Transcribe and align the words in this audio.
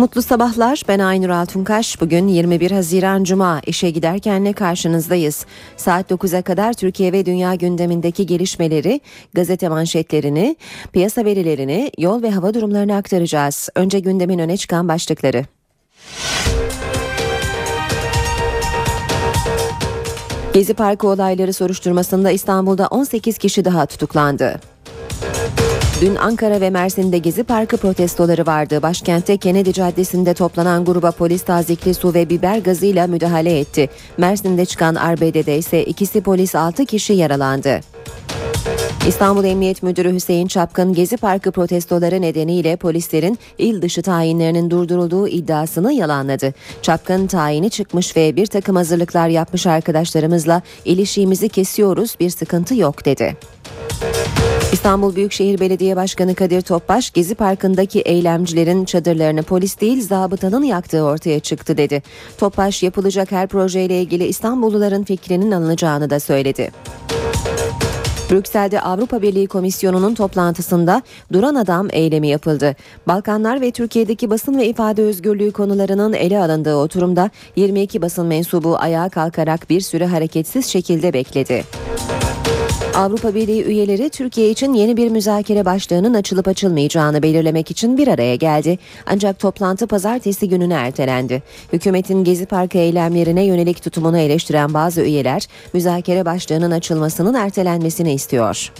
Mutlu 0.00 0.22
sabahlar. 0.22 0.82
Ben 0.88 0.98
Aynur 0.98 1.28
Altunkaş. 1.28 2.00
Bugün 2.00 2.28
21 2.28 2.70
Haziran 2.70 3.24
Cuma. 3.24 3.60
İşe 3.66 3.90
giderkenle 3.90 4.52
karşınızdayız. 4.52 5.46
Saat 5.76 6.10
9'a 6.10 6.42
kadar 6.42 6.72
Türkiye 6.72 7.12
ve 7.12 7.26
dünya 7.26 7.54
gündemindeki 7.54 8.26
gelişmeleri, 8.26 9.00
gazete 9.34 9.68
manşetlerini, 9.68 10.56
piyasa 10.92 11.24
verilerini, 11.24 11.90
yol 11.98 12.22
ve 12.22 12.30
hava 12.30 12.54
durumlarını 12.54 12.96
aktaracağız. 12.96 13.68
Önce 13.74 14.00
gündemin 14.00 14.38
öne 14.38 14.56
çıkan 14.56 14.88
başlıkları. 14.88 15.44
Gezi 20.54 20.74
Parkı 20.74 21.06
olayları 21.06 21.52
soruşturmasında 21.52 22.30
İstanbul'da 22.30 22.86
18 22.86 23.38
kişi 23.38 23.64
daha 23.64 23.86
tutuklandı. 23.86 24.60
Dün 26.00 26.16
Ankara 26.16 26.60
ve 26.60 26.70
Mersin'de 26.70 27.18
Gezi 27.18 27.44
Parkı 27.44 27.76
protestoları 27.76 28.46
vardı. 28.46 28.82
Başkentte 28.82 29.36
Kennedy 29.36 29.72
Caddesi'nde 29.72 30.34
toplanan 30.34 30.84
gruba 30.84 31.10
polis 31.10 31.42
tazikli 31.42 31.94
su 31.94 32.14
ve 32.14 32.30
biber 32.30 32.58
gazıyla 32.58 33.06
müdahale 33.06 33.58
etti. 33.58 33.88
Mersin'de 34.18 34.66
çıkan 34.66 34.94
arbedede 34.94 35.58
ise 35.58 35.84
ikisi 35.84 36.20
polis 36.20 36.54
6 36.54 36.84
kişi 36.84 37.12
yaralandı. 37.12 37.80
İstanbul 39.08 39.44
Emniyet 39.44 39.82
Müdürü 39.82 40.14
Hüseyin 40.14 40.46
Çapkın 40.46 40.94
Gezi 40.94 41.16
Parkı 41.16 41.52
protestoları 41.52 42.22
nedeniyle 42.22 42.76
polislerin 42.76 43.38
il 43.58 43.82
dışı 43.82 44.02
tayinlerinin 44.02 44.70
durdurulduğu 44.70 45.28
iddiasını 45.28 45.92
yalanladı. 45.92 46.54
Çapkın 46.82 47.26
tayini 47.26 47.70
çıkmış 47.70 48.16
ve 48.16 48.36
bir 48.36 48.46
takım 48.46 48.76
hazırlıklar 48.76 49.28
yapmış 49.28 49.66
arkadaşlarımızla 49.66 50.62
ilişiğimizi 50.84 51.48
kesiyoruz 51.48 52.16
bir 52.20 52.30
sıkıntı 52.30 52.74
yok 52.74 53.04
dedi. 53.04 53.36
İstanbul 54.72 55.16
Büyükşehir 55.16 55.60
Belediye 55.60 55.96
Başkanı 55.96 56.34
Kadir 56.34 56.60
Topbaş, 56.62 57.10
Gezi 57.10 57.34
Parkı'ndaki 57.34 58.00
eylemcilerin 58.00 58.84
çadırlarını 58.84 59.42
polis 59.42 59.80
değil 59.80 60.02
zabıtanın 60.02 60.62
yaktığı 60.62 61.02
ortaya 61.02 61.40
çıktı 61.40 61.76
dedi. 61.76 62.02
Topbaş 62.38 62.82
yapılacak 62.82 63.32
her 63.32 63.46
projeyle 63.46 64.02
ilgili 64.02 64.26
İstanbulluların 64.26 65.04
fikrinin 65.04 65.50
alınacağını 65.50 66.10
da 66.10 66.20
söyledi. 66.20 66.70
Brüksel'de 68.30 68.80
Avrupa 68.80 69.22
Birliği 69.22 69.46
Komisyonu'nun 69.46 70.14
toplantısında 70.14 71.02
duran 71.32 71.54
adam 71.54 71.88
eylemi 71.92 72.28
yapıldı. 72.28 72.76
Balkanlar 73.08 73.60
ve 73.60 73.70
Türkiye'deki 73.70 74.30
basın 74.30 74.58
ve 74.58 74.66
ifade 74.66 75.02
özgürlüğü 75.02 75.52
konularının 75.52 76.12
ele 76.12 76.38
alındığı 76.38 76.76
oturumda 76.76 77.30
22 77.56 78.02
basın 78.02 78.26
mensubu 78.26 78.78
ayağa 78.78 79.08
kalkarak 79.08 79.70
bir 79.70 79.80
süre 79.80 80.06
hareketsiz 80.06 80.66
şekilde 80.66 81.12
bekledi. 81.12 81.64
Avrupa 83.00 83.34
Birliği 83.34 83.64
üyeleri 83.64 84.10
Türkiye 84.10 84.50
için 84.50 84.74
yeni 84.74 84.96
bir 84.96 85.08
müzakere 85.08 85.64
başlığının 85.64 86.14
açılıp 86.14 86.48
açılmayacağını 86.48 87.22
belirlemek 87.22 87.70
için 87.70 87.98
bir 87.98 88.08
araya 88.08 88.34
geldi. 88.34 88.78
Ancak 89.06 89.38
toplantı 89.38 89.86
pazartesi 89.86 90.48
gününe 90.48 90.74
ertelendi. 90.74 91.42
Hükümetin 91.72 92.24
Gezi 92.24 92.46
Parkı 92.46 92.78
eylemlerine 92.78 93.44
yönelik 93.44 93.82
tutumunu 93.82 94.18
eleştiren 94.18 94.74
bazı 94.74 95.00
üyeler 95.00 95.46
müzakere 95.72 96.24
başlığının 96.24 96.70
açılmasının 96.70 97.34
ertelenmesini 97.34 98.12
istiyor. 98.12 98.72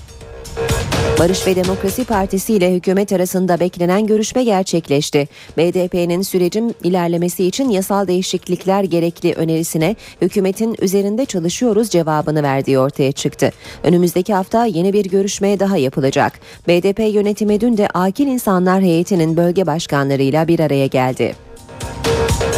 Barış 1.21 1.47
ve 1.47 1.57
Demokrasi 1.57 2.05
Partisi 2.05 2.55
ile 2.55 2.75
hükümet 2.75 3.13
arasında 3.13 3.61
beklenen 3.61 4.07
görüşme 4.07 4.45
gerçekleşti. 4.45 5.29
BDP'nin 5.59 6.23
sürecin 6.23 6.75
ilerlemesi 6.85 7.45
için 7.45 7.69
yasal 7.69 8.07
değişiklikler 8.07 8.85
gerekli 8.85 9.33
önerisine 9.33 9.97
hükümetin 10.23 10.77
üzerinde 10.81 11.25
çalışıyoruz 11.25 11.91
cevabını 11.91 12.43
verdiği 12.43 12.79
ortaya 12.79 13.13
çıktı. 13.13 13.53
Önümüzdeki 13.83 14.35
hafta 14.35 14.65
yeni 14.65 14.93
bir 14.93 15.05
görüşme 15.05 15.61
daha 15.61 15.77
yapılacak. 15.77 16.33
BDP 16.69 17.15
yönetimi 17.15 17.61
dün 17.61 17.77
de 17.77 17.89
Akil 17.95 18.27
İnsanlar 18.27 18.83
Heyeti'nin 18.83 19.37
bölge 19.37 19.67
başkanlarıyla 19.67 20.49
bir 20.49 20.61
araya 20.61 20.87
geldi. 20.87 21.35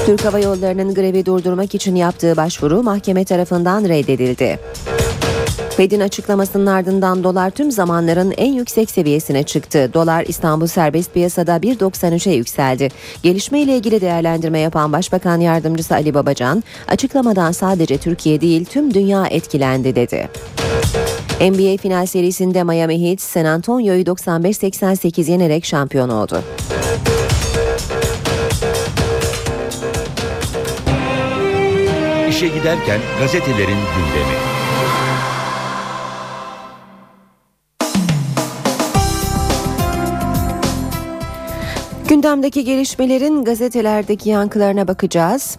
Türk 0.07 0.25
Hava 0.25 0.39
Yolları'nın 0.39 0.95
grevi 0.95 1.27
durdurmak 1.27 1.75
için 1.75 1.95
yaptığı 1.95 2.37
başvuru 2.37 2.83
mahkeme 2.83 3.25
tarafından 3.25 3.85
reddedildi. 3.89 4.59
Fed'in 5.83 6.01
açıklamasının 6.01 6.67
ardından 6.67 7.25
dolar 7.25 7.51
tüm 7.51 7.73
zamanların 7.73 8.35
en 8.37 8.53
yüksek 8.53 8.91
seviyesine 8.91 9.43
çıktı. 9.43 9.91
Dolar 9.95 10.25
İstanbul 10.29 10.67
serbest 10.67 11.15
piyasada 11.15 11.57
1.93'e 11.57 12.35
yükseldi. 12.35 12.89
Gelişme 13.23 13.61
ile 13.61 13.77
ilgili 13.77 14.01
değerlendirme 14.01 14.59
yapan 14.59 14.93
Başbakan 14.93 15.41
Yardımcısı 15.41 15.95
Ali 15.95 16.15
Babacan, 16.15 16.65
açıklamadan 16.89 17.53
sadece 17.53 17.99
Türkiye 17.99 18.41
değil 18.41 18.65
tüm 18.65 18.95
dünya 18.95 19.27
etkilendi 19.27 19.97
dedi. 19.97 20.29
NBA 21.41 21.77
final 21.77 22.07
serisinde 22.07 22.63
Miami 22.63 23.09
Heat 23.09 23.21
San 23.21 23.45
Antonio'yu 23.45 24.03
95-88 24.03 25.31
yenerek 25.31 25.65
şampiyon 25.65 26.09
oldu. 26.09 26.43
İşe 32.29 32.49
giderken 32.49 33.01
gazetelerin 33.21 33.69
gündemi. 33.69 34.52
Gündemdeki 42.13 42.65
gelişmelerin 42.65 43.45
gazetelerdeki 43.45 44.31
yankılarına 44.31 44.89
bakacağız. 44.89 45.59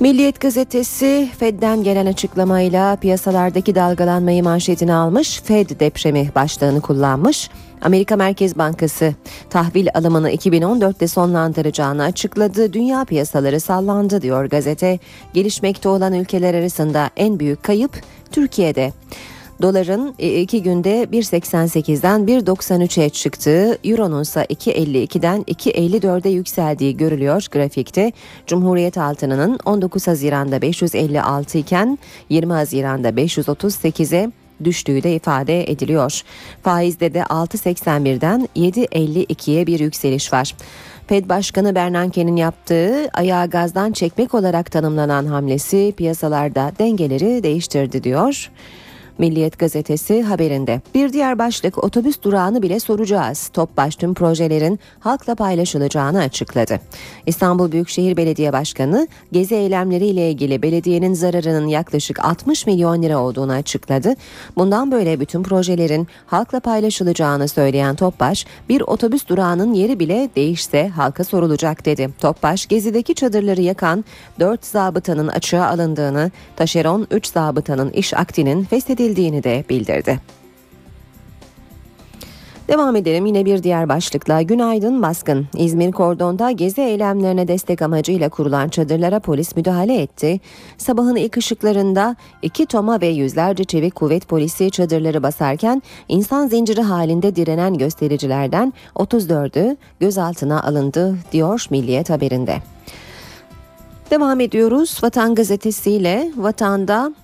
Milliyet 0.00 0.40
gazetesi 0.40 1.28
Fed'den 1.38 1.82
gelen 1.82 2.06
açıklamayla 2.06 2.96
piyasalardaki 2.96 3.74
dalgalanmayı 3.74 4.42
manşetine 4.42 4.94
almış, 4.94 5.40
Fed 5.42 5.70
depremi 5.80 6.30
başlığını 6.34 6.80
kullanmış. 6.80 7.50
Amerika 7.82 8.16
Merkez 8.16 8.58
Bankası 8.58 9.14
tahvil 9.50 9.88
alımını 9.94 10.30
2014'te 10.30 11.08
sonlandıracağını 11.08 12.02
açıkladı. 12.02 12.72
Dünya 12.72 13.04
piyasaları 13.04 13.60
sallandı 13.60 14.22
diyor 14.22 14.44
gazete. 14.44 14.98
Gelişmekte 15.32 15.88
olan 15.88 16.12
ülkeler 16.12 16.54
arasında 16.54 17.10
en 17.16 17.40
büyük 17.40 17.62
kayıp 17.62 18.00
Türkiye'de. 18.32 18.92
Doların 19.64 20.14
e, 20.18 20.40
iki 20.40 20.62
günde 20.62 21.04
1.88'den 21.04 22.20
1.93'e 22.20 23.08
çıktığı, 23.08 23.78
Euro'nun 23.84 24.22
ise 24.22 24.44
2.52'den 24.44 25.42
2.54'e 25.42 26.30
yükseldiği 26.30 26.96
görülüyor 26.96 27.46
grafikte. 27.50 28.12
Cumhuriyet 28.46 28.98
altınının 28.98 29.58
19 29.64 30.06
Haziran'da 30.06 30.62
556 30.62 31.58
iken 31.58 31.98
20 32.28 32.52
Haziran'da 32.52 33.10
538'e 33.10 34.32
düştüğü 34.64 35.02
de 35.02 35.14
ifade 35.14 35.70
ediliyor. 35.70 36.22
Faizde 36.62 37.14
de 37.14 37.20
6.81'den 37.20 38.48
7.52'ye 38.56 39.66
bir 39.66 39.78
yükseliş 39.78 40.32
var. 40.32 40.54
Fed 41.06 41.28
Başkanı 41.28 41.74
Bernanke'nin 41.74 42.36
yaptığı 42.36 43.08
ayağı 43.14 43.50
gazdan 43.50 43.92
çekmek 43.92 44.34
olarak 44.34 44.72
tanımlanan 44.72 45.26
hamlesi 45.26 45.94
piyasalarda 45.96 46.72
dengeleri 46.78 47.42
değiştirdi 47.42 48.04
diyor. 48.04 48.50
Milliyet 49.18 49.58
gazetesi 49.58 50.22
haberinde. 50.22 50.80
Bir 50.94 51.12
diğer 51.12 51.38
başlık 51.38 51.84
otobüs 51.84 52.22
durağını 52.22 52.62
bile 52.62 52.80
soracağız. 52.80 53.48
Topbaş 53.48 53.96
tüm 53.96 54.14
projelerin 54.14 54.78
halkla 55.00 55.34
paylaşılacağını 55.34 56.18
açıkladı. 56.18 56.80
İstanbul 57.26 57.72
Büyükşehir 57.72 58.16
Belediye 58.16 58.52
Başkanı 58.52 59.08
gezi 59.32 59.54
eylemleriyle 59.54 60.30
ilgili 60.30 60.62
belediyenin 60.62 61.14
zararının 61.14 61.66
yaklaşık 61.66 62.24
60 62.24 62.66
milyon 62.66 63.02
lira 63.02 63.18
olduğunu 63.18 63.52
açıkladı. 63.52 64.14
Bundan 64.56 64.90
böyle 64.90 65.20
bütün 65.20 65.42
projelerin 65.42 66.08
halkla 66.26 66.60
paylaşılacağını 66.60 67.48
söyleyen 67.48 67.96
Topbaş, 67.96 68.46
bir 68.68 68.80
otobüs 68.80 69.28
durağının 69.28 69.74
yeri 69.74 70.00
bile 70.00 70.30
değişse 70.36 70.88
halka 70.88 71.24
sorulacak 71.24 71.86
dedi. 71.86 72.10
Topbaş, 72.20 72.66
gezideki 72.66 73.14
çadırları 73.14 73.62
yakan 73.62 74.04
4 74.40 74.66
zabıtanın 74.66 75.28
açığa 75.28 75.66
alındığını, 75.66 76.30
taşeron 76.56 77.06
3 77.10 77.26
zabıtanın 77.26 77.90
iş 77.90 78.14
aktinin 78.14 78.64
feshedildiğini 78.64 79.03
edildiğini 79.04 79.44
de 79.44 79.64
bildirdi. 79.68 80.20
Devam 82.68 82.96
edelim 82.96 83.26
yine 83.26 83.44
bir 83.44 83.62
diğer 83.62 83.88
başlıkla. 83.88 84.42
Günaydın 84.42 85.02
baskın. 85.02 85.46
İzmir 85.56 85.92
Kordon'da 85.92 86.50
gezi 86.50 86.80
eylemlerine 86.80 87.48
destek 87.48 87.82
amacıyla 87.82 88.28
kurulan 88.28 88.68
çadırlara 88.68 89.20
polis 89.20 89.56
müdahale 89.56 90.02
etti. 90.02 90.40
Sabahın 90.78 91.16
ilk 91.16 91.36
ışıklarında 91.36 92.16
iki 92.42 92.66
toma 92.66 93.00
ve 93.00 93.06
yüzlerce 93.06 93.64
çevik 93.64 93.94
kuvvet 93.94 94.28
polisi 94.28 94.70
çadırları 94.70 95.22
basarken 95.22 95.82
insan 96.08 96.46
zinciri 96.46 96.82
halinde 96.82 97.36
direnen 97.36 97.78
göstericilerden 97.78 98.72
34'ü 98.94 99.76
gözaltına 100.00 100.62
alındı 100.62 101.16
diyor 101.32 101.66
Milliyet 101.70 102.10
haberinde. 102.10 102.56
Devam 104.10 104.40
ediyoruz 104.40 105.00
Vatan 105.02 105.34
Gazetesi 105.34 105.90
ile 105.90 106.32
Vatan'da 106.36 107.14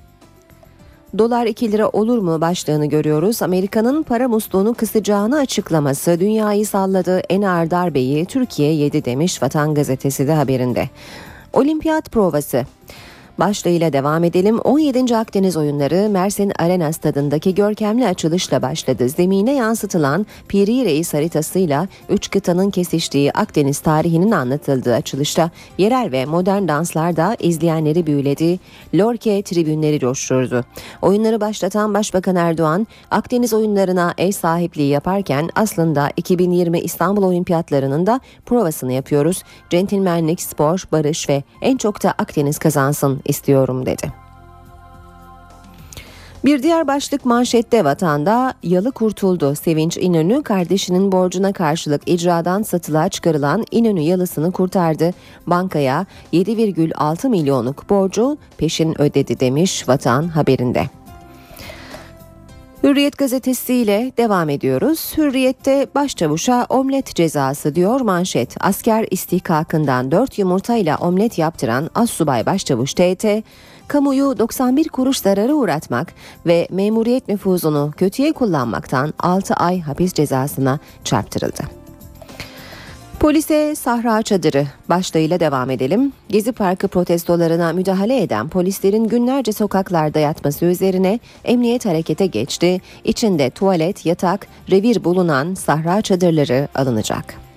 dolar 1.19 1.47
2 1.47 1.73
lira 1.73 1.89
olur 1.89 2.19
mu 2.19 2.41
başlığını 2.41 2.87
görüyoruz. 2.87 3.43
Amerika'nın 3.43 4.03
para 4.03 4.29
musluğunu 4.29 4.75
kısacağını 4.75 5.39
açıklaması 5.39 6.21
dünyayı 6.21 6.67
salladı 6.67 7.19
en 7.29 7.43
ağır 7.43 7.71
darbeyi 7.71 8.25
Türkiye 8.25 8.75
yedi 8.75 9.05
demiş 9.05 9.43
Vatan 9.43 9.75
Gazetesi 9.75 10.27
de 10.27 10.33
haberinde. 10.33 10.89
Olimpiyat 11.53 12.11
provası 12.11 12.65
Başlığıyla 13.41 13.93
devam 13.93 14.25
edelim. 14.25 14.59
17. 14.59 15.17
Akdeniz 15.17 15.57
oyunları 15.57 16.09
Mersin 16.11 16.53
Arena 16.59 16.93
stadındaki 16.93 17.55
görkemli 17.55 18.07
açılışla 18.07 18.63
başladı. 18.63 19.09
Zemine 19.09 19.55
yansıtılan 19.55 20.27
Piri 20.49 20.85
Reis 20.85 21.15
haritasıyla 21.15 21.89
3 22.09 22.31
kıtanın 22.31 22.71
kesiştiği 22.71 23.33
Akdeniz 23.33 23.79
tarihinin 23.79 24.31
anlatıldığı 24.31 24.95
açılışta 24.95 25.51
yerel 25.79 26.13
ve 26.13 26.25
modern 26.25 26.69
danslar 26.69 27.17
da 27.17 27.37
izleyenleri 27.39 28.07
büyüledi. 28.07 28.59
Lorke 28.95 29.43
tribünleri 29.43 30.01
coşturdu. 30.01 30.65
Oyunları 31.03 31.41
başlatan 31.41 31.95
Başbakan 31.95 32.37
Erdoğan, 32.37 32.87
Akdeniz 33.11 33.53
oyunlarına 33.53 34.15
ev 34.19 34.33
sahipliği 34.33 34.89
yaparken 34.89 35.49
aslında 35.55 36.11
2020 36.17 36.81
İstanbul 36.81 37.23
Olimpiyatlarının 37.23 38.07
da 38.07 38.21
provasını 38.47 38.93
yapıyoruz. 38.93 39.43
Centilmenlik, 39.71 40.43
spor, 40.43 40.85
barış 40.93 41.29
ve 41.29 41.43
en 41.63 41.77
çok 41.77 42.03
da 42.03 42.15
Akdeniz 42.19 42.59
kazansın 42.59 43.21
istiyorum 43.31 43.87
dedi. 43.87 44.21
Bir 46.44 46.62
diğer 46.62 46.87
başlık 46.87 47.25
manşette 47.25 47.85
vatanda 47.85 48.55
yalı 48.62 48.93
kurtuldu. 48.93 49.55
Sevinç 49.55 49.97
İnönü 49.97 50.43
kardeşinin 50.43 51.12
borcuna 51.12 51.53
karşılık 51.53 52.03
icradan 52.09 52.62
satılığa 52.62 53.09
çıkarılan 53.09 53.65
İnönü 53.71 54.00
yalısını 54.00 54.53
kurtardı. 54.53 55.11
Bankaya 55.47 56.06
7,6 56.32 57.29
milyonluk 57.29 57.91
borcu 57.91 58.38
peşin 58.59 59.00
ödedi 59.00 59.41
demiş 59.41 59.88
Vatan 59.88 60.29
haberinde. 60.29 61.00
Hürriyet 62.82 63.19
gazetesiyle 63.19 64.12
devam 64.17 64.49
ediyoruz. 64.49 65.12
Hürriyette 65.17 65.87
başçavuşa 65.94 66.67
omlet 66.69 67.15
cezası 67.15 67.75
diyor 67.75 68.00
manşet. 68.00 68.56
Asker 68.61 69.06
istihkakından 69.11 70.11
4 70.11 70.38
yumurtayla 70.38 70.97
omlet 70.97 71.38
yaptıran 71.38 71.91
Assubay 71.94 72.47
Başçavuş 72.47 72.94
TT, 72.94 73.27
kamuyu 73.88 74.38
91 74.38 74.88
kuruş 74.88 75.19
zarara 75.19 75.53
uğratmak 75.53 76.15
ve 76.47 76.69
memuriyet 76.71 77.29
nüfuzunu 77.29 77.93
kötüye 77.97 78.32
kullanmaktan 78.32 79.15
6 79.19 79.55
ay 79.55 79.81
hapis 79.81 80.12
cezasına 80.12 80.79
çarptırıldı. 81.05 81.80
Polise 83.20 83.75
Sahra 83.75 84.22
Çadırı 84.22 84.67
başlığıyla 84.88 85.40
devam 85.40 85.70
edelim. 85.70 86.12
Gezi 86.28 86.52
Parkı 86.52 86.88
protestolarına 86.88 87.72
müdahale 87.72 88.22
eden 88.22 88.49
polislerin 88.49 89.05
günlerce 89.05 89.52
sokaklarda 89.52 90.19
yatması 90.19 90.64
üzerine 90.64 91.20
emniyet 91.44 91.87
harekete 91.87 92.26
geçti. 92.26 92.81
İçinde 93.05 93.50
tuvalet, 93.50 94.06
yatak, 94.06 94.46
revir 94.70 95.05
bulunan 95.05 95.55
Sahra 95.55 96.02
Çadırları 96.02 96.69
alınacak. 96.75 97.50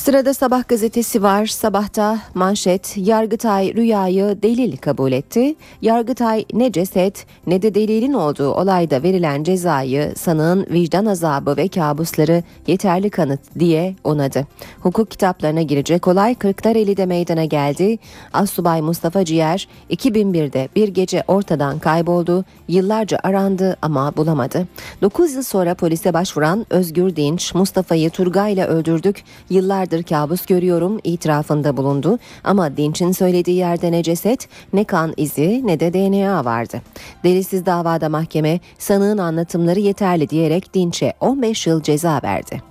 Sırada 0.00 0.34
Sabah 0.34 0.68
gazetesi 0.68 1.22
var. 1.22 1.46
Sabahta 1.46 2.18
manşet 2.34 2.96
Yargıtay 2.96 3.74
rüyayı 3.74 4.42
delil 4.42 4.76
kabul 4.76 5.12
etti. 5.12 5.54
Yargıtay 5.82 6.44
ne 6.52 6.72
ceset 6.72 7.26
ne 7.46 7.62
de 7.62 7.74
delilin 7.74 8.12
olduğu 8.12 8.48
olayda 8.54 9.02
verilen 9.02 9.44
cezayı 9.44 10.12
sanığın 10.16 10.66
vicdan 10.70 11.06
azabı 11.06 11.56
ve 11.56 11.68
kabusları 11.68 12.42
yeterli 12.66 13.10
kanıt 13.10 13.40
diye 13.58 13.94
onadı. 14.04 14.46
Hukuk 14.80 15.10
kitaplarına 15.10 15.62
girecek 15.62 16.08
olay 16.08 16.34
Kırklareli'de 16.34 17.06
meydana 17.06 17.44
geldi. 17.44 17.98
Assubay 18.32 18.82
Mustafa 18.82 19.24
Ciğer 19.24 19.68
2001'de 19.90 20.68
bir 20.76 20.88
gece 20.88 21.24
ortadan 21.28 21.78
kayboldu. 21.78 22.44
Yıllarca 22.68 23.18
arandı 23.22 23.76
ama 23.82 24.16
bulamadı. 24.16 24.66
9 25.02 25.32
yıl 25.32 25.42
sonra 25.42 25.74
polise 25.74 26.14
başvuran 26.14 26.66
Özgür 26.70 27.16
Dinç 27.16 27.54
Mustafa'yı 27.54 28.10
Turgay 28.10 28.52
ile 28.52 28.66
öldürdük. 28.66 29.24
Yıllar 29.50 29.89
Yıllardır 29.90 30.08
kabus 30.08 30.46
görüyorum 30.46 31.00
itirafında 31.04 31.76
bulundu 31.76 32.18
ama 32.44 32.76
Dinç'in 32.76 33.12
söylediği 33.12 33.56
yerde 33.56 33.92
ne 33.92 34.02
ceset 34.02 34.48
ne 34.72 34.84
kan 34.84 35.14
izi 35.16 35.66
ne 35.66 35.80
de 35.80 35.92
DNA 35.92 36.44
vardı. 36.44 36.82
Delisiz 37.24 37.66
davada 37.66 38.08
mahkeme 38.08 38.60
sanığın 38.78 39.18
anlatımları 39.18 39.80
yeterli 39.80 40.28
diyerek 40.28 40.74
Dinç'e 40.74 41.14
15 41.20 41.66
yıl 41.66 41.82
ceza 41.82 42.20
verdi. 42.22 42.69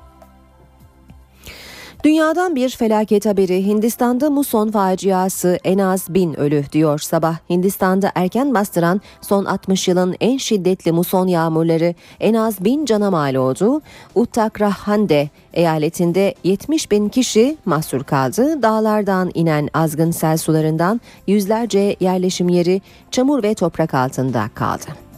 Dünyadan 2.04 2.56
bir 2.56 2.69
felaket 2.69 3.25
haberi 3.25 3.66
Hindistan'da 3.66 4.30
muson 4.30 4.72
faciası 4.72 5.60
en 5.63 5.78
az 5.78 6.13
bin 6.13 6.40
ölü 6.40 6.63
diyor 6.72 7.00
sabah. 7.00 7.36
Hindistan'da 7.50 8.12
erken 8.16 8.54
bastıran 8.54 9.01
son 9.22 9.46
60 9.46 9.88
yılın 9.88 10.16
en 10.19 10.38
şiddetli 10.38 10.92
muson 10.92 11.28
yağmurları 11.28 11.96
en 12.19 12.34
az 12.34 12.66
bin 12.66 12.86
cana 12.86 13.12
mal 13.12 13.36
oldu. 13.36 13.81
Uttarakhand 14.16 15.10
eyaletinde 15.54 16.36
70 16.44 16.92
bin 16.92 17.10
kişi 17.10 17.57
mahsur 17.66 18.04
kaldı. 18.04 18.62
Dağlardan 18.62 19.31
inen 19.34 19.69
azgın 19.74 20.12
sel 20.12 20.38
sularından 20.38 21.01
yüzlerce 21.28 21.96
yerleşim 22.00 22.50
yeri 22.50 22.81
çamur 23.12 23.44
ve 23.44 23.54
toprak 23.54 23.94
altında 23.94 24.50
kaldı. 24.56 25.08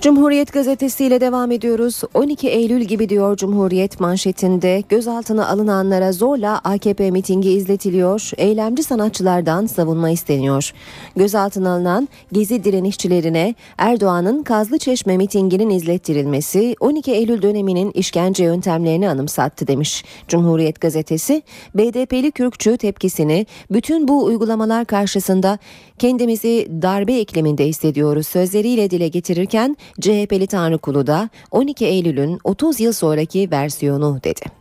Cumhuriyet 0.00 0.52
gazetesiyle 0.52 1.20
devam 1.20 1.50
ediyoruz. 1.50 2.02
12 2.14 2.48
Eylül 2.48 2.80
gibi 2.80 3.08
diyor 3.08 3.36
Cumhuriyet 3.36 4.00
manşetinde 4.00 4.82
gözaltına 4.88 5.48
alınanlara 5.48 6.12
zorla 6.12 6.58
AKP 6.64 7.10
mitingi 7.10 7.52
izletiliyor. 7.52 8.30
Eylemci 8.36 8.82
sanatçılardan 8.82 9.66
savunma 9.66 10.10
isteniyor. 10.10 10.72
Gözaltına 11.16 11.72
alınan 11.72 12.08
gezi 12.32 12.64
direnişçilerine 12.64 13.54
Erdoğan'ın 13.78 14.42
Kazlı 14.42 14.78
Çeşme 14.78 15.16
mitinginin 15.16 15.70
izlettirilmesi 15.70 16.76
12 16.80 17.12
Eylül 17.12 17.42
döneminin 17.42 17.90
işkence 17.90 18.44
yöntemlerini 18.44 19.08
anımsattı 19.08 19.66
demiş. 19.66 20.04
Cumhuriyet 20.28 20.80
gazetesi 20.80 21.42
BDP'li 21.74 22.30
Kürkçü 22.30 22.76
tepkisini 22.76 23.46
bütün 23.70 24.08
bu 24.08 24.24
uygulamalar 24.24 24.84
karşısında 24.84 25.58
kendimizi 25.98 26.68
darbe 26.82 27.20
ikliminde 27.20 27.66
hissediyoruz 27.66 28.26
sözleriyle 28.26 28.90
dile 28.90 29.08
getirirken 29.08 29.76
CHP'li 30.00 30.46
Tanrıkulu 30.46 31.06
da 31.06 31.28
12 31.50 31.86
Eylül'ün 31.86 32.38
30 32.44 32.80
yıl 32.80 32.92
sonraki 32.92 33.50
versiyonu 33.50 34.20
dedi. 34.24 34.60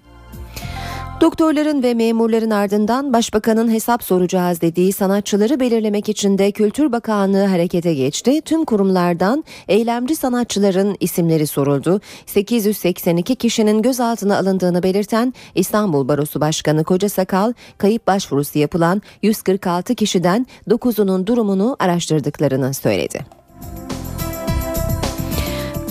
Doktorların 1.22 1.84
ve 1.84 1.94
memurların 1.94 2.50
ardından 2.50 3.14
başbakanın 3.14 3.72
hesap 3.72 4.04
soracağız 4.04 4.62
dediği 4.62 4.94
sanatçıları 4.94 5.60
belirlemek 5.60 6.10
için 6.10 6.38
de 6.38 6.52
Kültür 6.52 6.92
Bakanlığı 6.92 7.46
harekete 7.46 7.94
geçti. 7.94 8.42
Tüm 8.42 8.66
kurumlardan 8.66 9.44
eylemci 9.68 10.16
sanatçıların 10.16 10.98
isimleri 11.00 11.48
soruldu. 11.48 12.02
882 12.26 13.36
kişinin 13.36 13.82
gözaltına 13.82 14.38
alındığını 14.38 14.84
belirten 14.84 15.34
İstanbul 15.56 16.08
Barosu 16.08 16.42
Başkanı 16.42 16.84
Koca 16.84 17.10
Sakal, 17.10 17.54
kayıp 17.78 18.08
başvurusu 18.08 18.60
yapılan 18.60 19.02
146 19.22 19.96
kişiden 19.96 20.48
9'unun 20.68 21.28
durumunu 21.28 21.76
araştırdıklarını 21.80 22.74
söyledi. 22.74 23.40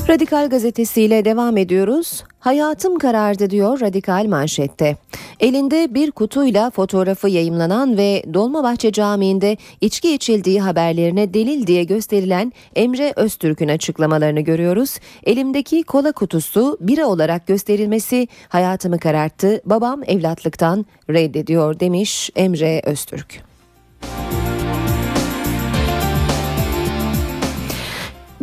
Radikal 0.08 0.48
gazetesiyle 0.48 1.24
devam 1.24 1.56
ediyoruz. 1.56 2.24
Hayatım 2.40 2.98
karardı 2.98 3.50
diyor 3.50 3.80
Radikal 3.80 4.26
manşette. 4.26 4.96
Elinde 5.40 5.94
bir 5.94 6.10
kutuyla 6.10 6.70
fotoğrafı 6.70 7.28
yayımlanan 7.28 7.96
ve 7.96 8.22
Dolmabahçe 8.34 8.92
Camii'nde 8.92 9.56
içki 9.80 10.14
içildiği 10.14 10.60
haberlerine 10.60 11.34
delil 11.34 11.66
diye 11.66 11.84
gösterilen 11.84 12.52
Emre 12.76 13.12
Öztürk'ün 13.16 13.68
açıklamalarını 13.68 14.40
görüyoruz. 14.40 14.98
Elimdeki 15.24 15.82
kola 15.82 16.12
kutusu 16.12 16.78
bira 16.80 17.06
olarak 17.06 17.46
gösterilmesi 17.46 18.28
hayatımı 18.48 18.98
kararttı. 18.98 19.60
Babam 19.64 20.02
evlatlıktan 20.06 20.86
reddediyor 21.10 21.80
demiş 21.80 22.30
Emre 22.36 22.82
Öztürk. 22.84 23.42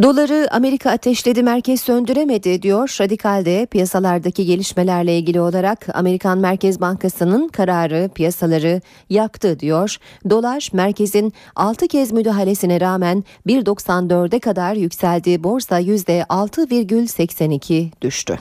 Doları 0.01 0.47
Amerika 0.51 0.91
ateşledi 0.91 1.43
merkez 1.43 1.81
söndüremedi 1.81 2.61
diyor. 2.61 2.97
Radikal'de 3.01 3.65
piyasalardaki 3.65 4.45
gelişmelerle 4.45 5.17
ilgili 5.17 5.41
olarak 5.41 5.87
Amerikan 5.93 6.37
Merkez 6.37 6.81
Bankası'nın 6.81 7.47
kararı 7.47 8.09
piyasaları 8.15 8.81
yaktı 9.09 9.59
diyor. 9.59 9.97
Dolar 10.29 10.69
merkezin 10.73 11.33
6 11.55 11.87
kez 11.87 12.11
müdahalesine 12.11 12.81
rağmen 12.81 13.23
1.94'e 13.47 14.39
kadar 14.39 14.75
yükseldi. 14.75 15.43
Borsa 15.43 15.81
%6,82 15.81 17.87
düştü. 18.01 18.39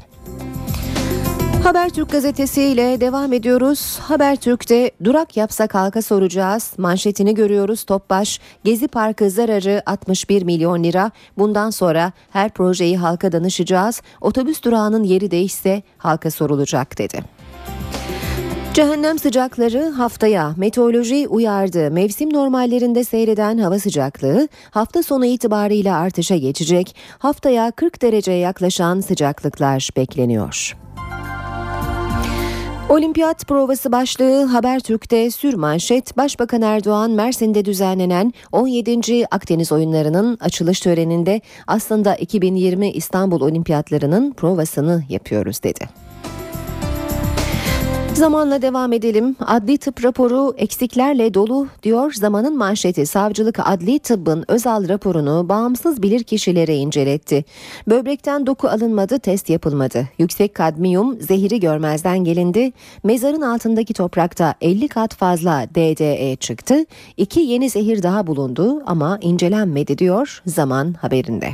Habertürk 1.64 2.11
gazetesiyle 2.11 3.00
devam 3.00 3.33
ediyoruz. 3.33 3.99
Habertürk'te 4.02 4.90
durak 5.04 5.37
yapsak 5.37 5.75
halka 5.75 6.02
soracağız. 6.02 6.73
Manşetini 6.78 7.35
görüyoruz 7.35 7.85
Topbaş. 7.85 8.40
Gezi 8.64 8.88
Parkı 8.88 9.30
zararı 9.30 9.83
61 9.87 10.42
milyon 10.42 10.85
lira. 10.85 11.11
Bundan 11.38 11.71
sonra 11.71 12.12
her 12.30 12.50
projeyi 12.50 12.97
halka 12.97 13.33
danışacağız. 13.33 14.02
Otobüs 14.21 14.62
durağının 14.62 15.04
yeri 15.04 15.30
değişse 15.30 15.83
halka 15.99 16.30
sorulacak 16.30 16.99
dedi. 16.99 17.25
Cehennem 18.75 19.18
sıcakları 19.18 19.90
haftaya 19.90 20.54
meteoroloji 20.56 21.28
uyardı. 21.28 21.90
Mevsim 21.90 22.33
normallerinde 22.33 23.04
seyreden 23.04 23.59
hava 23.59 23.78
sıcaklığı 23.78 24.49
hafta 24.71 25.02
sonu 25.02 25.26
itibariyle 25.26 25.92
artışa 25.92 26.37
geçecek. 26.37 26.97
Haftaya 27.18 27.71
40 27.71 28.02
dereceye 28.02 28.38
yaklaşan 28.38 29.00
sıcaklıklar 29.00 29.88
bekleniyor. 29.97 30.83
Olimpiyat 32.88 33.46
provası 33.48 33.92
başlığı 33.92 34.44
Habertürk'te 34.44 35.30
sür 35.30 35.54
manşet 35.54 36.16
Başbakan 36.16 36.62
Erdoğan 36.62 37.10
Mersin'de 37.10 37.64
düzenlenen 37.64 38.32
17. 38.52 39.26
Akdeniz 39.30 39.72
oyunlarının 39.72 40.38
açılış 40.40 40.80
töreninde 40.80 41.40
aslında 41.66 42.14
2020 42.16 42.90
İstanbul 42.90 43.40
Olimpiyatlarının 43.40 44.32
provasını 44.32 45.02
yapıyoruz 45.08 45.62
dedi. 45.62 46.03
Zamanla 48.14 48.62
devam 48.62 48.92
edelim. 48.92 49.37
Adli 49.47 49.78
tıp 49.78 50.04
raporu 50.04 50.54
eksiklerle 50.56 51.35
dolu 51.35 51.68
diyor 51.83 52.12
zamanın 52.12 52.56
manşeti. 52.59 53.06
Savcılık 53.06 53.59
adli 53.64 53.99
tıbbın 53.99 54.44
özel 54.49 54.88
raporunu 54.88 55.49
bağımsız 55.49 56.02
bilirkişilere 56.02 56.76
inceletti. 56.76 57.44
Böbrekten 57.87 58.47
doku 58.47 58.68
alınmadı, 58.68 59.18
test 59.18 59.50
yapılmadı. 59.50 60.09
Yüksek 60.18 60.54
kadmiyum 60.54 61.21
zehiri 61.21 61.61
görmezden 61.61 62.25
gelindi. 62.25 62.73
Mezarın 63.04 63.42
altındaki 63.42 63.94
toprakta 63.94 64.54
50 64.61 64.88
kat 64.88 65.14
fazla 65.14 65.66
DDE 65.75 66.37
çıktı. 66.37 66.85
İki 67.16 67.40
yeni 67.40 67.71
zehir 67.71 68.02
daha 68.02 68.26
bulundu 68.26 68.83
ama 68.87 69.18
incelenmedi 69.21 69.99
diyor 69.99 70.42
zaman 70.47 70.92
haberinde. 70.92 71.49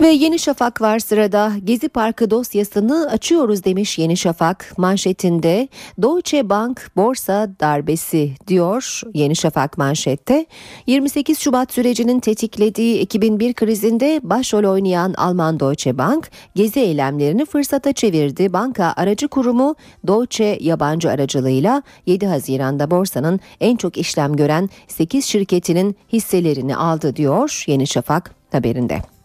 Ve 0.00 0.08
Yeni 0.08 0.38
Şafak 0.38 0.80
var 0.80 0.98
sırada. 0.98 1.52
Gezi 1.64 1.88
Parkı 1.88 2.30
dosyasını 2.30 3.10
açıyoruz 3.10 3.64
demiş 3.64 3.98
Yeni 3.98 4.16
Şafak. 4.16 4.74
Manşetinde 4.76 5.68
Deutsche 6.02 6.50
Bank 6.50 6.90
borsa 6.96 7.50
darbesi 7.60 8.32
diyor 8.46 9.00
Yeni 9.14 9.36
Şafak 9.36 9.78
manşette. 9.78 10.46
28 10.86 11.38
Şubat 11.38 11.72
sürecinin 11.72 12.20
tetiklediği 12.20 12.98
2001 12.98 13.54
krizinde 13.54 14.20
başrol 14.22 14.64
oynayan 14.64 15.14
Alman 15.14 15.60
Deutsche 15.60 15.98
Bank 15.98 16.30
gezi 16.54 16.80
eylemlerini 16.80 17.46
fırsata 17.46 17.92
çevirdi. 17.92 18.52
Banka 18.52 18.94
aracı 18.96 19.28
kurumu 19.28 19.74
Deutsche 20.06 20.58
yabancı 20.60 21.10
aracılığıyla 21.10 21.82
7 22.06 22.26
Haziran'da 22.26 22.90
borsanın 22.90 23.40
en 23.60 23.76
çok 23.76 23.96
işlem 23.96 24.36
gören 24.36 24.70
8 24.88 25.24
şirketinin 25.24 25.96
hisselerini 26.12 26.76
aldı 26.76 27.16
diyor 27.16 27.64
Yeni 27.66 27.86
Şafak 27.86 28.34
haberinde. 28.52 29.17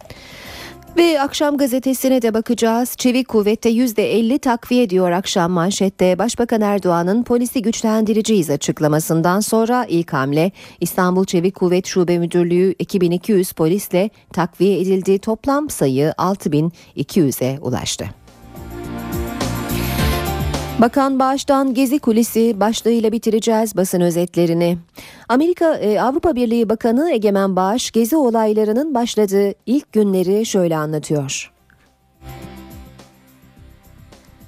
Ve 0.96 1.20
akşam 1.20 1.56
gazetesine 1.56 2.22
de 2.22 2.34
bakacağız. 2.34 2.94
Çevik 2.96 3.28
kuvvette 3.28 3.70
%50 3.70 4.38
takviye 4.38 4.90
diyor 4.90 5.10
akşam 5.10 5.50
manşette. 5.52 6.18
Başbakan 6.18 6.60
Erdoğan'ın 6.60 7.22
polisi 7.22 7.62
güçlendireceğiz 7.62 8.50
açıklamasından 8.50 9.40
sonra 9.40 9.86
ilk 9.88 10.12
hamle 10.12 10.52
İstanbul 10.80 11.24
Çevik 11.24 11.54
Kuvvet 11.54 11.86
Şube 11.86 12.18
Müdürlüğü 12.18 12.74
2200 12.78 13.52
polisle 13.52 14.10
takviye 14.32 14.80
edildi. 14.80 15.18
Toplam 15.18 15.70
sayı 15.70 16.14
6200'e 16.18 17.58
ulaştı. 17.60 18.23
Bakan 20.80 21.18
Bağış'tan 21.18 21.74
Gezi 21.74 21.98
Kulisi 21.98 22.60
başlığıyla 22.60 23.12
bitireceğiz 23.12 23.76
basın 23.76 24.00
özetlerini. 24.00 24.78
Amerika 25.28 25.74
e, 25.74 26.00
Avrupa 26.00 26.34
Birliği 26.34 26.68
Bakanı 26.68 27.10
Egemen 27.10 27.56
Bağış 27.56 27.90
Gezi 27.90 28.16
olaylarının 28.16 28.94
başladığı 28.94 29.52
ilk 29.66 29.92
günleri 29.92 30.46
şöyle 30.46 30.76
anlatıyor. 30.76 31.53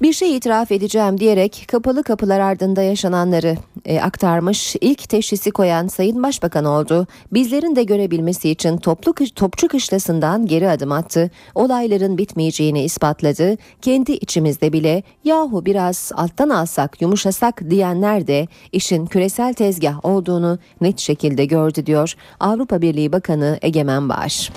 Bir 0.02 0.12
şey 0.12 0.36
itiraf 0.36 0.72
edeceğim 0.72 1.20
diyerek 1.20 1.64
kapalı 1.68 2.02
kapılar 2.02 2.40
ardında 2.40 2.82
yaşananları 2.82 3.56
e, 3.84 4.00
aktarmış. 4.00 4.76
İlk 4.80 5.08
teşhisi 5.08 5.50
koyan 5.50 5.86
Sayın 5.86 6.22
Başbakan 6.22 6.64
oldu. 6.64 7.06
Bizlerin 7.32 7.76
de 7.76 7.82
görebilmesi 7.82 8.50
için 8.50 8.76
toplu 8.76 9.14
topçu 9.34 9.68
kışlasından 9.68 10.46
geri 10.46 10.68
adım 10.70 10.92
attı. 10.92 11.30
Olayların 11.54 12.18
bitmeyeceğini 12.18 12.84
ispatladı. 12.84 13.56
Kendi 13.82 14.12
içimizde 14.12 14.72
bile 14.72 15.02
yahu 15.24 15.66
biraz 15.66 16.12
alttan 16.14 16.48
alsak 16.48 17.02
yumuşasak 17.02 17.70
diyenler 17.70 18.26
de 18.26 18.46
işin 18.72 19.06
küresel 19.06 19.54
tezgah 19.54 20.04
olduğunu 20.04 20.58
net 20.80 20.98
şekilde 20.98 21.44
gördü 21.44 21.86
diyor 21.86 22.14
Avrupa 22.40 22.82
Birliği 22.82 23.12
Bakanı 23.12 23.58
Egemen 23.62 24.08
Bağış. 24.08 24.50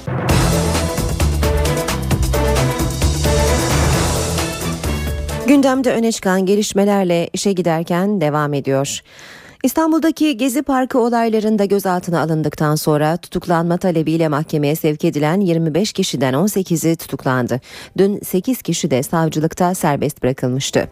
Gündemde 5.49 5.93
öne 5.93 6.11
çıkan 6.11 6.45
gelişmelerle 6.45 7.29
işe 7.33 7.53
giderken 7.53 8.21
devam 8.21 8.53
ediyor. 8.53 8.99
İstanbul'daki 9.63 10.37
Gezi 10.37 10.61
Parkı 10.61 10.99
olaylarında 10.99 11.65
gözaltına 11.65 12.21
alındıktan 12.21 12.75
sonra 12.75 13.17
tutuklanma 13.17 13.77
talebiyle 13.77 14.27
mahkemeye 14.27 14.75
sevk 14.75 15.05
edilen 15.05 15.39
25 15.39 15.93
kişiden 15.93 16.33
18'i 16.33 16.95
tutuklandı. 16.95 17.61
Dün 17.97 18.19
8 18.19 18.61
kişi 18.61 18.91
de 18.91 19.03
savcılıkta 19.03 19.75
serbest 19.75 20.23
bırakılmıştı. 20.23 20.89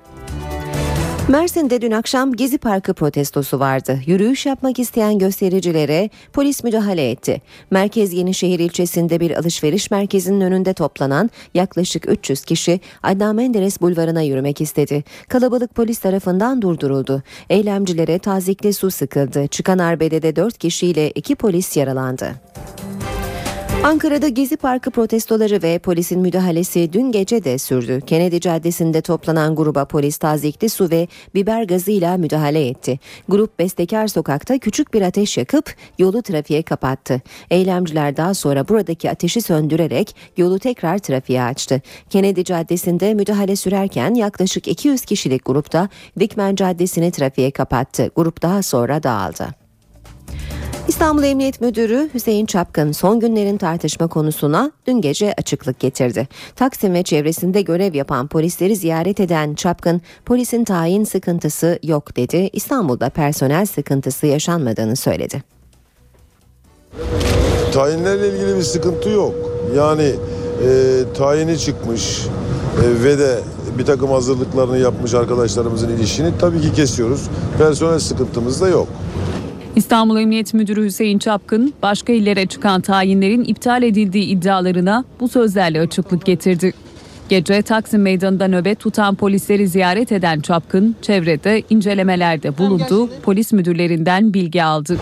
Mersin'de 1.30 1.82
dün 1.82 1.92
akşam 1.92 2.34
Gezi 2.34 2.58
Parkı 2.58 2.94
protestosu 2.94 3.60
vardı. 3.60 4.00
Yürüyüş 4.06 4.46
yapmak 4.46 4.80
isteyen 4.80 5.20
göstericilere 5.20 6.10
polis 6.34 6.64
müdahale 6.64 7.12
etti. 7.12 7.42
Merkez 7.72 8.14
Yenişehir 8.14 8.60
ilçesinde 8.60 9.20
bir 9.20 9.32
alışveriş 9.40 9.92
merkezinin 9.92 10.42
önünde 10.42 10.74
toplanan 10.74 11.30
yaklaşık 11.54 12.10
300 12.10 12.42
kişi 12.42 12.80
Adnan 13.04 13.36
Menderes 13.36 13.82
bulvarına 13.82 14.22
yürümek 14.22 14.62
istedi. 14.62 15.04
Kalabalık 15.30 15.76
polis 15.76 16.00
tarafından 16.00 16.62
durduruldu. 16.62 17.24
Eylemcilere 17.50 18.20
tazikli 18.20 18.74
su 18.74 18.92
sıkıldı. 18.92 19.48
Çıkan 19.48 19.78
arbedede 19.78 20.36
4 20.36 20.58
kişiyle 20.58 21.12
2 21.12 21.36
polis 21.36 21.78
yaralandı. 21.78 22.36
Ankara'da 23.84 24.28
Gezi 24.28 24.58
Parkı 24.58 24.92
protestoları 24.92 25.64
ve 25.64 25.80
polisin 25.80 26.20
müdahalesi 26.22 26.94
dün 26.94 27.12
gece 27.12 27.44
de 27.44 27.58
sürdü. 27.58 28.02
Kennedy 28.02 28.40
Caddesi'nde 28.40 29.02
toplanan 29.02 29.56
gruba 29.56 29.86
polis 29.86 30.18
tazikli 30.18 30.70
su 30.70 30.92
ve 30.92 31.08
biber 31.36 31.64
gazıyla 31.64 32.18
müdahale 32.18 32.68
etti. 32.68 33.00
Grup 33.30 33.60
Bestekar 33.60 34.08
Sokak'ta 34.08 34.58
küçük 34.58 34.94
bir 34.94 35.02
ateş 35.02 35.38
yakıp 35.38 35.76
yolu 36.00 36.22
trafiğe 36.22 36.64
kapattı. 36.64 37.22
Eylemciler 37.50 38.18
daha 38.18 38.34
sonra 38.34 38.68
buradaki 38.68 39.12
ateşi 39.12 39.42
söndürerek 39.42 40.16
yolu 40.38 40.60
tekrar 40.60 40.98
trafiğe 40.98 41.44
açtı. 41.44 41.82
Kennedy 42.10 42.44
Caddesi'nde 42.44 43.14
müdahale 43.14 43.56
sürerken 43.56 44.14
yaklaşık 44.14 44.68
200 44.68 45.02
kişilik 45.02 45.46
grupta 45.46 45.90
Dikmen 46.20 46.56
Caddesi'ni 46.56 47.12
trafiğe 47.12 47.52
kapattı. 47.52 48.12
Grup 48.16 48.42
daha 48.42 48.64
sonra 48.64 49.04
dağıldı. 49.04 49.48
İstanbul 50.88 51.24
Emniyet 51.24 51.62
Müdürü 51.62 52.10
Hüseyin 52.14 52.46
Çapkın 52.46 52.92
son 52.92 53.20
günlerin 53.20 53.58
tartışma 53.58 54.08
konusuna 54.08 54.72
dün 54.88 55.02
gece 55.02 55.34
açıklık 55.38 55.80
getirdi. 55.80 56.28
Taksim 56.56 56.94
ve 56.94 57.04
çevresinde 57.04 57.62
görev 57.62 57.94
yapan 57.94 58.28
polisleri 58.28 58.76
ziyaret 58.76 59.20
eden 59.20 59.54
Çapkın, 59.56 60.02
polisin 60.26 60.64
tayin 60.64 61.04
sıkıntısı 61.04 61.80
yok 61.84 62.16
dedi. 62.18 62.50
İstanbul'da 62.54 63.10
personel 63.10 63.66
sıkıntısı 63.66 64.28
yaşanmadığını 64.28 64.96
söyledi. 64.96 65.44
Tayinlerle 67.74 68.30
ilgili 68.30 68.58
bir 68.58 68.64
sıkıntı 68.64 69.10
yok. 69.10 69.36
Yani 69.76 70.12
e, 70.68 71.04
tayini 71.18 71.60
çıkmış 71.60 72.26
e, 72.84 73.04
ve 73.04 73.20
de 73.20 73.40
bir 73.78 73.86
takım 73.86 74.10
hazırlıklarını 74.12 74.78
yapmış 74.78 75.14
arkadaşlarımızın 75.14 75.90
ilişkini 75.90 76.32
tabii 76.40 76.62
ki 76.62 76.74
kesiyoruz. 76.74 77.30
Personel 77.58 78.00
sıkıntımız 78.00 78.62
da 78.62 78.68
yok. 78.68 78.88
İstanbul 79.78 80.18
Emniyet 80.18 80.54
Müdürü 80.54 80.86
Hüseyin 80.86 81.20
Çapkın, 81.20 81.74
başka 81.82 82.14
illere 82.14 82.46
çıkan 82.46 82.82
tayinlerin 82.82 83.44
iptal 83.44 83.84
edildiği 83.84 84.26
iddialarına 84.26 85.06
bu 85.20 85.28
sözlerle 85.28 85.82
açıklık 85.82 86.26
getirdi. 86.26 86.74
Gece 87.30 87.62
Taksim 87.62 88.02
Meydanı'nda 88.02 88.48
nöbet 88.48 88.80
tutan 88.80 89.16
polisleri 89.16 89.68
ziyaret 89.68 90.12
eden 90.12 90.40
Çapkın, 90.40 90.96
çevrede 91.02 91.64
incelemelerde 91.70 92.58
bulundu, 92.58 93.10
polis 93.24 93.54
müdürlerinden 93.54 94.34
bilgi 94.34 94.64
aldı. 94.64 94.98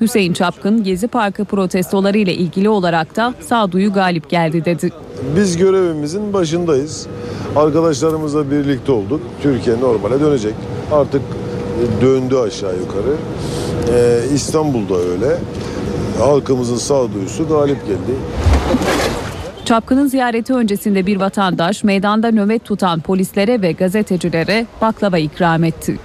Hüseyin 0.00 0.32
Çapkın, 0.32 0.84
Gezi 0.84 1.08
Parkı 1.08 1.44
protestoları 1.44 2.18
ile 2.18 2.34
ilgili 2.34 2.68
olarak 2.68 3.16
da 3.16 3.34
sağduyu 3.40 3.92
galip 3.92 4.30
geldi 4.30 4.64
dedi. 4.64 4.90
Biz 5.36 5.56
görevimizin 5.56 6.32
başındayız. 6.32 7.06
Arkadaşlarımızla 7.56 8.50
birlikte 8.50 8.92
olduk. 8.92 9.20
Türkiye 9.42 9.80
normale 9.80 10.20
dönecek. 10.20 10.54
Artık 10.92 11.22
döndü 12.00 12.36
aşağı 12.36 12.76
yukarı. 12.76 13.16
Ee, 13.94 14.34
İstanbul'da 14.34 14.96
öyle. 14.96 15.36
Halkımızın 16.18 16.76
sağduyusu 16.76 17.48
galip 17.48 17.86
geldi. 17.86 18.16
Çapkın'ın 19.64 20.06
ziyareti 20.06 20.54
öncesinde 20.54 21.06
bir 21.06 21.20
vatandaş 21.20 21.84
meydanda 21.84 22.30
nöbet 22.30 22.64
tutan 22.64 23.00
polislere 23.00 23.62
ve 23.62 23.72
gazetecilere 23.72 24.66
baklava 24.80 25.18
ikram 25.18 25.64
etti. 25.64 25.98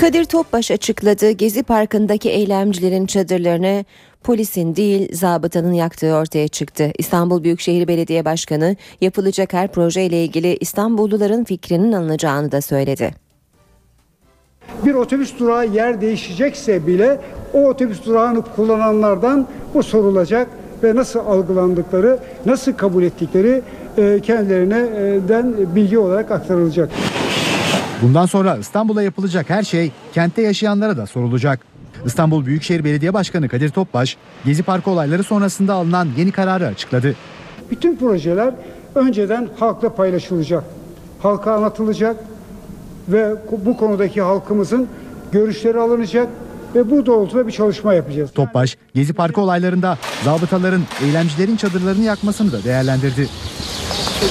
Kadir 0.00 0.24
Topbaş 0.24 0.70
açıkladı. 0.70 1.30
Gezi 1.30 1.62
Parkı'ndaki 1.62 2.30
eylemcilerin 2.30 3.06
çadırlarını 3.06 3.84
polisin 4.24 4.76
değil 4.76 5.16
zabıtanın 5.16 5.72
yaktığı 5.72 6.14
ortaya 6.14 6.48
çıktı. 6.48 6.92
İstanbul 6.98 7.44
Büyükşehir 7.44 7.88
Belediye 7.88 8.24
Başkanı 8.24 8.76
yapılacak 9.00 9.52
her 9.52 9.72
proje 9.72 10.04
ile 10.04 10.24
ilgili 10.24 10.56
İstanbulluların 10.56 11.44
fikrinin 11.44 11.92
alınacağını 11.92 12.52
da 12.52 12.60
söyledi. 12.60 13.14
Bir 14.84 14.94
otobüs 14.94 15.38
durağı 15.38 15.66
yer 15.66 16.00
değişecekse 16.00 16.86
bile 16.86 17.20
o 17.54 17.68
otobüs 17.68 18.04
durağını 18.06 18.42
kullananlardan 18.56 19.48
bu 19.74 19.82
sorulacak 19.82 20.48
ve 20.82 20.94
nasıl 20.94 21.18
algılandıkları, 21.18 22.18
nasıl 22.46 22.72
kabul 22.72 23.02
ettikleri 23.02 23.62
e, 23.98 24.20
kendilerine 24.22 24.86
bilgi 25.74 25.98
olarak 25.98 26.30
aktarılacak. 26.30 26.90
Bundan 28.02 28.26
sonra 28.26 28.56
İstanbul'a 28.56 29.02
yapılacak 29.02 29.50
her 29.50 29.62
şey 29.62 29.92
kentte 30.12 30.42
yaşayanlara 30.42 30.96
da 30.96 31.06
sorulacak. 31.06 31.69
İstanbul 32.04 32.46
Büyükşehir 32.46 32.84
Belediye 32.84 33.14
Başkanı 33.14 33.48
Kadir 33.48 33.68
Topbaş, 33.68 34.16
Gezi 34.44 34.62
Parkı 34.62 34.90
olayları 34.90 35.22
sonrasında 35.22 35.74
alınan 35.74 36.08
yeni 36.16 36.32
kararı 36.32 36.66
açıkladı. 36.66 37.14
Bütün 37.70 37.96
projeler 37.96 38.54
önceden 38.94 39.48
halkla 39.58 39.94
paylaşılacak, 39.94 40.64
halka 41.22 41.52
anlatılacak 41.54 42.16
ve 43.08 43.34
bu 43.64 43.76
konudaki 43.76 44.22
halkımızın 44.22 44.88
görüşleri 45.32 45.78
alınacak 45.78 46.28
ve 46.74 46.90
bu 46.90 47.06
doğrultuda 47.06 47.46
bir 47.46 47.52
çalışma 47.52 47.94
yapacağız. 47.94 48.30
Topbaş, 48.34 48.76
Gezi 48.94 49.12
Parkı 49.12 49.40
olaylarında 49.40 49.98
zabıtaların 50.24 50.82
eylemcilerin 51.02 51.56
çadırlarını 51.56 52.04
yakmasını 52.04 52.52
da 52.52 52.64
değerlendirdi. 52.64 53.28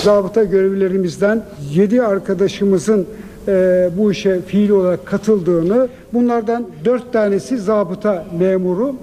Zabıta 0.04 0.44
görevlilerimizden 0.44 1.44
7 1.72 2.02
arkadaşımızın 2.04 3.08
e, 3.50 3.90
bu 3.98 4.12
işe 4.12 4.42
fiil 4.42 4.70
olarak 4.70 5.06
katıldığını, 5.06 5.88
bunlardan 6.14 6.68
4 6.86 7.14
tanesi 7.14 7.58
zabıta 7.58 8.26
memuru 8.40 8.96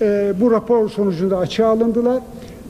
e, 0.00 0.32
bu 0.40 0.50
rapor 0.50 0.88
sonucunda 0.88 1.38
açığa 1.38 1.68
alındılar. 1.68 2.22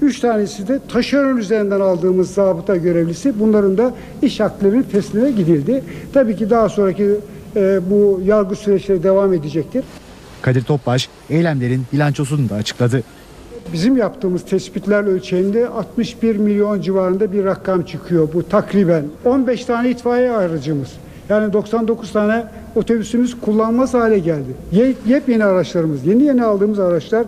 Üç 0.02 0.20
tanesi 0.20 0.68
de 0.68 0.80
taşeron 0.88 1.36
üzerinden 1.36 1.80
aldığımız 1.80 2.30
zabıta 2.30 2.76
görevlisi. 2.76 3.40
Bunların 3.40 3.78
da 3.78 3.94
iş 4.22 4.40
haklarının 4.40 4.82
fesline 4.82 5.30
gidildi. 5.30 5.84
Tabii 6.12 6.36
ki 6.36 6.50
daha 6.50 6.68
sonraki 6.68 7.16
e, 7.56 7.80
bu 7.90 8.20
yargı 8.24 8.56
süreçleri 8.56 9.02
devam 9.02 9.34
edecektir. 9.34 9.84
Kadir 10.42 10.62
Topbaş 10.62 11.08
eylemlerin 11.30 11.82
bilançosunu 11.92 12.48
da 12.48 12.54
açıkladı. 12.54 13.02
Bizim 13.72 13.96
yaptığımız 13.96 14.44
tespitler 14.44 15.04
ölçeğinde 15.04 15.68
61 15.68 16.36
milyon 16.36 16.80
civarında 16.80 17.32
bir 17.32 17.44
rakam 17.44 17.82
çıkıyor 17.82 18.28
bu 18.34 18.48
takriben. 18.48 19.04
15 19.24 19.64
tane 19.64 19.90
itfaiye 19.90 20.30
aracımız. 20.30 20.88
Yani 21.30 21.52
99 21.52 22.12
tane 22.12 22.44
otobüsümüz 22.76 23.40
kullanmaz 23.40 23.94
hale 23.94 24.18
geldi. 24.18 24.54
Ye, 24.72 24.94
yepyeni 25.06 25.44
araçlarımız, 25.44 26.06
yeni 26.06 26.22
yeni 26.22 26.44
aldığımız 26.44 26.78
araçlar 26.78 27.26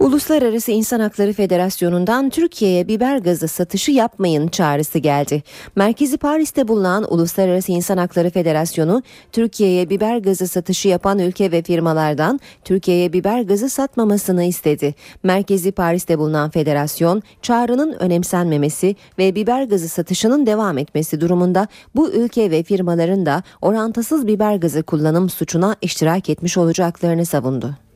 Uluslararası 0.00 0.72
İnsan 0.72 1.00
Hakları 1.00 1.32
Federasyonu'ndan 1.32 2.30
Türkiye'ye 2.30 2.88
biber 2.88 3.16
gazı 3.18 3.48
satışı 3.48 3.92
yapmayın 3.92 4.48
çağrısı 4.48 4.98
geldi. 4.98 5.42
Merkezi 5.76 6.18
Paris'te 6.18 6.68
bulunan 6.68 7.12
Uluslararası 7.12 7.72
İnsan 7.72 7.96
Hakları 7.96 8.30
Federasyonu, 8.30 9.02
Türkiye'ye 9.32 9.90
biber 9.90 10.18
gazı 10.18 10.48
satışı 10.48 10.88
yapan 10.88 11.18
ülke 11.18 11.52
ve 11.52 11.62
firmalardan 11.62 12.40
Türkiye'ye 12.64 13.12
biber 13.12 13.40
gazı 13.42 13.70
satmamasını 13.70 14.44
istedi. 14.44 14.94
Merkezi 15.22 15.72
Paris'te 15.72 16.18
bulunan 16.18 16.50
federasyon, 16.50 17.22
çağrının 17.42 17.92
önemsenmemesi 17.92 18.96
ve 19.18 19.34
biber 19.34 19.62
gazı 19.62 19.88
satışının 19.88 20.46
devam 20.46 20.78
etmesi 20.78 21.20
durumunda 21.20 21.68
bu 21.96 22.10
ülke 22.10 22.50
ve 22.50 22.62
firmaların 22.62 23.26
da 23.26 23.42
orantısız 23.62 24.26
biber 24.26 24.56
gazı 24.56 24.82
kullanım 24.82 25.30
suçuna 25.30 25.76
iştirak 25.82 26.30
etmiş 26.30 26.58
olacaklarını 26.58 27.26
savundu. 27.26 27.89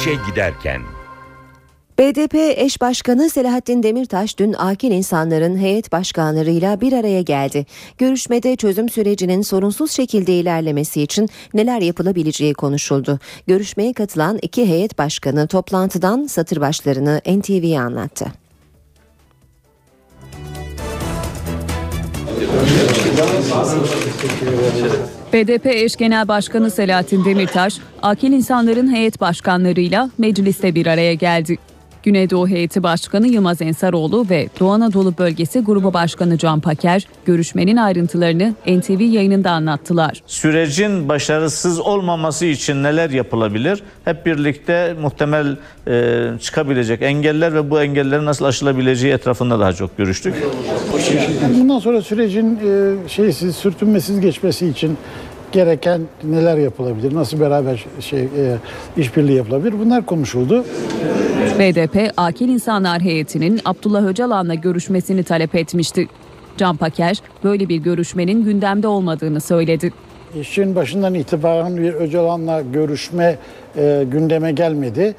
İşe 0.00 0.14
giderken 0.30 0.82
BDP 1.98 2.34
eş 2.34 2.80
başkanı 2.80 3.30
Selahattin 3.30 3.82
Demirtaş 3.82 4.38
dün 4.38 4.52
akil 4.52 4.90
insanların 4.90 5.56
heyet 5.56 5.92
başkanlarıyla 5.92 6.80
bir 6.80 6.92
araya 6.92 7.22
geldi. 7.22 7.66
Görüşmede 7.98 8.56
çözüm 8.56 8.88
sürecinin 8.88 9.42
sorunsuz 9.42 9.90
şekilde 9.90 10.32
ilerlemesi 10.32 11.02
için 11.02 11.28
neler 11.54 11.80
yapılabileceği 11.80 12.54
konuşuldu. 12.54 13.18
Görüşmeye 13.46 13.92
katılan 13.92 14.38
iki 14.42 14.68
heyet 14.68 14.98
başkanı 14.98 15.46
toplantıdan 15.46 16.26
satır 16.26 16.60
başlarını 16.60 17.20
NTV'ye 17.26 17.80
anlattı. 17.80 18.26
BDP 25.32 25.66
eş 25.66 25.96
genel 25.96 26.28
başkanı 26.28 26.70
Selahattin 26.70 27.24
Demirtaş, 27.24 27.78
akil 28.02 28.32
insanların 28.32 28.94
heyet 28.94 29.20
başkanlarıyla 29.20 30.10
mecliste 30.18 30.74
bir 30.74 30.86
araya 30.86 31.14
geldi. 31.14 31.58
Güneydoğu 32.06 32.48
Heyeti 32.48 32.82
Başkanı 32.82 33.28
Yılmaz 33.28 33.62
Ensaroğlu 33.62 34.26
ve 34.30 34.48
Doğu 34.60 34.70
Anadolu 34.70 35.18
Bölgesi 35.18 35.60
Grubu 35.60 35.94
Başkanı 35.94 36.38
Can 36.38 36.60
Paker 36.60 37.06
görüşmenin 37.24 37.76
ayrıntılarını 37.76 38.54
NTV 38.66 39.00
yayınında 39.00 39.50
anlattılar. 39.50 40.22
Sürecin 40.26 41.08
başarısız 41.08 41.80
olmaması 41.80 42.46
için 42.46 42.82
neler 42.82 43.10
yapılabilir? 43.10 43.82
Hep 44.04 44.26
birlikte 44.26 44.94
muhtemel 45.00 45.56
e, 45.88 46.24
çıkabilecek 46.40 47.02
engeller 47.02 47.54
ve 47.54 47.70
bu 47.70 47.82
engellerin 47.82 48.26
nasıl 48.26 48.44
aşılabileceği 48.44 49.12
etrafında 49.12 49.60
daha 49.60 49.72
çok 49.72 49.96
görüştük. 49.98 50.34
Bundan 51.60 51.78
sonra 51.78 52.02
sürecin 52.02 52.56
e, 52.56 53.08
şeysiz, 53.08 53.56
sürtünmesiz 53.56 54.20
geçmesi 54.20 54.66
için 54.66 54.98
gereken 55.52 56.00
neler 56.24 56.56
yapılabilir, 56.56 57.14
nasıl 57.14 57.40
beraber 57.40 57.84
şey 58.00 58.20
e, 58.20 58.26
işbirliği 58.96 59.36
yapılabilir 59.36 59.74
bunlar 59.84 60.06
konuşuldu. 60.06 60.64
BDP 61.58 62.12
Akil 62.16 62.48
İnsanlar 62.48 63.00
Heyeti'nin 63.00 63.60
Abdullah 63.64 64.04
Öcalan'la 64.06 64.54
görüşmesini 64.54 65.22
talep 65.22 65.54
etmişti. 65.54 66.08
Can 66.56 66.76
Paker 66.76 67.22
böyle 67.44 67.68
bir 67.68 67.76
görüşmenin 67.76 68.44
gündemde 68.44 68.88
olmadığını 68.88 69.40
söyledi. 69.40 69.92
İşin 70.40 70.74
başından 70.74 71.14
itibaren 71.14 71.76
bir 71.76 71.94
Öcalan'la 71.94 72.62
görüşme 72.72 73.36
e, 73.76 74.04
gündeme 74.10 74.52
gelmedi. 74.52 75.14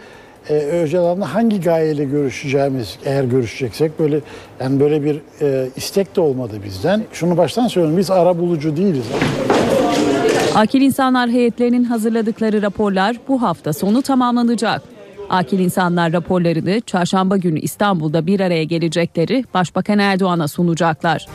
E, 0.50 0.54
Öcalan'la 0.54 1.34
hangi 1.34 1.62
gayeyle 1.62 2.04
görüşeceğimiz 2.06 2.98
eğer 3.06 3.24
görüşeceksek 3.24 4.00
böyle 4.00 4.20
yani 4.60 4.80
böyle 4.80 5.04
bir 5.04 5.22
e, 5.42 5.68
istek 5.76 6.16
de 6.16 6.22
olmadı 6.22 6.54
bizden. 6.66 7.04
Şunu 7.14 7.38
baştan 7.38 7.68
söylüyorum 7.68 7.98
biz 7.98 8.12
ara 8.12 8.40
bulucu 8.40 8.78
değiliz. 8.78 9.06
Akil 10.58 10.82
İnsanlar 10.82 11.30
heyetlerinin 11.30 11.84
hazırladıkları 11.84 12.62
raporlar 12.62 13.18
bu 13.28 13.42
hafta 13.42 13.74
sonu 13.74 14.02
tamamlanacak. 14.02 14.82
Akil 15.30 15.60
İnsanlar 15.60 16.14
raporlarını 16.14 16.82
çarşamba 16.82 17.38
günü 17.38 17.60
İstanbul'da 17.60 18.28
bir 18.28 18.40
araya 18.40 18.64
gelecekleri 18.64 19.46
Başbakan 19.54 20.00
Erdoğan'a 20.00 20.48
sunacaklar. 20.48 21.28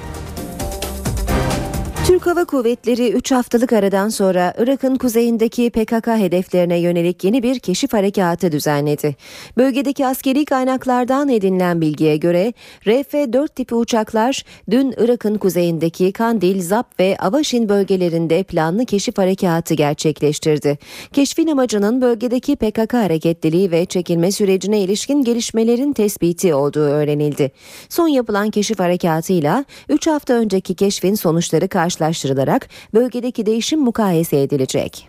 Türk 2.23 2.37
Hava 2.37 2.45
Kuvvetleri 2.45 3.13
3 3.13 3.33
haftalık 3.33 3.73
aradan 3.73 4.09
sonra 4.09 4.55
Irak'ın 4.59 4.97
kuzeyindeki 4.97 5.71
PKK 5.71 6.07
hedeflerine 6.07 6.79
yönelik 6.79 7.25
yeni 7.25 7.43
bir 7.43 7.59
keşif 7.59 7.93
harekatı 7.93 8.53
düzenledi. 8.53 9.17
Bölgedeki 9.57 10.07
askeri 10.07 10.45
kaynaklardan 10.45 11.29
edinilen 11.29 11.81
bilgiye 11.81 12.17
göre 12.17 12.53
RF-4 12.87 13.49
tipi 13.49 13.75
uçaklar 13.75 14.45
dün 14.71 14.95
Irak'ın 14.99 15.39
kuzeyindeki 15.39 16.13
Kandil, 16.13 16.63
Zap 16.63 17.01
ve 17.01 17.17
Avaşin 17.19 17.69
bölgelerinde 17.69 18.43
planlı 18.43 18.87
keşif 18.87 19.19
harekatı 19.19 19.75
gerçekleştirdi. 19.75 20.79
Keşfin 21.13 21.47
amacının 21.47 22.03
bölgedeki 22.03 22.57
PKK 22.57 22.95
hareketliliği 22.95 23.71
ve 23.71 23.87
çekilme 23.87 24.33
sürecine 24.33 24.81
ilişkin 24.81 25.25
gelişmelerin 25.25 25.93
tespiti 25.93 26.55
olduğu 26.55 26.81
öğrenildi. 26.81 27.53
Son 27.89 28.09
yapılan 28.09 28.51
keşif 28.51 28.79
harekatıyla 28.79 29.65
3 29.89 30.07
hafta 30.07 30.35
önceki 30.35 30.75
keşfin 30.75 31.15
sonuçları 31.15 31.69
karşılaştırıldı 31.69 32.12
karşılaştırılarak 32.13 32.69
bölgedeki 32.95 33.47
değişim 33.47 33.81
mukayese 33.81 34.43
edilecek. 34.43 35.09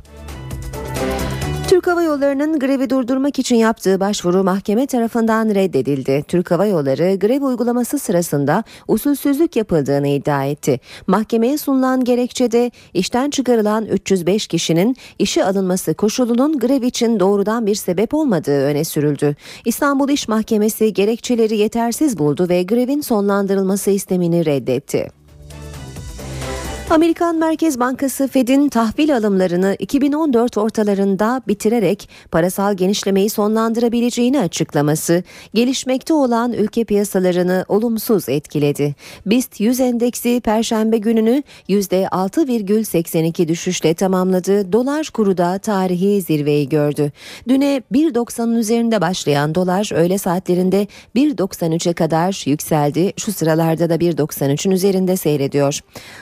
Türk 1.67 1.87
Hava 1.87 2.03
Yolları'nın 2.03 2.59
grevi 2.59 2.89
durdurmak 2.89 3.39
için 3.39 3.55
yaptığı 3.55 3.99
başvuru 3.99 4.43
mahkeme 4.43 4.87
tarafından 4.87 5.55
reddedildi. 5.55 6.23
Türk 6.27 6.51
Hava 6.51 6.65
Yolları 6.65 7.15
grev 7.15 7.41
uygulaması 7.41 7.99
sırasında 7.99 8.63
usulsüzlük 8.87 9.55
yapıldığını 9.55 10.07
iddia 10.07 10.45
etti. 10.45 10.79
Mahkemeye 11.07 11.57
sunulan 11.57 12.03
gerekçede 12.03 12.71
işten 12.93 13.29
çıkarılan 13.29 13.85
305 13.85 14.47
kişinin 14.47 14.95
işe 15.19 15.45
alınması 15.45 15.93
koşulunun 15.93 16.59
grev 16.59 16.81
için 16.81 17.19
doğrudan 17.19 17.65
bir 17.65 17.75
sebep 17.75 18.13
olmadığı 18.13 18.65
öne 18.65 18.83
sürüldü. 18.83 19.35
İstanbul 19.65 20.09
İş 20.09 20.27
Mahkemesi 20.27 20.93
gerekçeleri 20.93 21.57
yetersiz 21.57 22.17
buldu 22.17 22.49
ve 22.49 22.63
grevin 22.63 23.01
sonlandırılması 23.01 23.91
istemini 23.91 24.45
reddetti. 24.45 25.22
Amerikan 26.93 27.35
Merkez 27.35 27.79
Bankası 27.79 28.27
Fed'in 28.27 28.69
tahvil 28.69 29.15
alımlarını 29.15 29.75
2014 29.79 30.57
ortalarında 30.57 31.41
bitirerek 31.47 32.09
parasal 32.31 32.73
genişlemeyi 32.73 33.29
sonlandırabileceğini 33.29 34.39
açıklaması 34.39 35.23
gelişmekte 35.53 36.13
olan 36.13 36.53
ülke 36.53 36.83
piyasalarını 36.83 37.65
olumsuz 37.67 38.29
etkiledi. 38.29 38.95
BIST 39.25 39.59
100 39.59 39.79
endeksi 39.79 40.41
perşembe 40.43 40.97
gününü 40.97 41.43
%6,82 41.69 43.47
düşüşle 43.47 43.93
tamamladı. 43.93 44.73
Dolar 44.73 45.09
kuru 45.13 45.37
da 45.37 45.57
tarihi 45.57 46.21
zirveyi 46.21 46.69
gördü. 46.69 47.11
Düne 47.47 47.81
1.90'ın 47.91 48.55
üzerinde 48.55 49.01
başlayan 49.01 49.55
dolar 49.55 49.89
öğle 49.93 50.17
saatlerinde 50.17 50.87
1.93'e 51.15 51.93
kadar 51.93 52.43
yükseldi. 52.45 53.13
Şu 53.17 53.31
sıralarda 53.31 53.89
da 53.89 53.95
1.93'ün 53.95 54.71
üzerinde 54.71 55.17
seyrediyor. 55.17 55.79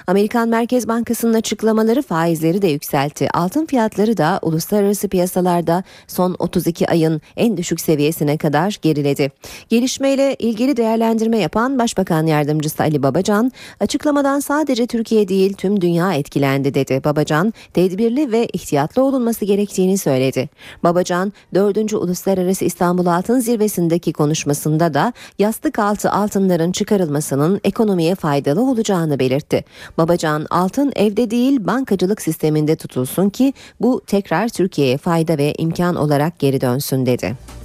Amerikan 0.07 0.49
Merkez 0.49 0.60
Bankası'nın 0.61 1.33
açıklamaları 1.33 2.01
faizleri 2.01 2.61
de 2.61 2.67
yükseltti. 2.67 3.29
Altın 3.33 3.65
fiyatları 3.65 4.17
da 4.17 4.39
uluslararası 4.41 5.07
piyasalarda 5.07 5.83
son 6.07 6.35
32 6.39 6.89
ayın 6.89 7.21
en 7.37 7.57
düşük 7.57 7.81
seviyesine 7.81 8.37
kadar 8.37 8.77
geriledi. 8.81 9.31
Gelişmeyle 9.69 10.35
ilgili 10.35 10.77
değerlendirme 10.77 11.37
yapan 11.37 11.79
Başbakan 11.79 12.25
Yardımcısı 12.25 12.83
Ali 12.83 13.03
Babacan, 13.03 13.51
açıklamadan 13.79 14.39
sadece 14.39 14.87
Türkiye 14.87 15.27
değil 15.27 15.53
tüm 15.53 15.81
dünya 15.81 16.13
etkilendi 16.13 16.73
dedi. 16.73 17.01
Babacan, 17.03 17.53
tedbirli 17.73 18.31
ve 18.31 18.47
ihtiyatlı 18.53 19.03
olunması 19.03 19.45
gerektiğini 19.45 19.97
söyledi. 19.97 20.49
Babacan, 20.83 21.33
4. 21.53 21.93
Uluslararası 21.93 22.65
İstanbul 22.65 23.05
Altın 23.05 23.39
Zirvesi'ndeki 23.39 24.13
konuşmasında 24.13 24.93
da 24.93 25.13
yastık 25.39 25.79
altı 25.79 26.11
altınların 26.11 26.71
çıkarılmasının 26.71 27.61
ekonomiye 27.63 28.15
faydalı 28.15 28.61
olacağını 28.61 29.19
belirtti. 29.19 29.65
Babacan, 29.97 30.40
altın 30.49 30.91
evde 30.95 31.31
değil 31.31 31.67
bankacılık 31.67 32.21
sisteminde 32.21 32.75
tutulsun 32.75 33.29
ki 33.29 33.53
bu 33.81 34.01
tekrar 34.07 34.49
Türkiye'ye 34.49 34.97
fayda 34.97 35.37
ve 35.37 35.53
imkan 35.57 35.95
olarak 35.95 36.39
geri 36.39 36.61
dönsün 36.61 37.05
dedi. 37.05 37.60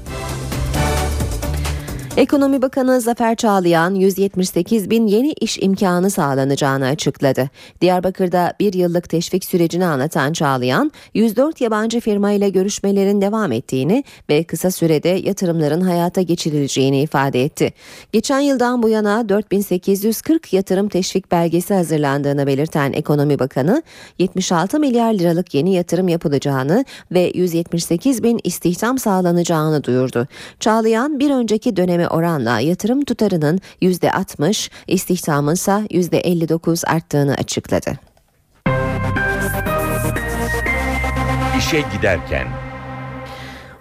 Ekonomi 2.17 2.63
Bakanı 2.63 3.01
Zafer 3.01 3.35
Çağlayan 3.35 3.95
178 3.95 4.91
bin 4.91 5.07
yeni 5.07 5.33
iş 5.33 5.59
imkanı 5.59 6.11
sağlanacağını 6.11 6.87
açıkladı. 6.87 7.51
Diyarbakır'da 7.81 8.55
bir 8.61 8.73
yıllık 8.73 9.09
teşvik 9.09 9.45
sürecini 9.45 9.87
anlatan 9.87 10.33
Çağlayan, 10.33 10.93
104 11.15 11.61
yabancı 11.61 12.01
firma 12.01 12.33
ile 12.33 12.49
görüşmelerin 12.49 13.21
devam 13.21 13.53
ettiğini 13.53 14.05
ve 14.31 14.45
kısa 14.45 14.71
sürede 14.71 15.09
yatırımların 15.09 15.81
hayata 15.81 16.23
geçirileceğini 16.23 17.03
ifade 17.03 17.45
etti. 17.45 17.73
Geçen 18.13 18.41
yıldan 18.41 18.83
bu 18.83 18.89
yana 18.89 19.29
4840 19.29 20.53
yatırım 20.53 20.89
teşvik 20.89 21.33
belgesi 21.33 21.75
hazırlandığını 21.75 22.47
belirten 22.47 22.93
Ekonomi 22.93 23.39
Bakanı, 23.39 23.83
76 24.19 24.81
milyar 24.81 25.13
liralık 25.13 25.55
yeni 25.55 25.75
yatırım 25.75 26.09
yapılacağını 26.09 26.85
ve 27.13 27.33
178 27.35 28.23
bin 28.23 28.41
istihdam 28.45 28.99
sağlanacağını 28.99 29.85
duyurdu. 29.85 30.29
Çağlayan 30.61 31.21
bir 31.21 31.31
önceki 31.31 31.77
döneme 31.77 32.06
oranla 32.09 32.61
yatırım 32.61 33.05
tutarının 33.05 33.61
%60, 33.83 34.71
istihdamın 34.87 35.55
ise 35.55 35.73
%59 35.73 36.87
arttığını 36.87 37.35
açıkladı. 37.35 37.99
İşe 41.59 41.85
giderken 41.97 42.47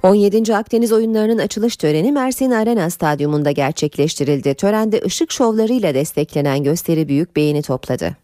17. 0.04 0.56
Akdeniz 0.56 0.92
oyunlarının 0.92 1.38
açılış 1.38 1.78
töreni 1.78 2.12
Mersin 2.12 2.52
Arena 2.52 2.90
Stadyumunda 2.90 3.52
gerçekleştirildi. 3.52 4.54
Törende 4.54 5.02
ışık 5.06 5.32
şovlarıyla 5.32 5.94
desteklenen 5.94 6.64
gösteri 6.64 7.08
büyük 7.08 7.36
beğeni 7.36 7.62
topladı. 7.62 8.16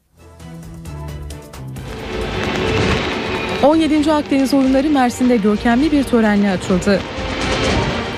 17. 3.63 4.11
Akdeniz 4.11 4.53
oyunları 4.53 4.89
Mersin'de 4.89 5.37
görkemli 5.37 5.91
bir 5.91 6.03
törenle 6.03 6.49
açıldı. 6.49 6.99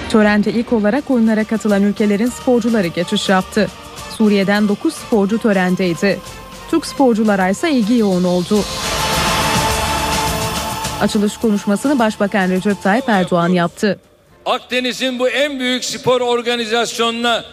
Törende 0.09 0.51
ilk 0.51 0.73
olarak 0.73 1.11
oyunlara 1.11 1.43
katılan 1.43 1.83
ülkelerin 1.83 2.25
sporcuları 2.29 2.87
geçiş 2.87 3.29
yaptı. 3.29 3.67
Suriye'den 4.17 4.67
9 4.67 4.93
sporcu 4.93 5.37
törendeydi. 5.39 6.19
Türk 6.71 6.85
sporculara 6.85 7.49
ise 7.49 7.71
ilgi 7.71 7.97
yoğun 7.97 8.23
oldu. 8.23 8.59
Açılış 11.01 11.37
konuşmasını 11.37 11.99
Başbakan 11.99 12.49
Recep 12.49 12.83
Tayyip 12.83 13.09
Erdoğan 13.09 13.49
yaptı. 13.49 13.99
Akdeniz'in 14.45 15.19
bu 15.19 15.29
en 15.29 15.59
büyük 15.59 15.85
spor 15.85 16.21
organizasyonuna 16.21 17.43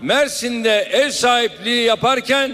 Mersin'de 0.00 0.88
ev 0.92 1.10
sahipliği 1.10 1.84
yaparken 1.84 2.52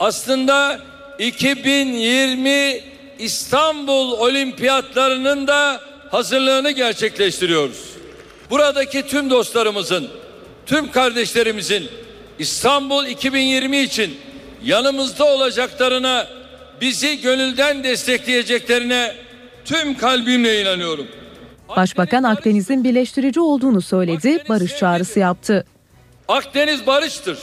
aslında 0.00 0.80
2020 1.18 2.80
İstanbul 3.18 4.12
Olimpiyatlarının 4.12 5.46
da 5.46 5.80
hazırlığını 6.10 6.70
gerçekleştiriyoruz. 6.70 7.94
Buradaki 8.54 9.06
tüm 9.06 9.30
dostlarımızın, 9.30 10.08
tüm 10.66 10.90
kardeşlerimizin 10.90 11.88
İstanbul 12.38 13.06
2020 13.06 13.78
için 13.78 14.16
yanımızda 14.64 15.24
olacaklarına, 15.24 16.26
bizi 16.80 17.20
gönülden 17.20 17.84
destekleyeceklerine 17.84 19.14
tüm 19.64 19.98
kalbimle 19.98 20.62
inanıyorum. 20.62 21.06
Başbakan 21.68 22.22
Akdeniz'in 22.22 22.84
birleştirici 22.84 23.40
olduğunu 23.40 23.80
söyledi, 23.80 24.44
barış 24.48 24.76
çağrısı 24.76 25.20
yaptı. 25.20 25.64
Akdeniz 26.28 26.86
barıştır. 26.86 27.38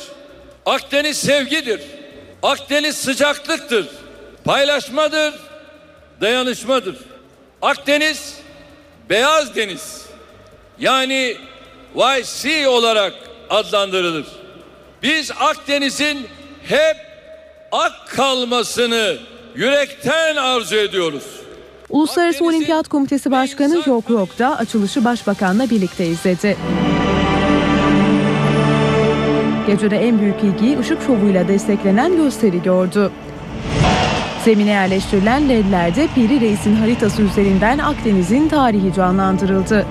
Akdeniz 0.65 1.17
sevgidir. 1.17 1.81
Akdeniz 2.43 2.95
sıcaklıktır. 2.95 3.87
Paylaşmadır. 4.43 5.33
Dayanışmadır. 6.21 6.95
Akdeniz 7.61 8.33
beyaz 9.09 9.55
deniz. 9.55 10.10
Yani 10.81 11.35
YC 11.95 12.67
olarak 12.67 13.13
adlandırılır. 13.49 14.25
Biz 15.03 15.31
Akdeniz'in 15.39 16.27
hep 16.63 16.97
ak 17.71 17.91
kalmasını 18.15 19.17
yürekten 19.55 20.35
arzu 20.35 20.75
ediyoruz. 20.75 21.23
Uluslararası 21.89 22.45
Olimpiyat 22.45 22.87
Komitesi 22.87 23.31
Başkanı 23.31 23.83
Yok 23.85 24.09
Yok 24.09 24.39
da 24.39 24.57
açılışı 24.57 25.05
Başbakan'la 25.05 25.69
birlikte 25.69 26.05
izledi. 26.05 26.57
Gecede 29.67 29.97
en 29.97 30.19
büyük 30.19 30.43
ilgiyi 30.43 30.79
ışık 30.79 31.01
şovuyla 31.07 31.47
desteklenen 31.47 32.17
gösteri 32.17 32.61
gördü. 32.61 33.11
Zemine 34.45 34.69
yerleştirilen 34.69 35.49
ledlerde 35.49 36.07
Piri 36.15 36.41
Reis'in 36.41 36.75
haritası 36.75 37.21
üzerinden 37.21 37.77
Akdeniz'in 37.77 38.49
tarihi 38.49 38.93
canlandırıldı. 38.93 39.85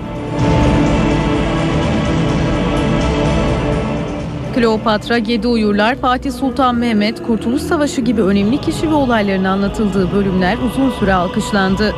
Kleopatra, 4.54 5.18
Gedi 5.18 5.48
Uyurlar, 5.48 5.94
Fatih 5.94 6.32
Sultan 6.32 6.74
Mehmet, 6.74 7.22
Kurtuluş 7.22 7.62
Savaşı 7.62 8.00
gibi 8.00 8.22
önemli 8.22 8.60
kişi 8.60 8.90
ve 8.90 8.94
olayların 8.94 9.44
anlatıldığı 9.44 10.12
bölümler 10.12 10.58
uzun 10.58 10.90
süre 10.90 11.14
alkışlandı. 11.14 11.94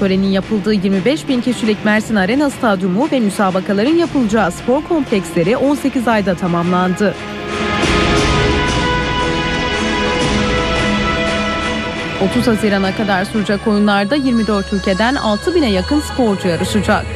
Törenin 0.00 0.26
yapıldığı 0.28 0.72
25 0.72 1.28
bin 1.28 1.40
kişilik 1.40 1.84
Mersin 1.84 2.14
Arena 2.14 2.50
Stadyumu 2.50 3.08
ve 3.12 3.20
müsabakaların 3.20 3.94
yapılacağı 3.94 4.52
spor 4.52 4.82
kompleksleri 4.82 5.56
18 5.56 6.08
ayda 6.08 6.34
tamamlandı. 6.34 7.14
...30 12.20 12.46
Haziran'a 12.46 12.96
kadar 12.96 13.24
sürecek 13.24 13.66
oyunlarda 13.66 14.14
24 14.14 14.72
ülkeden 14.72 15.14
6 15.14 15.54
bine 15.54 15.70
yakın 15.70 16.00
sporcu 16.00 16.48
yarışacak. 16.48 17.06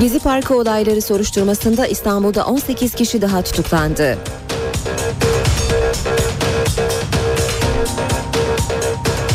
Gezi 0.00 0.18
Parkı 0.18 0.54
olayları 0.56 1.02
soruşturmasında 1.02 1.86
İstanbul'da 1.86 2.46
18 2.46 2.94
kişi 2.94 3.22
daha 3.22 3.42
tutuklandı. 3.42 4.18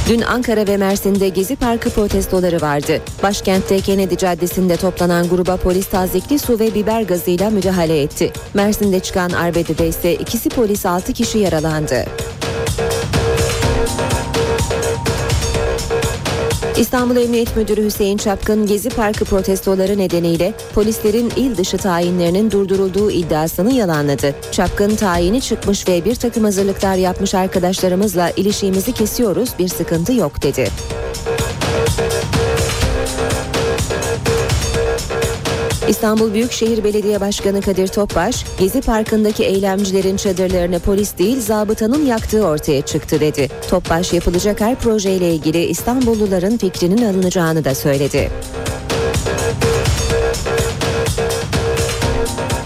Dün 0.09 0.21
Ankara 0.21 0.67
ve 0.67 0.77
Mersin'de 0.77 1.29
Gezi 1.29 1.55
Parkı 1.55 1.89
protestoları 1.89 2.61
vardı. 2.61 3.01
Başkentte 3.23 3.79
Kennedy 3.79 4.15
Caddesi'nde 4.15 4.77
toplanan 4.77 5.27
gruba 5.29 5.57
polis 5.57 5.87
tazikli 5.87 6.39
su 6.39 6.59
ve 6.59 6.75
biber 6.75 7.01
gazıyla 7.01 7.49
müdahale 7.49 8.01
etti. 8.01 8.31
Mersin'de 8.53 8.99
çıkan 8.99 9.29
arbedede 9.29 9.87
ise 9.87 10.13
ikisi 10.13 10.49
polis 10.49 10.85
6 10.85 11.13
kişi 11.13 11.37
yaralandı. 11.37 12.05
İstanbul 16.77 17.15
Emniyet 17.15 17.57
Müdürü 17.57 17.85
Hüseyin 17.85 18.17
Çapkın 18.17 18.67
Gezi 18.67 18.89
Parkı 18.89 19.25
protestoları 19.25 19.97
nedeniyle 19.97 20.53
polislerin 20.73 21.31
il 21.35 21.57
dışı 21.57 21.77
tayinlerinin 21.77 22.51
durdurulduğu 22.51 23.11
iddiasını 23.11 23.73
yalanladı. 23.73 24.35
Çapkın 24.51 24.95
tayini 24.95 25.41
çıkmış 25.41 25.87
ve 25.87 26.05
bir 26.05 26.15
takım 26.15 26.43
hazırlıklar 26.43 26.95
yapmış 26.95 27.35
arkadaşlarımızla 27.35 28.29
ilişiğimizi 28.29 28.91
kesiyoruz 28.91 29.49
bir 29.59 29.67
sıkıntı 29.67 30.13
yok 30.13 30.41
dedi. 30.41 30.69
İstanbul 35.89 36.33
Büyükşehir 36.33 36.83
Belediye 36.83 37.21
Başkanı 37.21 37.61
Kadir 37.61 37.87
Topbaş, 37.87 38.45
Gezi 38.59 38.81
Parkı'ndaki 38.81 39.43
eylemcilerin 39.43 40.17
çadırlarını 40.17 40.79
polis 40.79 41.17
değil 41.17 41.41
zabıtanın 41.41 42.05
yaktığı 42.05 42.47
ortaya 42.47 42.81
çıktı 42.81 43.19
dedi. 43.19 43.49
Topbaş 43.69 44.13
yapılacak 44.13 44.61
her 44.61 44.75
projeyle 44.75 45.33
ilgili 45.33 45.65
İstanbulluların 45.65 46.57
fikrinin 46.57 47.05
alınacağını 47.05 47.65
da 47.65 47.75
söyledi. 47.75 48.29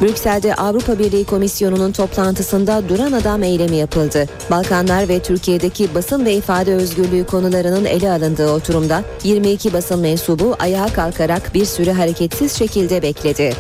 Brüksel'de 0.02 0.56
Avrupa 0.56 1.00
Birliği 1.00 1.26
Komisyonu'nun 1.26 1.92
toplantısında 1.92 2.90
duran 2.90 3.12
adam 3.12 3.44
eylemi 3.44 3.76
yapıldı. 3.76 4.26
Balkanlar 4.52 5.10
ve 5.10 5.20
Türkiye'deki 5.20 5.96
basın 5.96 6.26
ve 6.26 6.34
ifade 6.34 6.74
özgürlüğü 6.74 7.26
konularının 7.26 7.86
ele 7.86 8.12
alındığı 8.12 8.52
oturumda 8.52 9.04
22 9.24 9.74
basın 9.74 10.00
mensubu 10.00 10.56
ayağa 10.60 10.88
kalkarak 10.88 11.54
bir 11.54 11.66
süre 11.66 11.92
hareketsiz 11.92 12.52
şekilde 12.58 13.02
bekledi. 13.02 13.54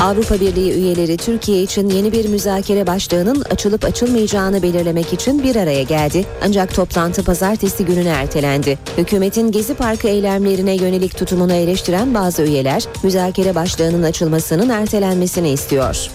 Avrupa 0.00 0.40
Birliği 0.40 0.72
üyeleri 0.72 1.16
Türkiye 1.16 1.62
için 1.62 1.88
yeni 1.88 2.12
bir 2.12 2.28
müzakere 2.28 2.86
başlığının 2.86 3.44
açılıp 3.50 3.84
açılmayacağını 3.84 4.62
belirlemek 4.62 5.12
için 5.12 5.42
bir 5.42 5.56
araya 5.56 5.82
geldi. 5.82 6.24
Ancak 6.44 6.74
toplantı 6.74 7.24
pazartesi 7.24 7.84
gününe 7.84 8.08
ertelendi. 8.08 8.78
Hükümetin 8.98 9.52
Gezi 9.52 9.74
Parkı 9.74 10.08
eylemlerine 10.08 10.74
yönelik 10.74 11.18
tutumunu 11.18 11.52
eleştiren 11.52 12.14
bazı 12.14 12.42
üyeler 12.42 12.84
müzakere 13.02 13.54
başlığının 13.54 14.02
açılmasının 14.02 14.68
ertelenmesini 14.68 15.50
istiyor. 15.50 16.10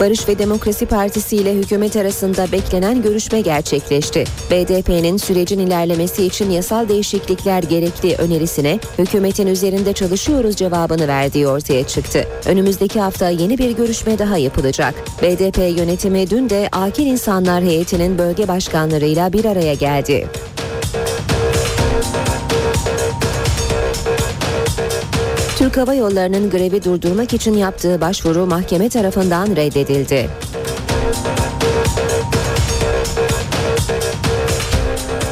Barış 0.00 0.28
ve 0.28 0.38
Demokrasi 0.38 0.86
Partisi 0.86 1.36
ile 1.36 1.54
hükümet 1.54 1.96
arasında 1.96 2.52
beklenen 2.52 3.02
görüşme 3.02 3.40
gerçekleşti. 3.40 4.24
BDP'nin 4.50 5.16
sürecin 5.16 5.58
ilerlemesi 5.58 6.24
için 6.24 6.50
yasal 6.50 6.88
değişiklikler 6.88 7.62
gerekli 7.62 8.14
önerisine 8.14 8.78
hükümetin 8.98 9.46
üzerinde 9.46 9.92
çalışıyoruz 9.92 10.56
cevabını 10.56 11.08
verdiği 11.08 11.48
ortaya 11.48 11.86
çıktı. 11.86 12.28
Önümüzdeki 12.46 13.00
hafta 13.00 13.28
yeni 13.28 13.58
bir 13.58 13.70
görüşme 13.70 14.18
daha 14.18 14.38
yapılacak. 14.38 14.94
BDP 15.22 15.58
yönetimi 15.78 16.30
dün 16.30 16.50
de 16.50 16.68
Akil 16.72 17.06
İnsanlar 17.06 17.62
Heyeti'nin 17.62 18.18
bölge 18.18 18.48
başkanlarıyla 18.48 19.32
bir 19.32 19.44
araya 19.44 19.74
geldi. 19.74 20.26
Türk 25.76 25.88
Hava 25.88 25.94
Yolları'nın 25.94 26.50
grevi 26.50 26.84
durdurmak 26.84 27.32
için 27.32 27.54
yaptığı 27.54 28.00
başvuru 28.00 28.46
mahkeme 28.46 28.88
tarafından 28.88 29.56
reddedildi. 29.56 30.28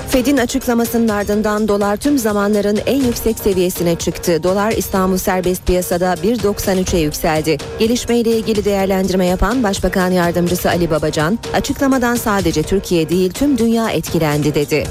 Fed'in 0.08 0.36
açıklamasının 0.36 1.08
ardından 1.08 1.68
dolar 1.68 1.96
tüm 1.96 2.18
zamanların 2.18 2.78
en 2.86 3.02
yüksek 3.02 3.38
seviyesine 3.38 3.96
çıktı. 3.96 4.42
Dolar 4.42 4.72
İstanbul 4.72 5.16
serbest 5.16 5.66
piyasada 5.66 6.14
1.93'e 6.14 7.00
yükseldi. 7.00 7.56
Gelişmeyle 7.78 8.30
ilgili 8.30 8.64
değerlendirme 8.64 9.26
yapan 9.26 9.62
Başbakan 9.62 10.10
Yardımcısı 10.10 10.68
Ali 10.68 10.90
Babacan, 10.90 11.38
açıklamadan 11.54 12.14
sadece 12.14 12.62
Türkiye 12.62 13.08
değil 13.08 13.32
tüm 13.32 13.58
dünya 13.58 13.90
etkilendi 13.90 14.54
dedi. 14.54 14.86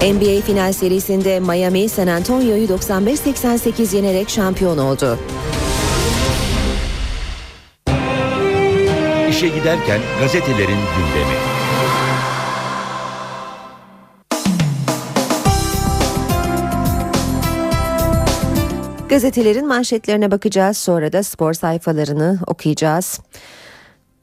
NBA 0.00 0.40
final 0.40 0.72
serisinde 0.72 1.40
Miami 1.40 1.88
San 1.88 2.06
Antonio'yu 2.06 2.66
95-88 2.66 3.96
yenerek 3.96 4.28
şampiyon 4.30 4.78
oldu. 4.78 5.18
İşe 9.30 9.48
giderken 9.48 10.00
gazetelerin 10.20 10.68
gündemi. 10.68 11.34
Gazetelerin 19.08 19.66
manşetlerine 19.66 20.30
bakacağız 20.30 20.76
sonra 20.76 21.12
da 21.12 21.22
spor 21.22 21.52
sayfalarını 21.52 22.38
okuyacağız. 22.46 23.20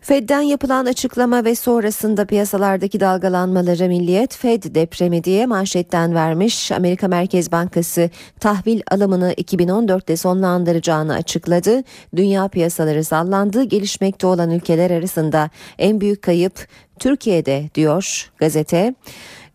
Fed'den 0.07 0.41
yapılan 0.41 0.85
açıklama 0.85 1.45
ve 1.45 1.55
sonrasında 1.55 2.25
piyasalardaki 2.25 2.99
dalgalanmaları 2.99 3.87
Milliyet 3.87 4.35
Fed 4.37 4.63
depremi 4.63 5.23
diye 5.23 5.45
manşetten 5.45 6.15
vermiş. 6.15 6.71
Amerika 6.71 7.07
Merkez 7.07 7.51
Bankası 7.51 8.09
tahvil 8.39 8.81
alımını 8.91 9.33
2014'te 9.33 10.17
sonlandıracağını 10.17 11.13
açıkladı. 11.13 11.83
Dünya 12.15 12.47
piyasaları 12.47 13.03
sallandı. 13.03 13.63
Gelişmekte 13.63 14.27
olan 14.27 14.51
ülkeler 14.51 14.91
arasında 14.91 15.49
en 15.79 16.01
büyük 16.01 16.21
kayıp 16.21 16.67
Türkiye'de 16.99 17.69
diyor 17.75 18.31
gazete 18.37 18.95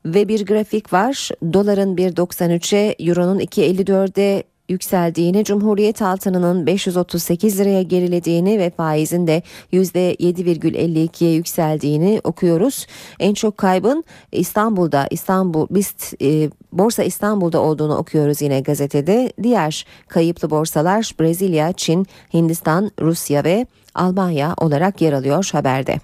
ve 0.05 0.29
bir 0.29 0.47
grafik 0.47 0.93
var. 0.93 1.29
Doların 1.53 1.97
1.93'e, 1.97 2.97
Euro'nun 3.09 3.39
2.54'e 3.39 4.52
yükseldiğini, 4.73 5.45
Cumhuriyet 5.45 6.03
altınının 6.03 6.67
538 6.67 7.61
liraya 7.61 7.83
gerilediğini 7.83 8.59
ve 8.59 8.71
faizin 8.71 9.27
de 9.27 9.43
%7,52'ye 9.73 11.33
yükseldiğini 11.35 12.21
okuyoruz. 12.25 12.87
En 13.21 13.35
çok 13.35 13.59
kaybın 13.59 14.05
İstanbul'da, 14.33 15.07
İstanbul 15.11 15.67
BIST 15.71 16.23
e, 16.23 16.51
Borsa 16.73 17.03
İstanbul'da 17.03 17.61
olduğunu 17.61 17.97
okuyoruz 17.97 18.43
yine 18.43 18.61
gazetede. 18.61 19.33
Diğer 19.43 19.87
kayıplı 20.09 20.51
borsalar 20.51 21.15
Brezilya, 21.21 21.73
Çin, 21.73 22.07
Hindistan, 22.35 22.91
Rusya 23.01 23.45
ve 23.45 23.67
Almanya 23.95 24.55
olarak 24.59 25.01
yer 25.01 25.13
alıyor 25.13 25.51
haberde. 25.53 25.97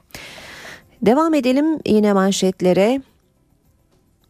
Devam 1.02 1.34
edelim 1.34 1.78
yine 1.86 2.12
manşetlere. 2.12 3.02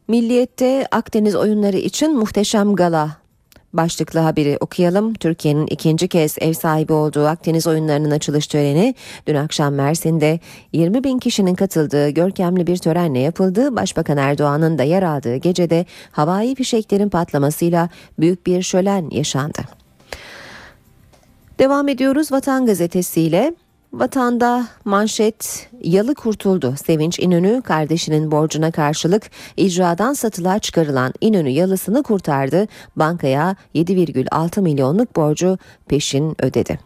Milliyette 0.09 0.87
Akdeniz 0.91 1.35
oyunları 1.35 1.77
için 1.77 2.17
muhteşem 2.17 2.75
gala 2.75 3.17
Başlıklı 3.73 4.21
haberi 4.21 4.57
okuyalım. 4.61 5.15
Türkiye'nin 5.15 5.67
ikinci 5.67 6.09
kez 6.09 6.37
ev 6.41 6.53
sahibi 6.53 6.93
olduğu 6.93 7.27
Akdeniz 7.27 7.67
oyunlarının 7.67 8.11
açılış 8.11 8.47
töreni 8.47 8.95
dün 9.27 9.35
akşam 9.35 9.75
Mersin'de 9.75 10.41
20 10.73 11.05
bin 11.05 11.19
kişinin 11.19 11.55
katıldığı 11.55 12.09
görkemli 12.09 12.67
bir 12.67 12.77
törenle 12.77 13.19
yapıldı. 13.19 13.77
Başbakan 13.77 14.17
Erdoğan'ın 14.17 14.79
da 14.79 14.83
yer 14.83 15.03
aldığı 15.03 15.37
gecede 15.37 15.87
havai 16.13 16.55
fişeklerin 16.55 17.09
patlamasıyla 17.09 17.89
büyük 18.19 18.47
bir 18.47 18.63
şölen 18.63 19.11
yaşandı. 19.11 19.61
Devam 21.59 21.89
ediyoruz 21.89 22.33
Vatan 22.33 22.67
Gazetesi 22.67 23.21
ile. 23.21 23.55
Vatanda 23.93 24.67
manşet 24.85 25.71
yalı 25.81 26.15
kurtuldu. 26.15 26.75
Sevinç 26.85 27.19
İnönü 27.19 27.63
kardeşinin 27.63 28.31
borcuna 28.31 28.71
karşılık 28.71 29.31
icradan 29.57 30.13
satılığa 30.13 30.59
çıkarılan 30.59 31.13
İnönü 31.21 31.49
yalısını 31.49 32.03
kurtardı. 32.03 32.67
Bankaya 32.97 33.57
7,6 33.75 34.61
milyonluk 34.61 35.17
borcu 35.17 35.59
peşin 35.89 36.45
ödedi. 36.45 36.79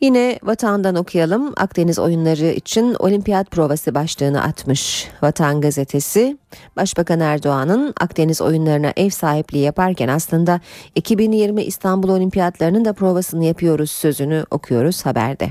Yine 0.00 0.38
vatandan 0.42 0.94
okuyalım. 0.94 1.52
Akdeniz 1.56 1.98
oyunları 1.98 2.46
için 2.46 2.94
olimpiyat 2.98 3.50
provası 3.50 3.94
başlığını 3.94 4.42
atmış 4.42 5.08
Vatan 5.22 5.60
gazetesi. 5.60 6.38
Başbakan 6.76 7.20
Erdoğan'ın 7.20 7.94
Akdeniz 8.00 8.40
oyunlarına 8.40 8.92
ev 8.96 9.10
sahipliği 9.10 9.62
yaparken 9.64 10.08
aslında 10.08 10.60
2020 10.94 11.62
İstanbul 11.62 12.08
olimpiyatlarının 12.08 12.84
da 12.84 12.92
provasını 12.92 13.44
yapıyoruz 13.44 13.90
sözünü 13.90 14.44
okuyoruz 14.50 15.06
haberde. 15.06 15.48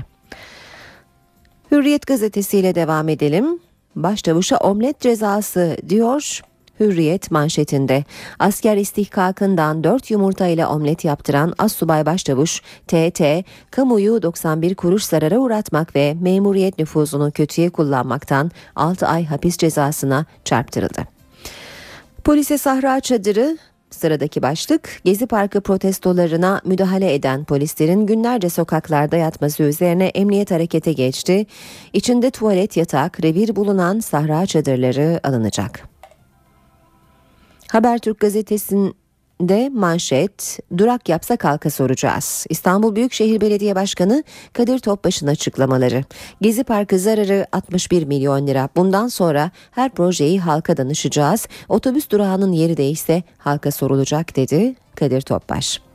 Hürriyet 1.70 2.06
gazetesiyle 2.06 2.74
devam 2.74 3.08
edelim. 3.08 3.60
Başçavuşa 3.96 4.56
omlet 4.56 5.00
cezası 5.00 5.76
diyor 5.88 6.42
Hürriyet 6.80 7.30
manşetinde 7.30 8.04
asker 8.38 8.76
istihkakından 8.76 9.84
4 9.84 10.10
yumurta 10.10 10.46
ile 10.46 10.66
omlet 10.66 11.04
yaptıran 11.04 11.54
Assubay 11.58 12.06
Başçavuş 12.06 12.62
TT 12.86 13.22
kamuyu 13.70 14.22
91 14.22 14.74
kuruş 14.74 15.04
zarara 15.04 15.38
uğratmak 15.38 15.96
ve 15.96 16.16
memuriyet 16.20 16.78
nüfuzunu 16.78 17.30
kötüye 17.30 17.70
kullanmaktan 17.70 18.50
6 18.76 19.06
ay 19.06 19.24
hapis 19.24 19.56
cezasına 19.56 20.26
çarptırıldı. 20.44 21.02
Polise 22.24 22.58
Sahra 22.58 23.00
Çadırı 23.00 23.58
Sıradaki 23.90 24.42
başlık 24.42 25.00
Gezi 25.04 25.26
Parkı 25.26 25.60
protestolarına 25.60 26.60
müdahale 26.64 27.14
eden 27.14 27.44
polislerin 27.44 28.06
günlerce 28.06 28.48
sokaklarda 28.48 29.16
yatması 29.16 29.62
üzerine 29.62 30.06
emniyet 30.06 30.50
harekete 30.50 30.92
geçti. 30.92 31.46
İçinde 31.92 32.30
tuvalet, 32.30 32.76
yatak, 32.76 33.24
revir 33.24 33.56
bulunan 33.56 34.00
sahra 34.00 34.46
çadırları 34.46 35.20
alınacak. 35.22 35.99
Habertürk 37.70 38.20
gazetesinde 38.20 39.68
manşet 39.68 40.58
durak 40.78 41.08
yapsa 41.08 41.36
kalka 41.36 41.70
soracağız. 41.70 42.46
İstanbul 42.48 42.96
Büyükşehir 42.96 43.40
Belediye 43.40 43.74
Başkanı 43.74 44.24
Kadir 44.52 44.78
Topbaş'ın 44.78 45.26
açıklamaları. 45.26 46.04
Gezi 46.40 46.64
Parkı 46.64 46.98
zararı 46.98 47.46
61 47.52 48.04
milyon 48.04 48.46
lira. 48.46 48.68
Bundan 48.76 49.08
sonra 49.08 49.50
her 49.70 49.90
projeyi 49.90 50.40
halka 50.40 50.76
danışacağız. 50.76 51.48
Otobüs 51.68 52.10
durağının 52.10 52.52
yeri 52.52 52.76
değişse 52.76 53.22
halka 53.38 53.70
sorulacak 53.70 54.36
dedi 54.36 54.74
Kadir 54.94 55.20
Topbaş. 55.20 55.89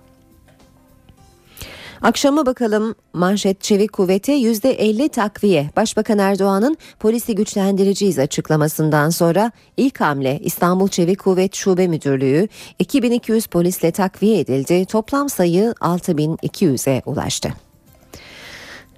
Akşama 2.02 2.46
bakalım 2.46 2.96
manşet 3.14 3.62
çevik 3.62 3.94
kuvvete 3.94 4.34
%50 4.34 5.10
takviye. 5.10 5.70
Başbakan 5.76 6.20
Erdoğan'ın 6.20 6.78
polisi 7.00 7.36
güçlendireceğiz 7.36 8.20
açıklamasından 8.20 9.10
sonra 9.10 9.52
ilk 9.78 10.02
hamle 10.02 10.40
İstanbul 10.40 10.88
Çevik 10.88 11.20
Kuvvet 11.20 11.56
Şube 11.56 11.88
Müdürlüğü 11.88 12.48
2200 12.80 13.48
polisle 13.48 13.92
takviye 13.92 14.40
edildi. 14.40 14.86
Toplam 14.86 15.30
sayı 15.30 15.74
6200'e 15.82 17.02
ulaştı. 17.06 17.65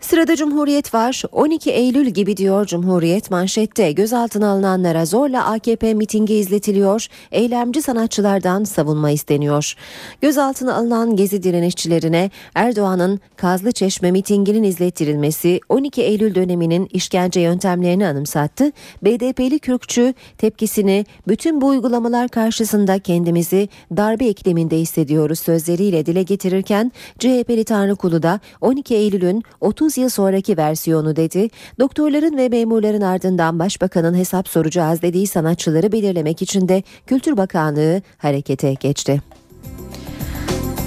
Sırada 0.01 0.35
Cumhuriyet 0.35 0.93
var. 0.93 1.23
12 1.31 1.71
Eylül 1.71 2.07
gibi 2.07 2.37
diyor 2.37 2.65
Cumhuriyet 2.65 3.31
manşette. 3.31 3.91
Gözaltına 3.91 4.49
alınanlara 4.49 5.05
zorla 5.05 5.45
AKP 5.45 5.93
mitingi 5.93 6.33
izletiliyor. 6.33 7.07
Eylemci 7.31 7.81
sanatçılardan 7.81 8.63
savunma 8.63 9.11
isteniyor. 9.11 9.73
Gözaltına 10.21 10.75
alınan 10.75 11.15
gezi 11.15 11.43
direnişçilerine 11.43 12.31
Erdoğan'ın 12.55 13.19
Kazlı 13.35 13.71
Çeşme 13.71 14.11
mitinginin 14.11 14.63
izlettirilmesi 14.63 15.59
12 15.69 16.01
Eylül 16.01 16.35
döneminin 16.35 16.89
işkence 16.93 17.39
yöntemlerini 17.39 18.07
anımsattı. 18.07 18.71
BDP'li 19.03 19.59
Kürkçü 19.59 20.13
tepkisini 20.37 21.05
bütün 21.27 21.61
bu 21.61 21.67
uygulamalar 21.67 22.27
karşısında 22.27 22.99
kendimizi 22.99 23.69
darbe 23.97 24.27
ikliminde 24.27 24.77
hissediyoruz 24.77 25.39
sözleriyle 25.39 26.05
dile 26.05 26.23
getirirken 26.23 26.91
CHP'li 27.19 27.63
Tanrıkulu 27.63 28.23
da 28.23 28.39
12 28.61 28.95
Eylül'ün 28.95 29.43
30 29.61 29.86
yıl 29.97 30.09
sonraki 30.09 30.57
versiyonu 30.57 31.15
dedi. 31.15 31.49
Doktorların 31.79 32.37
ve 32.37 32.49
memurların 32.49 33.01
ardından 33.01 33.59
başbakanın 33.59 34.15
hesap 34.15 34.47
soracağız 34.47 35.01
dediği 35.01 35.27
sanatçıları 35.27 35.91
belirlemek 35.91 36.41
için 36.41 36.67
de 36.67 36.83
Kültür 37.07 37.37
Bakanlığı 37.37 38.01
harekete 38.17 38.73
geçti. 38.73 39.21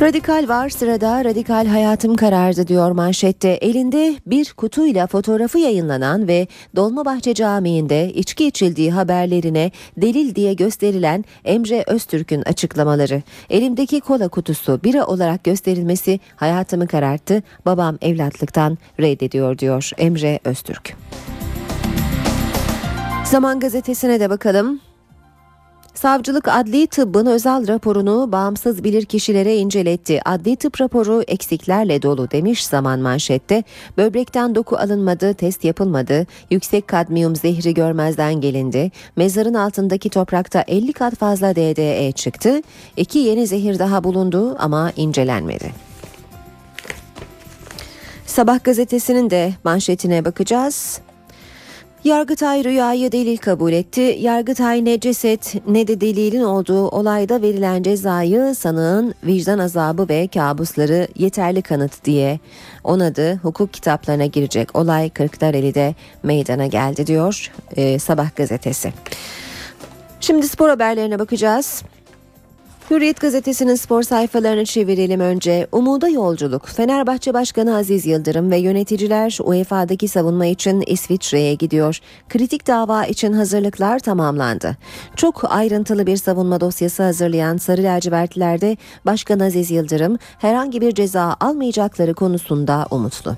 Radikal 0.01 0.49
var 0.49 0.69
sırada 0.69 1.25
radikal 1.25 1.67
hayatım 1.67 2.17
karardı 2.17 2.67
diyor 2.67 2.91
manşette. 2.91 3.49
Elinde 3.49 4.15
bir 4.27 4.53
kutuyla 4.53 5.07
fotoğrafı 5.07 5.59
yayınlanan 5.59 6.29
ve 6.29 6.47
Dolmabahçe 6.77 7.35
Camii'nde 7.35 8.13
içki 8.13 8.47
içildiği 8.47 8.91
haberlerine 8.93 9.71
delil 9.97 10.35
diye 10.35 10.55
gösterilen 10.55 11.25
Emre 11.45 11.85
Öztürk'ün 11.87 12.43
açıklamaları. 12.43 13.23
Elimdeki 13.51 14.01
kola 14.01 14.29
kutusu 14.29 14.81
bira 14.85 15.07
olarak 15.07 15.45
gösterilmesi 15.45 16.21
hayatımı 16.37 16.87
kararttı. 16.87 17.43
Babam 17.67 17.99
evlatlıktan 18.03 18.79
reddediyor 19.01 19.59
diyor 19.59 19.91
Emre 19.99 20.41
Öztürk. 20.45 20.97
Zaman 23.25 23.61
gazetesine 23.61 24.21
de 24.21 24.31
bakalım. 24.31 24.81
Savcılık 26.03 26.49
adli 26.49 26.87
tıbbın 26.87 27.27
özel 27.27 27.69
raporunu 27.69 28.33
bağımsız 28.33 28.85
bilirkişilere 28.85 29.57
inceletti. 29.57 30.21
Adli 30.25 30.57
tıp 30.57 30.81
raporu 30.81 31.23
eksiklerle 31.29 32.03
dolu 32.03 32.31
demiş 32.31 32.67
zaman 32.67 33.01
manşette. 33.01 33.65
Böbrekten 33.97 34.55
doku 34.55 34.77
alınmadı, 34.77 35.35
test 35.35 35.65
yapılmadı. 35.65 36.27
Yüksek 36.51 36.89
kadmiyum 36.89 37.37
zehri 37.37 37.75
görmezden 37.75 38.41
gelindi. 38.41 38.91
Mezarın 39.17 39.55
altındaki 39.55 40.11
toprakta 40.11 40.65
50 40.69 40.93
kat 40.93 41.15
fazla 41.15 41.57
DDE 41.57 42.13
çıktı. 42.13 42.63
İki 42.97 43.19
yeni 43.19 43.47
zehir 43.47 43.79
daha 43.79 44.05
bulundu 44.05 44.57
ama 44.59 44.93
incelenmedi. 44.97 45.73
Sabah 48.27 48.65
gazetesinin 48.65 49.31
de 49.31 49.53
manşetine 49.65 50.25
bakacağız. 50.25 51.01
Yargıtay 52.05 52.65
rüyayı 52.65 53.13
delil 53.13 53.37
kabul 53.37 53.73
etti. 53.73 54.17
Yargıtay 54.21 54.85
ne 54.85 55.01
ceset 55.01 55.55
ne 55.67 55.87
de 55.87 56.01
delilin 56.01 56.43
olduğu 56.43 56.89
olayda 56.89 57.43
verilen 57.43 57.83
cezayı 57.83 58.55
sanığın 58.55 59.15
vicdan 59.25 59.59
azabı 59.59 60.09
ve 60.09 60.29
kabusları 60.29 61.09
yeterli 61.17 61.63
kanıt 61.63 62.05
diye 62.05 62.41
onadı. 62.85 63.37
Hukuk 63.37 63.73
kitaplarına 63.73 64.27
girecek 64.27 64.77
olay 64.77 65.11
Kırklareli'de 65.11 65.95
meydana 66.23 66.67
geldi 66.67 67.07
diyor 67.07 67.53
e, 67.77 67.99
Sabah 67.99 68.37
gazetesi. 68.37 68.93
Şimdi 70.21 70.49
spor 70.49 70.69
haberlerine 70.69 71.19
bakacağız. 71.19 71.83
Hürriyet 72.91 73.21
gazetesinin 73.21 73.75
spor 73.75 74.03
sayfalarını 74.03 74.65
çevirelim 74.65 75.21
önce. 75.21 75.67
Umuda 75.73 76.09
yolculuk. 76.09 76.69
Fenerbahçe 76.69 77.35
Başkanı 77.35 77.77
Aziz 77.77 78.07
Yıldırım 78.07 78.51
ve 78.51 78.57
yöneticiler 78.59 79.39
UEFA'daki 79.43 80.09
savunma 80.09 80.47
için 80.47 80.85
İsviçre'ye 80.87 81.55
gidiyor. 81.55 81.99
Kritik 82.29 82.67
dava 82.67 83.05
için 83.05 83.33
hazırlıklar 83.33 83.99
tamamlandı. 83.99 84.77
Çok 85.17 85.53
ayrıntılı 85.53 86.07
bir 86.07 86.17
savunma 86.17 86.61
dosyası 86.61 87.03
hazırlayan 87.03 87.57
Sarı 87.57 87.83
Lacivertlilerde 87.83 88.77
Başkan 89.07 89.41
Aziz 89.41 89.71
Yıldırım 89.71 90.19
herhangi 90.39 90.81
bir 90.81 90.95
ceza 90.95 91.37
almayacakları 91.41 92.15
konusunda 92.15 92.87
umutlu. 92.91 93.37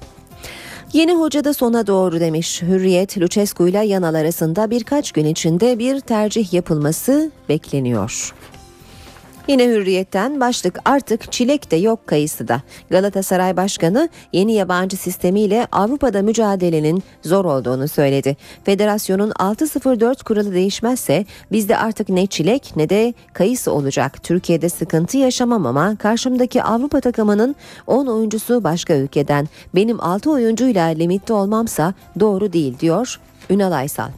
Yeni 0.92 1.14
hoca 1.14 1.44
da 1.44 1.54
sona 1.54 1.86
doğru 1.86 2.20
demiş. 2.20 2.62
Hürriyet, 2.62 3.18
Lucescu 3.18 3.68
ile 3.68 3.86
Yanal 3.86 4.14
arasında 4.14 4.70
birkaç 4.70 5.12
gün 5.12 5.26
içinde 5.26 5.78
bir 5.78 6.00
tercih 6.00 6.52
yapılması 6.52 7.30
bekleniyor. 7.48 8.34
Yine 9.48 9.68
hürriyetten 9.68 10.40
başlık 10.40 10.78
artık 10.84 11.32
çilek 11.32 11.70
de 11.70 11.76
yok 11.76 12.06
kayısı 12.06 12.48
da. 12.48 12.62
Galatasaray 12.90 13.56
Başkanı 13.56 14.08
yeni 14.32 14.52
yabancı 14.52 14.96
sistemiyle 14.96 15.66
Avrupa'da 15.72 16.22
mücadelenin 16.22 17.02
zor 17.22 17.44
olduğunu 17.44 17.88
söyledi. 17.88 18.36
Federasyonun 18.64 19.32
604 19.36 20.22
kuralı 20.22 20.54
değişmezse 20.54 21.26
bizde 21.52 21.76
artık 21.76 22.08
ne 22.08 22.26
çilek 22.26 22.72
ne 22.76 22.88
de 22.88 23.14
kayısı 23.32 23.72
olacak. 23.72 24.22
Türkiye'de 24.22 24.68
sıkıntı 24.68 25.18
yaşamam 25.18 25.66
ama 25.66 25.96
karşımdaki 25.96 26.62
Avrupa 26.62 27.00
takımının 27.00 27.56
10 27.86 28.06
oyuncusu 28.06 28.64
başka 28.64 28.94
ülkeden. 28.94 29.48
Benim 29.74 30.00
6 30.00 30.30
oyuncuyla 30.30 30.86
limitte 30.86 31.32
olmamsa 31.32 31.94
doğru 32.20 32.52
değil 32.52 32.78
diyor 32.78 33.20
Ünal 33.50 33.72
Aysal. 33.72 34.08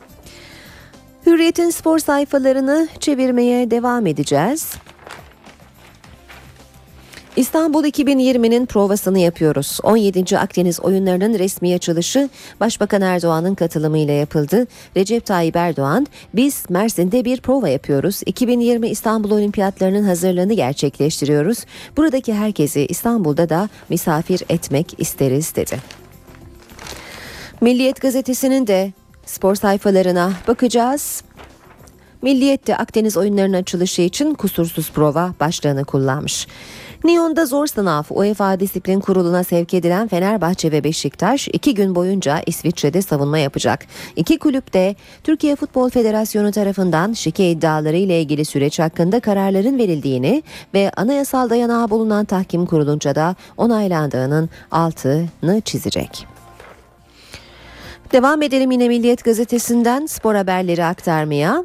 Hürriyet'in 1.26 1.70
spor 1.70 1.98
sayfalarını 1.98 2.88
çevirmeye 3.00 3.70
devam 3.70 4.06
edeceğiz. 4.06 4.74
İstanbul 7.36 7.84
2020'nin 7.84 8.66
provasını 8.66 9.18
yapıyoruz. 9.18 9.78
17. 9.82 10.38
Akdeniz 10.38 10.80
oyunlarının 10.80 11.38
resmi 11.38 11.74
açılışı 11.74 12.28
Başbakan 12.60 13.02
Erdoğan'ın 13.02 13.54
katılımıyla 13.54 14.14
yapıldı. 14.14 14.66
Recep 14.96 15.26
Tayyip 15.26 15.56
Erdoğan, 15.56 16.06
biz 16.34 16.64
Mersin'de 16.68 17.24
bir 17.24 17.40
prova 17.40 17.68
yapıyoruz. 17.68 18.22
2020 18.26 18.88
İstanbul 18.88 19.30
Olimpiyatlarının 19.30 20.04
hazırlığını 20.04 20.54
gerçekleştiriyoruz. 20.54 21.58
Buradaki 21.96 22.34
herkesi 22.34 22.86
İstanbul'da 22.86 23.48
da 23.48 23.68
misafir 23.88 24.42
etmek 24.48 24.94
isteriz 24.98 25.56
dedi. 25.56 25.78
Milliyet 27.60 28.00
gazetesinin 28.00 28.66
de 28.66 28.92
spor 29.26 29.54
sayfalarına 29.54 30.32
bakacağız. 30.48 31.22
Milliyet 32.22 32.70
Akdeniz 32.70 33.16
oyunlarının 33.16 33.56
açılışı 33.56 34.02
için 34.02 34.34
kusursuz 34.34 34.90
prova 34.90 35.34
başlığını 35.40 35.84
kullanmış. 35.84 36.46
Nyon'da 37.04 37.46
zor 37.46 37.66
sınav 37.66 38.02
UEFA 38.10 38.60
Disiplin 38.60 39.00
Kurulu'na 39.00 39.44
sevk 39.44 39.74
edilen 39.74 40.08
Fenerbahçe 40.08 40.72
ve 40.72 40.84
Beşiktaş 40.84 41.48
iki 41.48 41.74
gün 41.74 41.94
boyunca 41.94 42.40
İsviçre'de 42.46 43.02
savunma 43.02 43.38
yapacak. 43.38 43.86
İki 44.16 44.38
kulüp 44.38 44.72
de 44.74 44.96
Türkiye 45.24 45.56
Futbol 45.56 45.90
Federasyonu 45.90 46.52
tarafından 46.52 47.12
şike 47.12 47.50
iddiaları 47.50 47.96
ile 47.96 48.20
ilgili 48.20 48.44
süreç 48.44 48.78
hakkında 48.78 49.20
kararların 49.20 49.78
verildiğini 49.78 50.42
ve 50.74 50.90
anayasal 50.96 51.50
dayanağı 51.50 51.90
bulunan 51.90 52.24
tahkim 52.24 52.66
kurulunca 52.66 53.14
da 53.14 53.36
onaylandığının 53.56 54.50
altını 54.70 55.60
çizecek. 55.64 56.26
Devam 58.12 58.42
edelim 58.42 58.70
yine 58.70 58.88
Milliyet 58.88 59.24
Gazetesi'nden 59.24 60.06
spor 60.06 60.34
haberleri 60.34 60.84
aktarmaya. 60.84 61.64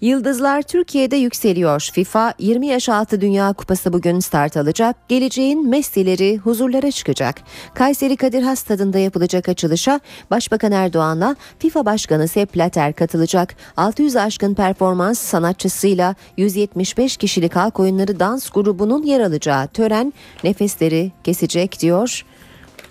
Yıldızlar 0.00 0.62
Türkiye'de 0.62 1.16
yükseliyor. 1.16 1.88
FIFA 1.92 2.34
20 2.38 2.66
yaş 2.66 2.88
altı 2.88 3.20
Dünya 3.20 3.52
Kupası 3.52 3.92
bugün 3.92 4.20
start 4.20 4.56
alacak. 4.56 5.08
Geleceğin 5.08 5.68
Messi'leri 5.68 6.36
huzurlara 6.36 6.90
çıkacak. 6.90 7.40
Kayseri 7.74 8.16
Kadir 8.16 8.42
Has 8.42 8.58
stadında 8.58 8.98
yapılacak 8.98 9.48
açılışa 9.48 10.00
Başbakan 10.30 10.72
Erdoğan'la 10.72 11.36
FIFA 11.58 11.86
Başkanı 11.86 12.28
Sepp 12.28 12.56
Blatter 12.56 12.92
katılacak. 12.92 13.54
600 13.76 14.16
aşkın 14.16 14.54
performans 14.54 15.18
sanatçısıyla 15.18 16.14
175 16.36 17.16
kişilik 17.16 17.56
halk 17.56 17.80
oyunları 17.80 18.20
dans 18.20 18.50
grubunun 18.50 19.02
yer 19.02 19.20
alacağı 19.20 19.68
tören 19.68 20.12
nefesleri 20.44 21.12
kesecek 21.24 21.80
diyor 21.80 22.24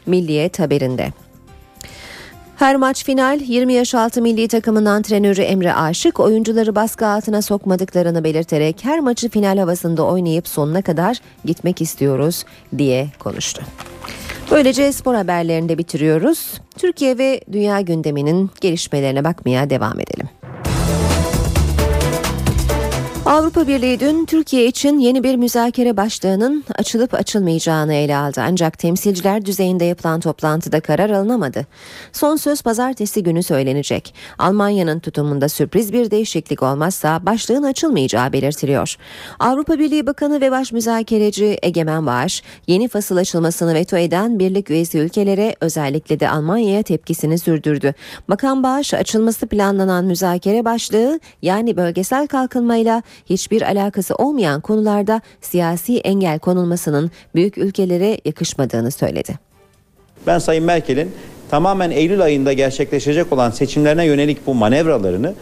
Milliyet 0.05 0.59
haberinde. 0.59 1.26
Her 2.57 2.75
maç 2.75 3.05
final 3.05 3.39
20 3.41 3.73
yaş 3.73 3.95
altı 3.95 4.21
milli 4.21 4.47
takımın 4.47 4.85
antrenörü 4.85 5.41
Emre 5.41 5.73
Aşık 5.73 6.19
oyuncuları 6.19 6.75
baskı 6.75 7.07
altına 7.07 7.41
sokmadıklarını 7.41 8.23
belirterek 8.23 8.85
her 8.85 8.99
maçı 8.99 9.29
final 9.29 9.57
havasında 9.57 10.03
oynayıp 10.03 10.47
sonuna 10.47 10.81
kadar 10.81 11.17
gitmek 11.45 11.81
istiyoruz 11.81 12.43
diye 12.77 13.07
konuştu. 13.19 13.63
Böylece 14.51 14.91
spor 14.91 15.15
haberlerini 15.15 15.69
de 15.69 15.77
bitiriyoruz. 15.77 16.61
Türkiye 16.77 17.17
ve 17.17 17.41
dünya 17.51 17.81
gündeminin 17.81 18.51
gelişmelerine 18.61 19.23
bakmaya 19.23 19.69
devam 19.69 19.99
edelim. 19.99 20.29
Avrupa 23.27 23.67
Birliği 23.67 23.99
dün 23.99 24.25
Türkiye 24.25 24.67
için 24.67 24.99
yeni 24.99 25.23
bir 25.23 25.35
müzakere 25.35 25.97
başlığının 25.97 26.63
açılıp 26.75 27.13
açılmayacağını 27.13 27.93
ele 27.93 28.17
aldı. 28.17 28.41
Ancak 28.43 28.77
temsilciler 28.79 29.45
düzeyinde 29.45 29.85
yapılan 29.85 30.19
toplantıda 30.19 30.79
karar 30.79 31.09
alınamadı. 31.09 31.65
Son 32.13 32.35
söz 32.35 32.61
pazartesi 32.61 33.23
günü 33.23 33.43
söylenecek. 33.43 34.13
Almanya'nın 34.37 34.99
tutumunda 34.99 35.49
sürpriz 35.49 35.93
bir 35.93 36.11
değişiklik 36.11 36.63
olmazsa 36.63 37.25
başlığın 37.25 37.63
açılmayacağı 37.63 38.33
belirtiliyor. 38.33 38.95
Avrupa 39.39 39.79
Birliği 39.79 40.07
Bakanı 40.07 40.41
ve 40.41 40.51
Baş 40.51 40.71
Müzakereci 40.71 41.57
Egemen 41.61 42.05
Bağış, 42.05 42.43
yeni 42.67 42.87
fasıl 42.87 43.17
açılmasını 43.17 43.73
veto 43.73 43.97
eden 43.97 44.39
birlik 44.39 44.69
üyesi 44.69 44.97
ülkelere 44.97 45.55
özellikle 45.61 46.19
de 46.19 46.29
Almanya'ya 46.29 46.83
tepkisini 46.83 47.39
sürdürdü. 47.39 47.93
Bakan 48.29 48.63
Bağış 48.63 48.93
açılması 48.93 49.47
planlanan 49.47 50.05
müzakere 50.05 50.65
başlığı 50.65 51.19
yani 51.41 51.77
bölgesel 51.77 52.27
kalkınmayla 52.27 53.03
hiçbir 53.25 53.61
alakası 53.61 54.15
olmayan 54.15 54.61
konularda 54.61 55.21
siyasi 55.41 55.97
engel 55.97 56.39
konulmasının 56.39 57.11
büyük 57.35 57.57
ülkelere 57.57 58.17
yakışmadığını 58.25 58.91
söyledi. 58.91 59.39
Ben 60.27 60.39
Sayın 60.39 60.63
Merkel'in 60.63 61.11
tamamen 61.49 61.91
Eylül 61.91 62.21
ayında 62.21 62.53
gerçekleşecek 62.53 63.33
olan 63.33 63.51
seçimlerine 63.51 64.05
yönelik 64.05 64.47
bu 64.47 64.53
manevralarını 64.53 65.33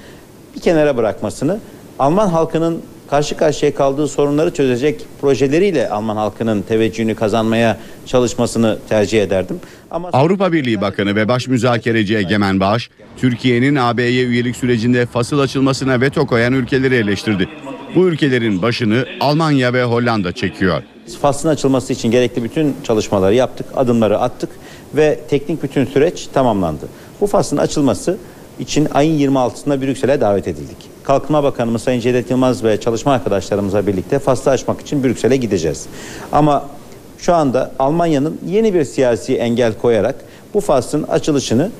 bir 0.55 0.61
kenara 0.61 0.97
bırakmasını, 0.97 1.59
Alman 1.99 2.27
halkının 2.27 2.81
karşı 3.09 3.37
karşıya 3.37 3.75
kaldığı 3.75 4.07
sorunları 4.07 4.53
çözecek 4.53 5.05
projeleriyle 5.21 5.89
Alman 5.89 6.15
halkının 6.15 6.61
teveccühünü 6.61 7.15
kazanmaya 7.15 7.77
çalışmasını 8.05 8.77
tercih 8.89 9.21
ederdim. 9.23 9.59
Ama 9.95 10.09
Avrupa 10.13 10.53
Birliği 10.53 10.81
Bakanı 10.81 11.15
ve 11.15 11.27
Baş 11.27 11.47
Müzakereci 11.47 12.17
Egemen 12.17 12.59
Bağış, 12.59 12.89
Türkiye'nin 13.17 13.75
AB'ye 13.75 14.25
üyelik 14.25 14.55
sürecinde 14.55 15.05
fasıl 15.05 15.39
açılmasına 15.39 16.01
veto 16.01 16.27
koyan 16.27 16.53
ülkeleri 16.53 16.95
eleştirdi. 16.95 17.49
Bu 17.95 18.07
ülkelerin 18.07 18.61
başını 18.61 19.05
Almanya 19.19 19.73
ve 19.73 19.83
Hollanda 19.83 20.31
çekiyor. 20.31 20.83
Faslın 21.21 21.49
açılması 21.49 21.93
için 21.93 22.11
gerekli 22.11 22.43
bütün 22.43 22.75
çalışmaları 22.83 23.35
yaptık, 23.35 23.65
adımları 23.75 24.19
attık 24.19 24.49
ve 24.95 25.19
teknik 25.29 25.63
bütün 25.63 25.85
süreç 25.85 26.27
tamamlandı. 26.33 26.87
Bu 27.21 27.27
faslın 27.27 27.57
açılması 27.57 28.17
için 28.59 28.87
ayın 28.93 29.33
26'sında 29.33 29.81
Brüksel'e 29.81 30.21
davet 30.21 30.47
edildik. 30.47 30.77
Kalkınma 31.03 31.43
Bakanımız 31.43 31.83
Sayın 31.83 31.99
Cevdet 31.99 32.31
Yılmaz 32.31 32.63
ve 32.63 32.79
çalışma 32.79 33.13
arkadaşlarımızla 33.13 33.87
birlikte 33.87 34.19
faslı 34.19 34.51
açmak 34.51 34.81
için 34.81 35.03
Brüksel'e 35.03 35.37
gideceğiz. 35.37 35.85
Ama 36.31 36.65
şu 37.25 37.33
anda 37.33 37.71
Almanya'nın 37.79 38.39
yeni 38.47 38.73
bir 38.73 38.83
siyasi 38.83 39.35
engel 39.35 39.73
koyarak 39.73 40.15
bu 40.53 40.61
faslın 40.61 41.03
açılışını 41.03 41.71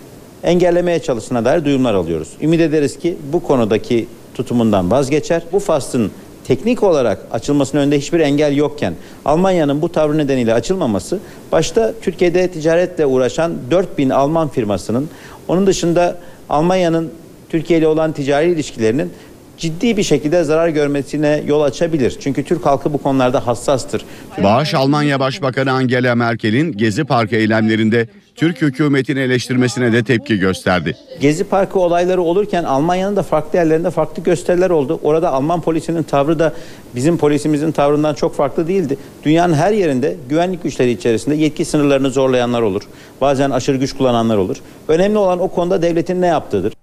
engellemeye 0.44 1.00
çalıştığına 1.00 1.46
dair 1.46 1.66
duyumlar 1.66 1.94
alıyoruz. 1.94 2.30
Ümit 2.42 2.62
ederiz 2.62 3.00
ki 3.00 3.18
bu 3.34 3.44
konudaki 3.44 4.08
tutumundan 4.36 4.92
vazgeçer. 4.92 5.44
Bu 5.52 5.60
faslın 5.60 6.12
teknik 6.48 6.84
olarak 6.84 7.20
açılmasının 7.32 7.82
önünde 7.82 7.98
hiçbir 7.98 8.20
engel 8.20 8.56
yokken 8.56 8.94
Almanya'nın 9.26 9.82
bu 9.82 9.92
tavrı 9.92 10.18
nedeniyle 10.18 10.54
açılmaması 10.54 11.20
başta 11.52 11.94
Türkiye'de 12.02 12.48
ticaretle 12.48 13.06
uğraşan 13.06 13.54
4000 13.72 14.10
Alman 14.10 14.48
firmasının 14.48 15.10
onun 15.48 15.68
dışında 15.68 16.18
Almanya'nın 16.50 17.12
Türkiye 17.50 17.80
ile 17.80 17.88
olan 17.88 18.12
ticari 18.12 18.52
ilişkilerinin 18.52 19.14
ciddi 19.58 19.98
bir 19.98 20.04
şekilde 20.04 20.44
zarar 20.44 20.70
görmesine 20.70 21.44
yol 21.48 21.62
açabilir. 21.62 22.18
Çünkü 22.20 22.44
Türk 22.44 22.66
halkı 22.66 22.94
bu 22.94 22.98
konularda 22.98 23.48
hassastır. 23.48 24.06
Bağış 24.44 24.74
Almanya 24.74 25.20
Başbakanı 25.20 25.72
Angela 25.72 26.16
Merkel'in 26.16 26.72
Gezi 26.72 27.04
Parkı 27.04 27.36
eylemlerinde 27.36 28.08
Türk 28.36 28.62
hükümetini 28.62 29.20
eleştirmesine 29.20 29.94
de 29.94 30.04
tepki 30.04 30.40
gösterdi. 30.40 30.98
Gezi 31.22 31.44
Parkı 31.44 31.80
olayları 31.80 32.22
olurken 32.22 32.64
Almanya'nın 32.64 33.16
da 33.16 33.24
farklı 33.24 33.60
yerlerinde 33.60 33.92
farklı 33.92 34.24
gösteriler 34.24 34.70
oldu. 34.70 35.00
Orada 35.04 35.32
Alman 35.32 35.62
polisinin 35.62 36.04
tavrı 36.04 36.40
da 36.40 36.54
bizim 36.96 37.18
polisimizin 37.18 37.72
tavrından 37.72 38.14
çok 38.14 38.36
farklı 38.36 38.68
değildi. 38.68 38.98
Dünyanın 39.24 39.54
her 39.54 39.72
yerinde 39.72 40.16
güvenlik 40.30 40.64
güçleri 40.64 40.92
içerisinde 40.92 41.36
yetki 41.36 41.66
sınırlarını 41.66 42.10
zorlayanlar 42.10 42.62
olur. 42.62 42.82
Bazen 43.22 43.52
aşırı 43.52 43.78
güç 43.78 43.94
kullananlar 43.94 44.38
olur. 44.38 44.58
Önemli 44.88 45.18
olan 45.18 45.40
o 45.40 45.48
konuda 45.48 45.82
devletin 45.82 46.22
ne 46.22 46.28
yaptığıdır. 46.28 46.74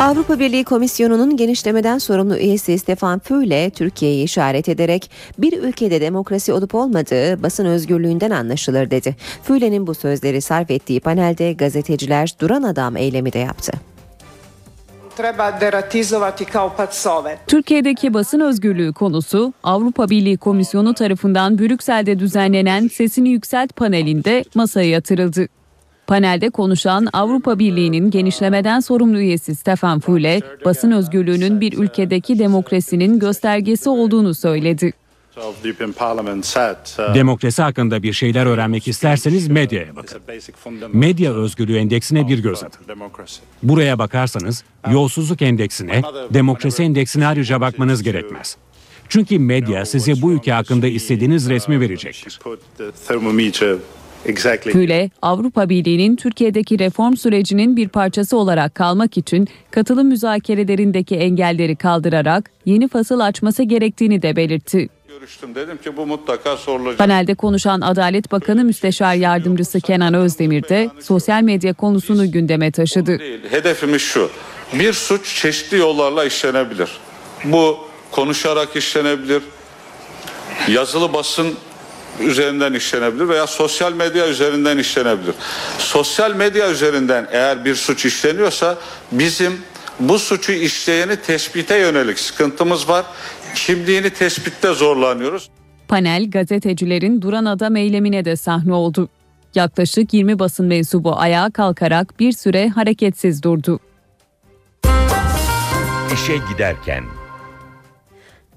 Avrupa 0.00 0.38
Birliği 0.38 0.64
Komisyonu'nun 0.64 1.36
genişlemeden 1.36 1.98
sorumlu 1.98 2.36
üyesi 2.36 2.78
Stefan 2.78 3.18
Füle 3.18 3.70
Türkiye'yi 3.70 4.24
işaret 4.24 4.68
ederek 4.68 5.10
bir 5.38 5.62
ülkede 5.62 6.00
demokrasi 6.00 6.52
olup 6.52 6.74
olmadığı 6.74 7.42
basın 7.42 7.64
özgürlüğünden 7.64 8.30
anlaşılır 8.30 8.90
dedi. 8.90 9.16
Füle'nin 9.42 9.86
bu 9.86 9.94
sözleri 9.94 10.40
sarf 10.40 10.70
ettiği 10.70 11.00
panelde 11.00 11.52
gazeteciler 11.52 12.34
duran 12.40 12.62
adam 12.62 12.96
eylemi 12.96 13.32
de 13.32 13.38
yaptı. 13.38 13.72
Türkiye'deki 17.46 18.14
basın 18.14 18.40
özgürlüğü 18.40 18.92
konusu 18.92 19.52
Avrupa 19.62 20.10
Birliği 20.10 20.36
Komisyonu 20.36 20.94
tarafından 20.94 21.58
Brüksel'de 21.58 22.18
düzenlenen 22.18 22.88
Sesini 22.88 23.28
Yükselt 23.28 23.76
panelinde 23.76 24.44
masaya 24.54 24.90
yatırıldı. 24.90 25.48
Panelde 26.06 26.50
konuşan 26.50 27.08
Avrupa 27.12 27.58
Birliği'nin 27.58 28.10
genişlemeden 28.10 28.80
sorumlu 28.80 29.18
üyesi 29.18 29.54
Stefan 29.54 30.00
Füle, 30.00 30.40
basın 30.64 30.90
özgürlüğünün 30.90 31.60
bir 31.60 31.78
ülkedeki 31.78 32.38
demokrasinin 32.38 33.18
göstergesi 33.18 33.88
olduğunu 33.88 34.34
söyledi. 34.34 34.92
Demokrasi 37.14 37.62
hakkında 37.62 38.02
bir 38.02 38.12
şeyler 38.12 38.46
öğrenmek 38.46 38.88
isterseniz 38.88 39.48
medyaya 39.48 39.96
bakın. 39.96 40.20
Medya 40.92 41.32
özgürlüğü 41.34 41.76
endeksine 41.76 42.28
bir 42.28 42.38
göz 42.38 42.64
atın. 42.64 42.86
Buraya 43.62 43.98
bakarsanız 43.98 44.64
yolsuzluk 44.90 45.42
endeksine, 45.42 46.02
demokrasi 46.30 46.82
endeksine 46.82 47.26
ayrıca 47.26 47.60
bakmanız 47.60 48.02
gerekmez. 48.02 48.56
Çünkü 49.08 49.38
medya 49.38 49.86
size 49.86 50.22
bu 50.22 50.32
ülke 50.32 50.52
hakkında 50.52 50.86
istediğiniz 50.86 51.48
resmi 51.48 51.80
verecektir. 51.80 52.40
Füle, 54.72 55.10
Avrupa 55.22 55.68
Birliği'nin 55.68 56.16
Türkiye'deki 56.16 56.78
reform 56.78 57.16
sürecinin 57.16 57.76
bir 57.76 57.88
parçası 57.88 58.36
olarak 58.36 58.74
kalmak 58.74 59.16
için 59.16 59.48
katılım 59.70 60.08
müzakerelerindeki 60.08 61.16
engelleri 61.16 61.76
kaldırarak 61.76 62.50
yeni 62.64 62.88
fasıl 62.88 63.20
açması 63.20 63.62
gerektiğini 63.62 64.22
de 64.22 64.36
belirtti. 64.36 64.88
Görüştüm 65.08 65.54
dedim 65.54 65.76
ki 65.76 65.96
bu 65.96 66.06
mutlaka 66.06 66.56
sorulacak. 66.56 66.98
Panelde 66.98 67.34
konuşan 67.34 67.80
Adalet 67.80 68.32
Bakanı 68.32 68.64
Müsteşar 68.64 69.14
Yardımcısı 69.14 69.80
Kenan 69.80 70.14
Özdemir 70.14 70.68
de 70.68 70.90
sosyal 71.00 71.42
medya 71.42 71.72
konusunu 71.72 72.32
gündeme 72.32 72.70
taşıdı. 72.70 73.18
Değil, 73.18 73.40
hedefimiz 73.50 74.02
şu. 74.02 74.30
Bir 74.72 74.92
suç 74.92 75.34
çeşitli 75.34 75.78
yollarla 75.78 76.24
işlenebilir. 76.24 76.90
Bu 77.44 77.78
konuşarak 78.12 78.76
işlenebilir. 78.76 79.42
Yazılı 80.68 81.12
basın 81.12 81.54
üzerinden 82.20 82.72
işlenebilir 82.72 83.28
veya 83.28 83.46
sosyal 83.46 83.92
medya 83.92 84.28
üzerinden 84.28 84.78
işlenebilir. 84.78 85.34
Sosyal 85.78 86.34
medya 86.34 86.70
üzerinden 86.70 87.28
eğer 87.30 87.64
bir 87.64 87.74
suç 87.74 88.04
işleniyorsa 88.04 88.78
bizim 89.12 89.52
bu 90.00 90.18
suçu 90.18 90.52
işleyeni 90.52 91.16
tespite 91.16 91.78
yönelik 91.78 92.18
sıkıntımız 92.18 92.88
var. 92.88 93.04
Kimliğini 93.54 94.10
tespitte 94.10 94.74
zorlanıyoruz. 94.74 95.50
Panel 95.88 96.30
gazetecilerin 96.30 97.22
duran 97.22 97.44
adam 97.44 97.76
eylemine 97.76 98.24
de 98.24 98.36
sahne 98.36 98.72
oldu. 98.72 99.08
Yaklaşık 99.54 100.14
20 100.14 100.38
basın 100.38 100.66
mensubu 100.66 101.16
ayağa 101.16 101.50
kalkarak 101.50 102.20
bir 102.20 102.32
süre 102.32 102.68
hareketsiz 102.68 103.42
durdu. 103.42 103.80
İşe 106.14 106.36
giderken 106.52 107.04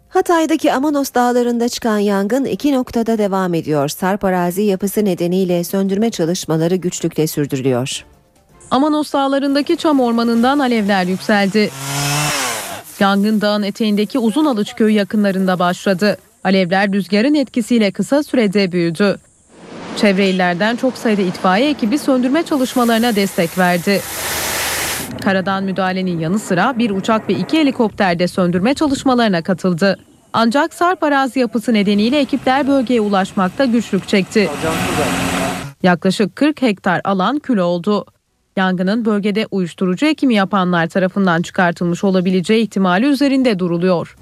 Hatay'daki 0.09 0.73
Amanos 0.73 1.13
dağlarında 1.13 1.69
çıkan 1.69 1.97
yangın 1.97 2.45
iki 2.45 2.73
noktada 2.73 3.17
devam 3.17 3.53
ediyor. 3.53 3.89
Sarp 3.89 4.23
arazi 4.23 4.61
yapısı 4.61 5.05
nedeniyle 5.05 5.63
söndürme 5.63 6.09
çalışmaları 6.09 6.75
güçlükle 6.75 7.27
sürdürülüyor. 7.27 8.05
Amanos 8.71 9.13
dağlarındaki 9.13 9.77
çam 9.77 9.99
ormanından 9.99 10.59
alevler 10.59 11.03
yükseldi. 11.03 11.69
Yangın 12.99 13.41
dağın 13.41 13.63
eteğindeki 13.63 14.19
Uzun 14.19 14.45
Alıç 14.45 14.75
köyü 14.75 14.93
yakınlarında 14.93 15.59
başladı. 15.59 16.17
Alevler 16.43 16.91
rüzgarın 16.91 17.33
etkisiyle 17.33 17.91
kısa 17.91 18.23
sürede 18.23 18.71
büyüdü. 18.71 19.19
Çevre 19.97 20.29
illerden 20.29 20.75
çok 20.75 20.97
sayıda 20.97 21.21
itfaiye 21.21 21.69
ekibi 21.69 21.97
söndürme 21.97 22.43
çalışmalarına 22.43 23.15
destek 23.15 23.57
verdi. 23.57 24.01
Karadan 25.21 25.63
müdahalenin 25.63 26.19
yanı 26.19 26.39
sıra 26.39 26.77
bir 26.77 26.89
uçak 26.89 27.29
ve 27.29 27.33
iki 27.33 27.59
helikopter 27.59 28.19
de 28.19 28.27
söndürme 28.27 28.73
çalışmalarına 28.73 29.41
katıldı. 29.41 29.99
Ancak 30.33 30.73
sarp 30.73 31.03
arazi 31.03 31.39
yapısı 31.39 31.73
nedeniyle 31.73 32.19
ekipler 32.19 32.67
bölgeye 32.67 33.01
ulaşmakta 33.01 33.65
güçlük 33.65 34.07
çekti. 34.07 34.49
Yaklaşık 35.83 36.35
40 36.35 36.61
hektar 36.61 37.01
alan 37.03 37.39
kül 37.39 37.57
oldu. 37.57 38.05
Yangının 38.57 39.05
bölgede 39.05 39.47
uyuşturucu 39.51 40.05
ekimi 40.05 40.35
yapanlar 40.35 40.87
tarafından 40.87 41.41
çıkartılmış 41.41 42.03
olabileceği 42.03 42.63
ihtimali 42.63 43.05
üzerinde 43.05 43.59
duruluyor. 43.59 44.15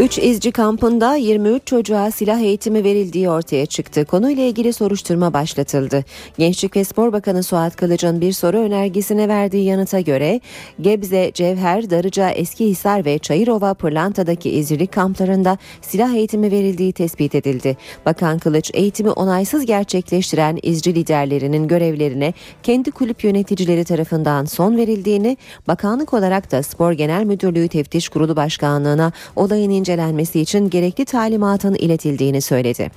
3 0.00 0.18
izci 0.18 0.52
kampında 0.52 1.14
23 1.14 1.66
çocuğa 1.66 2.10
silah 2.10 2.40
eğitimi 2.40 2.84
verildiği 2.84 3.30
ortaya 3.30 3.66
çıktı. 3.66 4.04
Konuyla 4.04 4.42
ilgili 4.42 4.72
soruşturma 4.72 5.32
başlatıldı. 5.32 6.04
Gençlik 6.38 6.76
ve 6.76 6.84
Spor 6.84 7.12
Bakanı 7.12 7.42
Suat 7.42 7.76
Kılıç'ın 7.76 8.20
bir 8.20 8.32
soru 8.32 8.56
önergesine 8.58 9.28
verdiği 9.28 9.64
yanıta 9.64 10.00
göre 10.00 10.40
Gebze, 10.80 11.30
Cevher, 11.34 11.90
Darıca, 11.90 12.30
Eskihisar 12.30 13.04
ve 13.04 13.18
Çayırova 13.18 13.74
Pırlanta'daki 13.74 14.50
izcilik 14.50 14.92
kamplarında 14.92 15.58
silah 15.82 16.14
eğitimi 16.14 16.50
verildiği 16.50 16.92
tespit 16.92 17.34
edildi. 17.34 17.76
Bakan 18.06 18.38
Kılıç 18.38 18.70
eğitimi 18.74 19.10
onaysız 19.10 19.66
gerçekleştiren 19.66 20.58
izci 20.62 20.94
liderlerinin 20.94 21.68
görevlerine 21.68 22.34
kendi 22.62 22.90
kulüp 22.90 23.24
yöneticileri 23.24 23.84
tarafından 23.84 24.44
son 24.44 24.76
verildiğini, 24.76 25.36
bakanlık 25.68 26.14
olarak 26.14 26.52
da 26.52 26.62
Spor 26.62 26.92
Genel 26.92 27.24
Müdürlüğü 27.24 27.68
Teftiş 27.68 28.08
Kurulu 28.08 28.36
Başkanlığı'na 28.36 29.12
olayın 29.36 29.70
incelenmesi 29.90 30.40
için 30.40 30.70
gerekli 30.70 31.04
talimatın 31.04 31.74
iletildiğini 31.74 32.40
söyledi. 32.40 32.90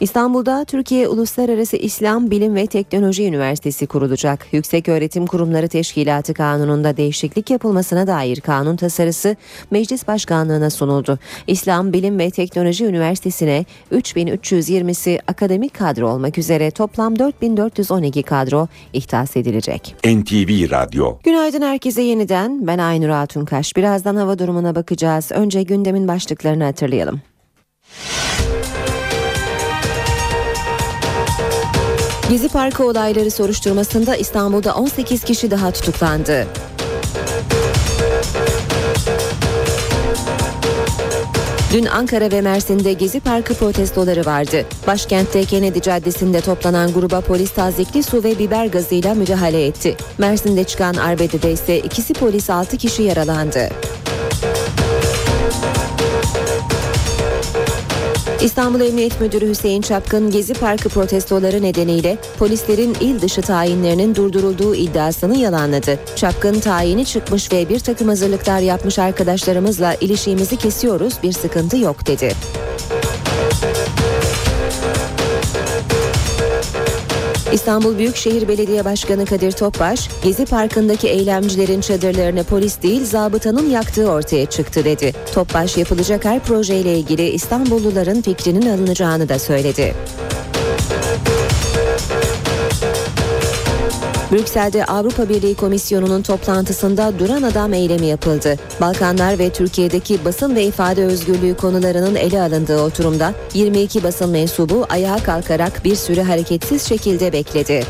İstanbul'da 0.00 0.64
Türkiye 0.64 1.08
Uluslararası 1.08 1.76
İslam 1.76 2.30
Bilim 2.30 2.54
ve 2.54 2.66
Teknoloji 2.66 3.26
Üniversitesi 3.26 3.86
kurulacak. 3.86 4.46
Yüksek 4.52 4.88
Öğretim 4.88 5.26
Kurumları 5.26 5.68
Teşkilatı 5.68 6.34
Kanunu'nda 6.34 6.96
değişiklik 6.96 7.50
yapılmasına 7.50 8.06
dair 8.06 8.40
kanun 8.40 8.76
tasarısı 8.76 9.36
Meclis 9.70 10.08
Başkanlığı'na 10.08 10.70
sunuldu. 10.70 11.18
İslam 11.46 11.92
Bilim 11.92 12.18
ve 12.18 12.30
Teknoloji 12.30 12.84
Üniversitesi'ne 12.84 13.64
3320'si 13.92 15.20
akademik 15.26 15.74
kadro 15.74 16.08
olmak 16.08 16.38
üzere 16.38 16.70
toplam 16.70 17.18
4412 17.18 18.22
kadro 18.22 18.68
ihtas 18.92 19.36
edilecek. 19.36 19.94
NTV 20.04 20.70
Radyo 20.70 21.18
Günaydın 21.22 21.62
herkese 21.62 22.02
yeniden. 22.02 22.66
Ben 22.66 22.78
Aynur 22.78 23.08
Altunkaş. 23.08 23.76
Birazdan 23.76 24.16
hava 24.16 24.38
durumuna 24.38 24.74
bakacağız. 24.74 25.32
Önce 25.32 25.62
gündemin 25.62 26.08
başlıklarını 26.08 26.64
hatırlayalım. 26.64 27.20
Gezi 32.30 32.48
Parkı 32.48 32.84
olayları 32.84 33.30
soruşturmasında 33.30 34.16
İstanbul'da 34.16 34.74
18 34.74 35.24
kişi 35.24 35.50
daha 35.50 35.70
tutuklandı. 35.70 36.46
Dün 41.72 41.86
Ankara 41.86 42.32
ve 42.32 42.40
Mersin'de 42.40 42.92
Gezi 42.92 43.20
Parkı 43.20 43.54
protestoları 43.54 44.26
vardı. 44.26 44.64
Başkentte 44.86 45.44
Kennedy 45.44 45.80
Caddesi'nde 45.80 46.40
toplanan 46.40 46.92
gruba 46.92 47.20
polis 47.20 47.50
tazikli 47.50 48.02
su 48.02 48.24
ve 48.24 48.38
biber 48.38 48.66
gazıyla 48.66 49.14
müdahale 49.14 49.66
etti. 49.66 49.96
Mersin'de 50.18 50.64
çıkan 50.64 50.94
arbedede 50.94 51.52
ise 51.52 51.78
ikisi 51.78 52.14
polis 52.14 52.50
6 52.50 52.76
kişi 52.76 53.02
yaralandı. 53.02 53.68
İstanbul 58.44 58.80
Emniyet 58.80 59.20
Müdürü 59.20 59.48
Hüseyin 59.48 59.82
Çapkın 59.82 60.30
Gezi 60.30 60.54
Parkı 60.54 60.88
protestoları 60.88 61.62
nedeniyle 61.62 62.18
polislerin 62.38 62.96
il 63.00 63.20
dışı 63.20 63.42
tayinlerinin 63.42 64.14
durdurulduğu 64.14 64.74
iddiasını 64.74 65.36
yalanladı. 65.36 65.98
Çapkın 66.16 66.60
tayini 66.60 67.04
çıkmış 67.04 67.52
ve 67.52 67.68
bir 67.68 67.80
takım 67.80 68.08
hazırlıklar 68.08 68.60
yapmış 68.60 68.98
arkadaşlarımızla 68.98 69.94
ilişiğimizi 69.94 70.56
kesiyoruz 70.56 71.14
bir 71.22 71.32
sıkıntı 71.32 71.76
yok 71.76 72.06
dedi. 72.06 72.34
İstanbul 77.52 77.98
Büyükşehir 77.98 78.48
Belediye 78.48 78.84
Başkanı 78.84 79.26
Kadir 79.26 79.52
Topbaş, 79.52 80.08
Gezi 80.24 80.46
Parkı'ndaki 80.46 81.08
eylemcilerin 81.08 81.80
çadırlarını 81.80 82.44
polis 82.44 82.82
değil 82.82 83.04
zabıtanın 83.04 83.70
yaktığı 83.70 84.10
ortaya 84.10 84.46
çıktı 84.46 84.84
dedi. 84.84 85.12
Topbaş 85.34 85.76
yapılacak 85.76 86.24
her 86.24 86.40
projeyle 86.40 86.98
ilgili 86.98 87.28
İstanbulluların 87.28 88.22
fikrinin 88.22 88.70
alınacağını 88.76 89.28
da 89.28 89.38
söyledi. 89.38 89.94
Brüksel'de 94.32 94.84
Avrupa 94.84 95.28
Birliği 95.28 95.54
Komisyonu'nun 95.54 96.22
toplantısında 96.22 97.18
duran 97.18 97.42
adam 97.42 97.74
eylemi 97.74 98.06
yapıldı. 98.06 98.56
Balkanlar 98.80 99.38
ve 99.38 99.50
Türkiye'deki 99.50 100.24
basın 100.24 100.56
ve 100.56 100.64
ifade 100.64 101.04
özgürlüğü 101.04 101.54
konularının 101.54 102.14
ele 102.14 102.40
alındığı 102.40 102.82
oturumda 102.82 103.34
22 103.54 104.02
basın 104.02 104.30
mensubu 104.30 104.86
ayağa 104.88 105.18
kalkarak 105.18 105.84
bir 105.84 105.94
süre 105.94 106.22
hareketsiz 106.22 106.88
şekilde 106.88 107.32
bekledi. 107.32 107.84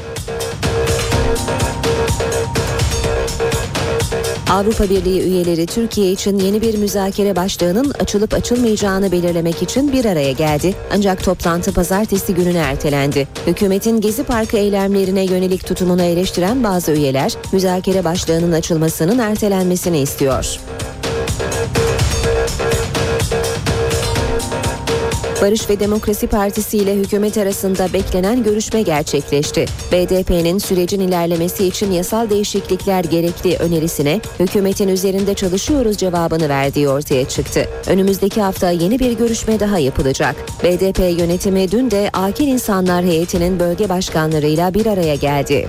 Avrupa 4.51 4.85
Birliği 4.85 5.23
üyeleri 5.23 5.67
Türkiye 5.67 6.13
için 6.13 6.39
yeni 6.39 6.63
bir 6.63 6.79
müzakere 6.79 7.37
başlığının 7.37 7.93
açılıp 8.01 8.35
açılmayacağını 8.35 9.13
belirlemek 9.13 9.63
için 9.63 9.93
bir 9.93 10.05
araya 10.05 10.33
geldi. 10.33 10.75
Ancak 10.95 11.25
toplantı 11.25 11.73
pazartesi 11.73 12.35
gününe 12.35 12.59
ertelendi. 12.59 13.29
Hükümetin 13.47 14.01
Gezi 14.01 14.25
Parkı 14.25 14.57
eylemlerine 14.57 15.25
yönelik 15.25 15.67
tutumunu 15.67 16.03
eleştiren 16.03 16.65
bazı 16.65 16.93
üyeler 16.93 17.35
müzakere 17.53 18.05
başlığının 18.05 18.53
açılmasının 18.53 19.19
ertelenmesini 19.19 19.99
istiyor. 19.99 20.59
Barış 25.43 25.71
ve 25.71 25.81
Demokrasi 25.81 26.27
Partisi 26.27 26.79
ile 26.79 26.95
hükümet 26.95 27.39
arasında 27.39 27.93
beklenen 27.93 28.43
görüşme 28.43 28.83
gerçekleşti. 28.83 29.67
BDP'nin 29.93 30.59
sürecin 30.59 31.01
ilerlemesi 31.01 31.67
için 31.67 31.93
yasal 31.93 32.31
değişiklikler 32.31 33.05
gerekli 33.05 33.57
önerisine 33.57 34.21
hükümetin 34.41 34.89
üzerinde 34.89 35.35
çalışıyoruz 35.35 35.97
cevabını 35.97 36.49
verdiği 36.49 36.89
ortaya 36.89 37.29
çıktı. 37.29 37.69
Önümüzdeki 37.87 38.43
hafta 38.43 38.71
yeni 38.71 38.99
bir 38.99 39.13
görüşme 39.13 39.61
daha 39.61 39.79
yapılacak. 39.79 40.37
BDP 40.65 41.21
yönetimi 41.21 41.71
dün 41.71 41.91
de 41.91 42.11
Akil 42.13 42.47
İnsanlar 42.47 43.05
Heyeti'nin 43.05 43.61
bölge 43.61 43.89
başkanlarıyla 43.89 44.75
bir 44.75 44.87
araya 44.87 45.15
geldi. 45.15 45.69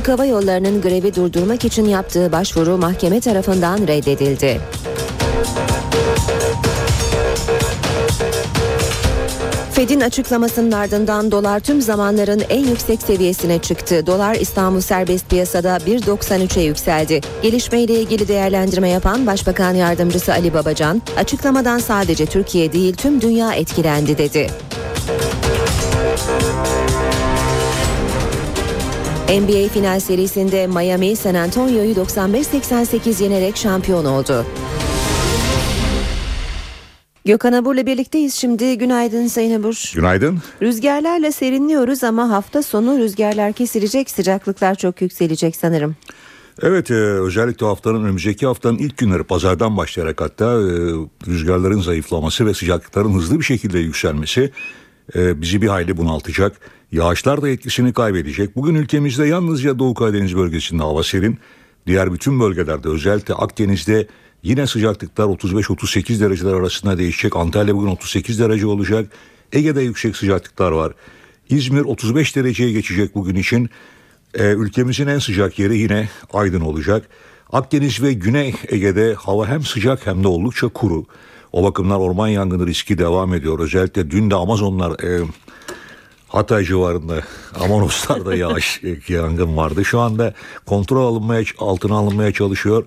Türk 0.00 0.08
Hava 0.08 0.24
Yolları'nın 0.24 0.82
grevi 0.82 1.14
durdurmak 1.14 1.64
için 1.64 1.84
yaptığı 1.84 2.32
başvuru 2.32 2.76
mahkeme 2.76 3.20
tarafından 3.20 3.78
reddedildi. 3.78 4.60
Fed'in 9.72 10.00
açıklamasının 10.00 10.72
ardından 10.72 11.30
dolar 11.30 11.60
tüm 11.60 11.82
zamanların 11.82 12.42
en 12.48 12.66
yüksek 12.66 13.02
seviyesine 13.02 13.58
çıktı. 13.58 14.06
Dolar 14.06 14.34
İstanbul 14.34 14.80
serbest 14.80 15.30
piyasada 15.30 15.76
1.93'e 15.76 16.62
yükseldi. 16.62 17.20
Gelişmeyle 17.42 17.94
ilgili 17.94 18.28
değerlendirme 18.28 18.88
yapan 18.88 19.26
Başbakan 19.26 19.74
Yardımcısı 19.74 20.32
Ali 20.32 20.54
Babacan, 20.54 21.02
açıklamadan 21.16 21.78
sadece 21.78 22.26
Türkiye 22.26 22.72
değil 22.72 22.94
tüm 22.94 23.20
dünya 23.20 23.52
etkilendi 23.52 24.18
dedi. 24.18 24.50
NBA 29.30 29.68
final 29.68 30.00
serisinde 30.00 30.66
Miami 30.66 31.16
San 31.16 31.34
Antonio'yu 31.34 31.94
95-88 31.94 33.22
yenerek 33.22 33.56
şampiyon 33.56 34.04
oldu. 34.04 34.46
Gökhan 37.24 37.52
Abur'la 37.52 37.86
birlikteyiz 37.86 38.34
şimdi. 38.34 38.78
Günaydın 38.78 39.26
Sayın 39.26 39.60
Abur. 39.60 39.92
Günaydın. 39.94 40.38
Rüzgarlarla 40.62 41.32
serinliyoruz 41.32 42.04
ama 42.04 42.30
hafta 42.30 42.62
sonu 42.62 42.98
rüzgarlar 42.98 43.52
kesilecek, 43.52 44.10
sıcaklıklar 44.10 44.74
çok 44.74 45.02
yükselecek 45.02 45.56
sanırım. 45.56 45.96
Evet 46.62 46.90
e, 46.90 46.94
özellikle 46.94 47.66
haftanın 47.66 48.04
önümüzdeki 48.04 48.46
haftanın 48.46 48.78
ilk 48.78 48.98
günleri 48.98 49.24
pazardan 49.24 49.76
başlayarak 49.76 50.20
hatta 50.20 50.44
e, 50.44 50.74
rüzgarların 51.26 51.80
zayıflaması 51.80 52.46
ve 52.46 52.54
sıcaklıkların 52.54 53.12
hızlı 53.12 53.38
bir 53.38 53.44
şekilde 53.44 53.78
yükselmesi 53.78 54.50
e, 55.14 55.42
bizi 55.42 55.62
bir 55.62 55.68
hayli 55.68 55.96
bunaltacak. 55.96 56.79
Yağışlar 56.92 57.42
da 57.42 57.48
etkisini 57.48 57.92
kaybedecek. 57.92 58.56
Bugün 58.56 58.74
ülkemizde 58.74 59.26
yalnızca 59.26 59.78
Doğu 59.78 59.94
Karadeniz 59.94 60.36
bölgesinde 60.36 60.82
hava 60.82 61.02
serin. 61.02 61.38
Diğer 61.86 62.12
bütün 62.12 62.40
bölgelerde 62.40 62.88
özellikle 62.88 63.34
Akdeniz'de 63.34 64.06
yine 64.42 64.66
sıcaklıklar 64.66 65.24
35-38 65.24 66.20
dereceler 66.20 66.52
arasında 66.52 66.98
değişecek. 66.98 67.36
Antalya 67.36 67.76
bugün 67.76 67.88
38 67.88 68.40
derece 68.40 68.66
olacak. 68.66 69.12
Ege'de 69.52 69.82
yüksek 69.82 70.16
sıcaklıklar 70.16 70.72
var. 70.72 70.92
İzmir 71.50 71.80
35 71.80 72.36
dereceye 72.36 72.72
geçecek 72.72 73.14
bugün 73.14 73.34
için. 73.34 73.70
Ee, 74.34 74.44
ülkemizin 74.44 75.06
en 75.06 75.18
sıcak 75.18 75.58
yeri 75.58 75.78
yine 75.78 76.08
Aydın 76.32 76.60
olacak. 76.60 77.08
Akdeniz 77.52 78.02
ve 78.02 78.12
Güney 78.12 78.54
Ege'de 78.68 79.14
hava 79.14 79.48
hem 79.48 79.62
sıcak 79.62 80.06
hem 80.06 80.24
de 80.24 80.28
oldukça 80.28 80.68
kuru. 80.68 81.04
O 81.52 81.64
bakımdan 81.64 82.00
orman 82.00 82.28
yangını 82.28 82.66
riski 82.66 82.98
devam 82.98 83.34
ediyor. 83.34 83.58
Özellikle 83.58 84.10
dün 84.10 84.30
de 84.30 84.34
Amazonlar 84.34 85.04
e, 85.04 85.24
Hatay 86.30 86.64
civarında 86.64 87.20
Amanoslar'da 87.60 88.34
yağış 88.34 88.80
yangın 89.08 89.56
vardı. 89.56 89.84
Şu 89.84 90.00
anda 90.00 90.34
kontrol 90.66 91.06
alınmaya 91.06 91.44
altına 91.58 91.94
alınmaya 91.94 92.32
çalışıyor. 92.32 92.84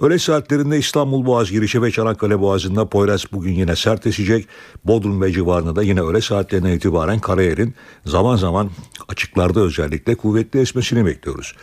Öğle 0.00 0.18
saatlerinde 0.18 0.78
İstanbul 0.78 1.26
Boğaz 1.26 1.50
girişi 1.50 1.82
ve 1.82 1.90
Çanakkale 1.90 2.40
Boğazı'nda 2.40 2.88
Poyraz 2.88 3.24
bugün 3.32 3.52
yine 3.52 3.76
sert 3.76 4.06
esecek. 4.06 4.46
Bodrum 4.84 5.22
ve 5.22 5.32
civarında 5.32 5.76
da 5.76 5.82
yine 5.82 6.00
öğle 6.00 6.20
saatlerine 6.20 6.74
itibaren 6.74 7.18
karayerin 7.18 7.74
zaman 8.06 8.36
zaman 8.36 8.70
açıklarda 9.08 9.60
özellikle 9.60 10.14
kuvvetli 10.14 10.60
esmesini 10.60 11.06
bekliyoruz. 11.06 11.54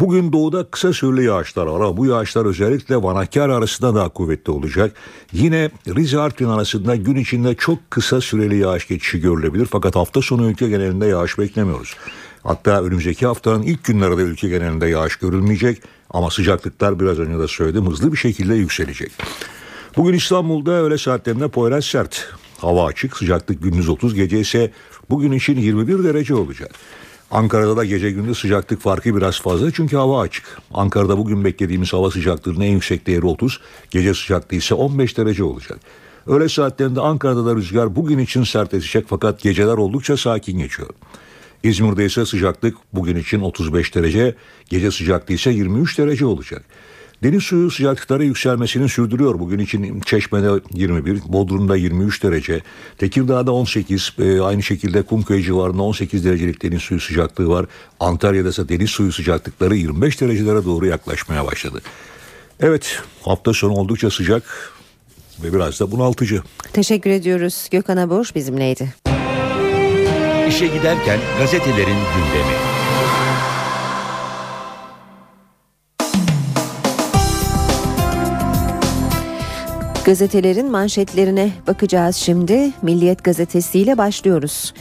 Bugün 0.00 0.32
doğuda 0.32 0.70
kısa 0.70 0.92
süreli 0.92 1.24
yağışlar 1.24 1.66
var 1.66 1.80
ama 1.80 1.96
bu 1.96 2.06
yağışlar 2.06 2.46
özellikle 2.46 3.02
Van 3.02 3.16
Hakkari 3.16 3.52
arasında 3.52 3.94
daha 3.94 4.08
kuvvetli 4.08 4.52
olacak. 4.52 4.96
Yine 5.32 5.70
Rize 5.88 6.18
Artvin 6.18 6.48
arasında 6.48 6.96
gün 6.96 7.16
içinde 7.16 7.54
çok 7.54 7.90
kısa 7.90 8.20
süreli 8.20 8.56
yağış 8.56 8.88
geçişi 8.88 9.20
görülebilir. 9.20 9.66
Fakat 9.70 9.96
hafta 9.96 10.22
sonu 10.22 10.50
ülke 10.50 10.68
genelinde 10.68 11.06
yağış 11.06 11.38
beklemiyoruz. 11.38 11.96
Hatta 12.42 12.82
önümüzdeki 12.82 13.26
haftanın 13.26 13.62
ilk 13.62 13.84
günlerinde 13.84 14.22
ülke 14.22 14.48
genelinde 14.48 14.86
yağış 14.86 15.16
görülmeyecek. 15.16 15.82
Ama 16.10 16.30
sıcaklıklar 16.30 17.00
biraz 17.00 17.18
önce 17.18 17.38
de 17.38 17.48
söyledim 17.48 17.86
hızlı 17.86 18.12
bir 18.12 18.18
şekilde 18.18 18.54
yükselecek. 18.54 19.12
Bugün 19.96 20.12
İstanbul'da 20.12 20.70
öğle 20.70 20.98
saatlerinde 20.98 21.48
Poyraz 21.48 21.84
sert. 21.84 22.28
Hava 22.58 22.86
açık, 22.86 23.16
sıcaklık 23.16 23.62
gündüz 23.62 23.88
30, 23.88 24.14
gece 24.14 24.40
ise 24.40 24.72
bugün 25.10 25.32
için 25.32 25.56
21 25.56 26.04
derece 26.04 26.34
olacak. 26.34 26.70
Ankara'da 27.30 27.76
da 27.76 27.84
gece 27.84 28.10
gündüz 28.10 28.38
sıcaklık 28.38 28.80
farkı 28.80 29.16
biraz 29.16 29.40
fazla 29.40 29.70
çünkü 29.70 29.96
hava 29.96 30.20
açık. 30.20 30.58
Ankara'da 30.74 31.18
bugün 31.18 31.44
beklediğimiz 31.44 31.92
hava 31.92 32.10
sıcaklığının 32.10 32.60
en 32.60 32.72
yüksek 32.72 33.06
değeri 33.06 33.26
30, 33.26 33.60
gece 33.90 34.14
sıcaklığı 34.14 34.56
ise 34.56 34.74
15 34.74 35.18
derece 35.18 35.44
olacak. 35.44 35.78
Öğle 36.26 36.48
saatlerinde 36.48 37.00
Ankara'da 37.00 37.46
da 37.46 37.54
rüzgar 37.54 37.96
bugün 37.96 38.18
için 38.18 38.44
sert 38.44 38.74
esecek 38.74 39.04
fakat 39.08 39.40
geceler 39.40 39.74
oldukça 39.74 40.16
sakin 40.16 40.58
geçiyor. 40.58 40.90
İzmir'de 41.62 42.06
ise 42.06 42.26
sıcaklık 42.26 42.76
bugün 42.92 43.16
için 43.16 43.40
35 43.40 43.94
derece, 43.94 44.34
gece 44.68 44.90
sıcaklığı 44.90 45.34
ise 45.34 45.50
23 45.50 45.98
derece 45.98 46.26
olacak. 46.26 46.64
Deniz 47.22 47.42
suyu 47.42 47.70
sıcaklıkları 47.70 48.24
yükselmesini 48.24 48.88
sürdürüyor. 48.88 49.38
Bugün 49.38 49.58
için 49.58 50.00
Çeşme'de 50.00 50.60
21, 50.72 51.20
Bodrum'da 51.28 51.76
23 51.76 52.22
derece, 52.22 52.60
Tekirdağ'da 52.98 53.52
18, 53.52 54.12
e, 54.18 54.40
aynı 54.40 54.62
şekilde 54.62 55.02
Kumköy 55.02 55.42
civarında 55.42 55.82
18 55.82 56.24
derecelik 56.24 56.62
deniz 56.62 56.82
suyu 56.82 57.00
sıcaklığı 57.00 57.48
var. 57.48 57.66
Antalya'da 58.00 58.48
ise 58.48 58.68
deniz 58.68 58.90
suyu 58.90 59.12
sıcaklıkları 59.12 59.76
25 59.76 60.20
derecelere 60.20 60.64
doğru 60.64 60.86
yaklaşmaya 60.86 61.46
başladı. 61.46 61.82
Evet, 62.60 63.02
hafta 63.22 63.52
sonu 63.52 63.72
oldukça 63.72 64.10
sıcak 64.10 64.72
ve 65.42 65.52
biraz 65.52 65.80
da 65.80 65.90
bunaltıcı. 65.90 66.42
Teşekkür 66.72 67.10
ediyoruz. 67.10 67.68
Gökhan 67.70 67.96
Abur 67.96 68.30
bizimleydi. 68.34 68.94
İşe 70.48 70.66
giderken 70.66 71.18
gazetelerin 71.38 71.98
gündemi. 72.14 72.77
Gazetelerin 80.08 80.70
manşetlerine 80.70 81.50
bakacağız 81.66 82.16
şimdi. 82.16 82.70
Milliyet 82.82 83.24
gazetesiyle 83.24 83.98
başlıyoruz. 83.98 84.74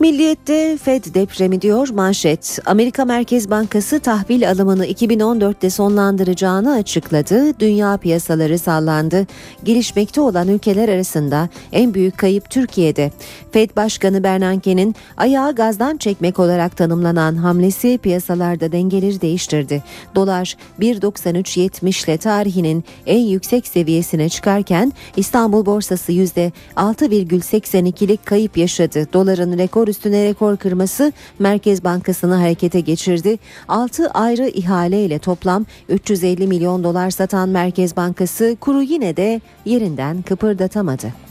Milliyet'te 0.00 0.76
Fed 0.76 1.04
depremi 1.14 1.62
diyor 1.62 1.88
manşet. 1.88 2.58
Amerika 2.66 3.04
Merkez 3.04 3.50
Bankası 3.50 4.00
tahvil 4.00 4.50
alımını 4.50 4.86
2014'te 4.86 5.70
sonlandıracağını 5.70 6.72
açıkladı. 6.72 7.60
Dünya 7.60 7.96
piyasaları 7.96 8.58
sallandı. 8.58 9.26
Gelişmekte 9.64 10.20
olan 10.20 10.48
ülkeler 10.48 10.88
arasında 10.88 11.48
en 11.72 11.94
büyük 11.94 12.18
kayıp 12.18 12.50
Türkiye'de. 12.50 13.12
Fed 13.52 13.70
Başkanı 13.76 14.24
Bernanke'nin 14.24 14.94
ayağı 15.16 15.54
gazdan 15.54 15.96
çekmek 15.96 16.38
olarak 16.38 16.76
tanımlanan 16.76 17.36
hamlesi 17.36 17.98
piyasalarda 18.02 18.72
dengeleri 18.72 19.20
değiştirdi. 19.20 19.82
Dolar 20.14 20.56
1.93.70 20.80 22.04
ile 22.04 22.18
tarihinin 22.18 22.84
en 23.06 23.20
yüksek 23.20 23.66
seviyesine 23.66 24.28
çıkarken 24.28 24.92
İstanbul 25.16 25.66
borsası 25.66 26.12
%6,82'lik 26.12 28.26
kayıp 28.26 28.56
yaşadı. 28.56 29.08
Doların 29.12 29.58
rekor 29.58 29.89
üstüne 29.90 30.24
rekor 30.24 30.56
kırması 30.56 31.12
Merkez 31.38 31.84
Bankası'nı 31.84 32.34
harekete 32.34 32.80
geçirdi. 32.80 33.38
6 33.68 34.10
ayrı 34.10 34.48
ihaleyle 34.48 35.18
toplam 35.18 35.66
350 35.88 36.46
milyon 36.46 36.84
dolar 36.84 37.10
satan 37.10 37.48
Merkez 37.48 37.96
Bankası 37.96 38.56
kuru 38.60 38.82
yine 38.82 39.16
de 39.16 39.40
yerinden 39.64 40.22
kıpırdatamadı. 40.22 41.29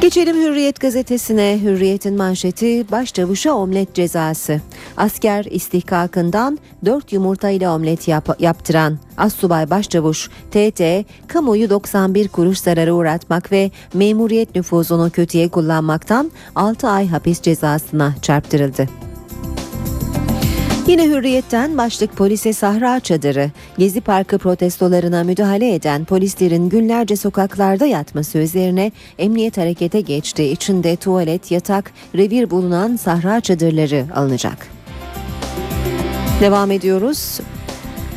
Geçelim 0.00 0.36
Hürriyet 0.36 0.80
gazetesine. 0.80 1.58
Hürriyet'in 1.62 2.16
manşeti 2.16 2.90
başçavuşa 2.90 3.52
omlet 3.52 3.94
cezası. 3.94 4.60
Asker 4.96 5.44
istihkakından 5.44 6.58
4 6.84 7.12
yumurta 7.12 7.50
ile 7.50 7.68
omlet 7.68 8.08
yap- 8.08 8.40
yaptıran 8.40 8.98
Assubay 9.16 9.70
Başçavuş 9.70 10.30
TT 10.50 11.04
kamuoyu 11.28 11.70
91 11.70 12.28
kuruş 12.28 12.58
zararı 12.58 12.94
uğratmak 12.94 13.52
ve 13.52 13.70
memuriyet 13.94 14.54
nüfuzunu 14.54 15.10
kötüye 15.10 15.48
kullanmaktan 15.48 16.30
6 16.54 16.88
ay 16.88 17.08
hapis 17.08 17.42
cezasına 17.42 18.14
çarptırıldı. 18.22 19.07
Yine 20.88 21.04
hürriyetten 21.08 21.78
başlık 21.78 22.16
polise 22.16 22.52
sahra 22.52 23.00
çadırı. 23.00 23.50
Gezi 23.78 24.00
Parkı 24.00 24.38
protestolarına 24.38 25.24
müdahale 25.24 25.74
eden 25.74 26.04
polislerin 26.04 26.68
günlerce 26.68 27.16
sokaklarda 27.16 27.86
yatması 27.86 28.38
üzerine 28.38 28.92
emniyet 29.18 29.58
harekete 29.58 30.00
geçti. 30.00 30.44
İçinde 30.44 30.96
tuvalet, 30.96 31.50
yatak, 31.50 31.92
revir 32.14 32.50
bulunan 32.50 32.96
sahra 32.96 33.40
çadırları 33.40 34.06
alınacak. 34.14 34.68
Devam 36.40 36.70
ediyoruz. 36.70 37.40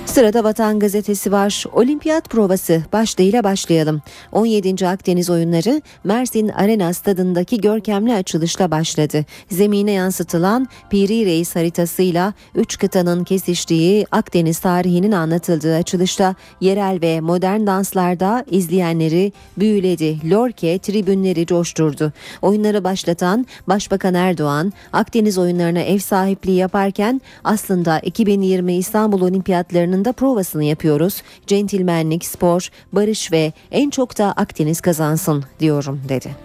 Sırada 0.05 0.43
Vatan 0.43 0.79
Gazetesi 0.79 1.31
var. 1.31 1.65
Olimpiyat 1.73 2.29
provası 2.29 2.83
başlığıyla 2.93 3.43
başlayalım. 3.43 4.01
17. 4.31 4.87
Akdeniz 4.87 5.29
oyunları 5.29 5.81
Mersin 6.03 6.49
Arena 6.49 6.93
stadındaki 6.93 7.61
görkemli 7.61 8.13
açılışla 8.13 8.71
başladı. 8.71 9.25
Zemine 9.49 9.91
yansıtılan 9.91 10.67
Piri 10.89 11.25
Reis 11.25 11.55
haritasıyla 11.55 12.33
3 12.55 12.77
kıtanın 12.77 13.23
kesiştiği 13.23 14.05
Akdeniz 14.11 14.59
tarihinin 14.59 15.11
anlatıldığı 15.11 15.75
açılışta 15.75 16.35
yerel 16.61 17.01
ve 17.01 17.21
modern 17.21 17.67
danslarda 17.67 18.45
izleyenleri 18.51 19.33
büyüledi. 19.57 20.29
Lorke 20.31 20.79
tribünleri 20.79 21.45
coşturdu. 21.45 22.13
Oyunları 22.41 22.83
başlatan 22.83 23.45
Başbakan 23.67 24.13
Erdoğan 24.13 24.73
Akdeniz 24.93 25.37
oyunlarına 25.37 25.79
ev 25.79 25.99
sahipliği 25.99 26.57
yaparken 26.57 27.21
aslında 27.43 27.99
2020 27.99 28.73
İstanbul 28.73 29.21
Olimpiyatlarının 29.21 29.90
da 30.05 30.11
provasını 30.11 30.63
yapıyoruz. 30.63 31.21
Centilmenlik, 31.47 32.25
spor, 32.25 32.69
barış 32.93 33.31
ve 33.31 33.53
en 33.71 33.89
çok 33.89 34.17
da 34.17 34.31
Akdeniz 34.31 34.81
kazansın 34.81 35.43
diyorum 35.59 36.01
dedi. 36.09 36.35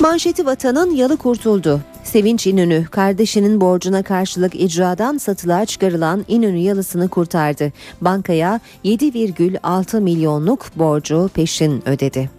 Manşeti 0.00 0.46
vatanın 0.46 0.90
yalı 0.90 1.16
kurtuldu. 1.16 1.80
Sevinç 2.04 2.46
İnönü 2.46 2.84
kardeşinin 2.84 3.60
borcuna 3.60 4.02
karşılık 4.02 4.54
icradan 4.54 5.18
satılığa 5.18 5.64
çıkarılan 5.64 6.24
İnönü 6.28 6.58
yalısını 6.58 7.08
kurtardı. 7.08 7.72
Bankaya 8.00 8.60
7,6 8.84 10.00
milyonluk 10.00 10.66
borcu 10.76 11.30
peşin 11.34 11.88
ödedi. 11.88 12.30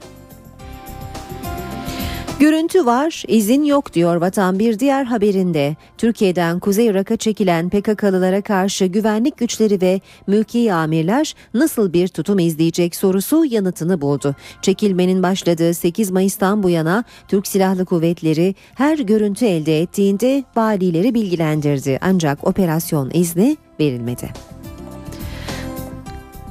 Görüntü 2.39 2.85
var, 2.85 3.23
izin 3.27 3.63
yok 3.63 3.93
diyor 3.93 4.15
Vatan 4.15 4.59
bir 4.59 4.79
diğer 4.79 5.03
haberinde. 5.03 5.75
Türkiye'den 5.97 6.59
Kuzey 6.59 6.85
Irak'a 6.85 7.17
çekilen 7.17 7.69
PKK'lılara 7.69 8.41
karşı 8.41 8.85
güvenlik 8.85 9.37
güçleri 9.37 9.81
ve 9.81 10.01
mülki 10.27 10.73
amirler 10.73 11.35
nasıl 11.53 11.93
bir 11.93 12.07
tutum 12.07 12.39
izleyecek 12.39 12.95
sorusu 12.95 13.45
yanıtını 13.45 14.01
buldu. 14.01 14.35
Çekilmenin 14.61 15.23
başladığı 15.23 15.73
8 15.73 16.11
Mayıs'tan 16.11 16.63
bu 16.63 16.69
yana 16.69 17.03
Türk 17.27 17.47
Silahlı 17.47 17.85
Kuvvetleri 17.85 18.55
her 18.75 18.99
görüntü 18.99 19.45
elde 19.45 19.81
ettiğinde 19.81 20.43
valileri 20.55 21.13
bilgilendirdi. 21.13 21.99
Ancak 22.01 22.47
operasyon 22.47 23.11
izni 23.13 23.57
verilmedi. 23.79 24.56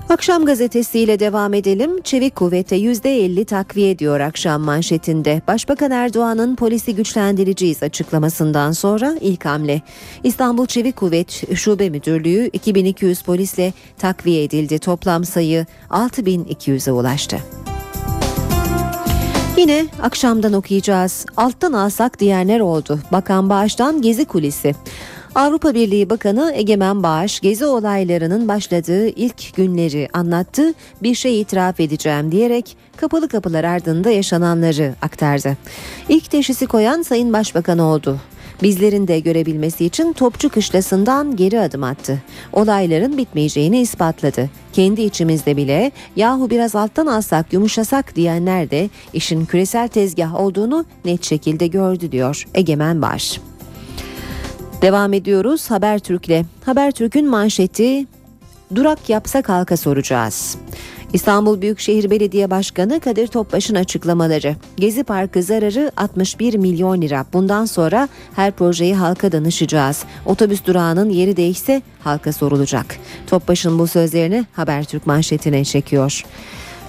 Akşam 0.09 0.44
gazetesiyle 0.44 1.20
devam 1.20 1.54
edelim. 1.54 2.02
Çevik 2.02 2.36
kuvvete 2.36 2.76
%50 2.76 3.44
takviye 3.44 3.90
ediyor 3.90 4.20
akşam 4.20 4.62
manşetinde. 4.62 5.42
Başbakan 5.48 5.90
Erdoğan'ın 5.90 6.57
polisi 6.57 6.94
güçlendireceğiz 6.94 7.82
açıklamasından 7.82 8.72
sonra 8.72 9.16
ilk 9.20 9.44
hamle. 9.44 9.82
İstanbul 10.24 10.66
Çevik 10.66 10.96
Kuvvet 10.96 11.57
Şube 11.57 11.90
Müdürlüğü 11.90 12.50
2200 12.52 13.22
polisle 13.22 13.72
takviye 13.98 14.44
edildi. 14.44 14.78
Toplam 14.78 15.24
sayı 15.24 15.66
6200'e 15.90 16.92
ulaştı. 16.92 17.38
Yine 19.57 19.86
akşamdan 20.02 20.52
okuyacağız. 20.52 21.26
Alttan 21.36 21.72
alsak 21.72 22.20
diyenler 22.20 22.61
oldu. 22.61 22.98
Bakan 23.12 23.50
Bağış'tan 23.50 24.02
Gezi 24.02 24.24
Kulisi. 24.24 24.74
Avrupa 25.37 25.74
Birliği 25.74 26.11
Bakanı 26.11 26.53
Egemen 26.55 27.03
Bağış 27.03 27.41
gezi 27.41 27.64
olaylarının 27.64 28.49
başladığı 28.49 29.09
ilk 29.09 29.57
günleri 29.57 30.09
anlattı. 30.12 30.74
Bir 31.03 31.14
şey 31.14 31.41
itiraf 31.41 31.80
edeceğim 31.80 32.32
diyerek 32.32 32.76
kapalı 32.97 33.28
kapılar 33.28 33.64
ardında 33.64 34.11
yaşananları 34.11 34.95
aktardı. 35.03 35.57
İlk 36.09 36.30
teşhisi 36.30 36.66
koyan 36.66 37.03
Sayın 37.03 37.32
Başbakan 37.32 37.78
oldu. 37.78 38.20
Bizlerin 38.62 39.09
de 39.09 39.20
görebilmesi 39.20 39.84
için 39.84 40.12
Topçu 40.12 40.49
Kışlası'ndan 40.49 41.37
geri 41.37 41.61
adım 41.61 41.82
attı. 41.82 42.22
Olayların 42.53 43.18
bitmeyeceğini 43.18 43.80
ispatladı. 43.80 44.51
Kendi 44.72 45.03
içimizde 45.03 45.57
bile 45.57 45.93
yahu 46.16 46.51
biraz 46.51 46.74
alttan 46.74 47.07
alsak 47.07 47.53
yumuşasak 47.53 48.16
diyenler 48.16 48.70
de 48.70 48.91
işin 49.12 49.45
küresel 49.45 49.89
tezgah 49.89 50.41
olduğunu 50.41 50.84
net 51.05 51.24
şekilde 51.24 51.66
gördü 51.66 52.12
diyor 52.12 52.45
Egemen 52.55 53.03
Bağış. 53.03 53.41
Devam 54.82 55.12
ediyoruz 55.12 55.70
Habertürk'le. 55.70 56.44
Habertürk'ün 56.64 57.28
manşeti 57.28 58.06
durak 58.74 59.08
yapsak 59.08 59.48
halka 59.48 59.76
soracağız. 59.76 60.58
İstanbul 61.12 61.60
Büyükşehir 61.60 62.10
Belediye 62.10 62.50
Başkanı 62.50 63.00
Kadir 63.00 63.26
Topbaş'ın 63.26 63.74
açıklamaları. 63.74 64.56
Gezi 64.76 65.04
Parkı 65.04 65.42
zararı 65.42 65.90
61 65.96 66.54
milyon 66.54 67.02
lira. 67.02 67.26
Bundan 67.32 67.64
sonra 67.64 68.08
her 68.34 68.52
projeyi 68.52 68.94
halka 68.94 69.32
danışacağız. 69.32 70.04
Otobüs 70.26 70.64
durağının 70.64 71.10
yeri 71.10 71.36
değişse 71.36 71.82
halka 72.00 72.32
sorulacak. 72.32 72.86
Topbaş'ın 73.26 73.78
bu 73.78 73.86
sözlerini 73.86 74.46
Habertürk 74.52 75.06
manşetine 75.06 75.64
çekiyor. 75.64 76.24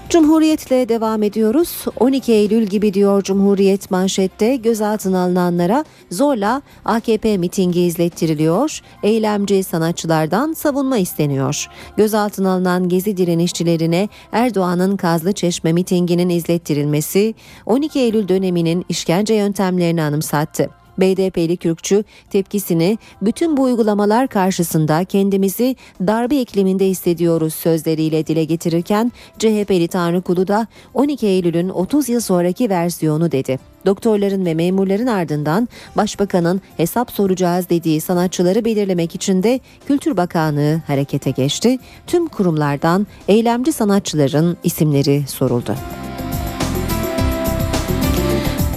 Cumhuriyetle 0.10 0.89
devam 0.89 1.24
ediyoruz. 1.24 1.86
12 1.99 2.34
Eylül 2.34 2.64
gibi 2.64 2.93
diyor 2.93 3.24
Cumhuriyet 3.24 3.91
manşette 3.91 4.55
gözaltına 4.55 5.24
alınanlara 5.24 5.86
zorla 6.12 6.62
AKP 6.86 7.38
mitingi 7.38 7.82
izlettiriliyor. 7.82 8.82
Eylemci 9.03 9.64
sanatçılardan 9.64 10.53
savunma 10.53 10.97
isteniyor. 10.97 11.68
Gözaltına 11.97 12.51
alınan 12.51 12.89
gezi 12.89 13.18
direnişçilerine 13.18 14.10
Erdoğan'ın 14.32 14.97
Kazlı 14.97 15.32
Çeşme 15.32 15.74
mitinginin 15.74 16.30
izlettirilmesi 16.30 17.36
12 17.66 17.99
Eylül 17.99 18.28
döneminin 18.28 18.86
işkence 18.89 19.34
yöntemlerini 19.34 20.01
anımsattı. 20.03 20.86
BDP'li 20.98 21.58
Kürkçü 21.58 22.04
tepkisini 22.30 22.98
bütün 23.22 23.58
bu 23.58 23.62
uygulamalar 23.62 24.28
karşısında 24.28 25.04
kendimizi 25.04 25.76
darbe 26.02 26.41
ikliminde 26.41 26.86
hissediyoruz 26.86 27.54
sözleriyle 27.54 28.28
dile 28.28 28.43
getirirken 28.43 29.12
CHP'li 29.39 29.88
Tanrı 29.88 30.22
Kulu 30.22 30.48
da 30.48 30.68
12 30.93 31.28
Eylül'ün 31.28 31.70
30 31.70 32.10
yıl 32.10 32.20
sonraki 32.20 32.70
versiyonu 32.70 33.32
dedi. 33.32 33.60
Doktorların 33.86 34.45
ve 34.45 34.54
memurların 34.54 35.08
ardından 35.08 35.70
başbakanın 35.98 36.62
hesap 36.78 37.12
soracağız 37.12 37.70
dediği 37.70 38.02
sanatçıları 38.02 38.66
belirlemek 38.66 39.16
için 39.16 39.43
de 39.43 39.60
Kültür 39.88 40.18
Bakanlığı 40.18 40.82
harekete 40.88 41.32
geçti. 41.32 41.80
Tüm 42.08 42.28
kurumlardan 42.28 43.08
eylemci 43.28 43.72
sanatçıların 43.72 44.58
isimleri 44.64 45.28
soruldu. 45.28 45.76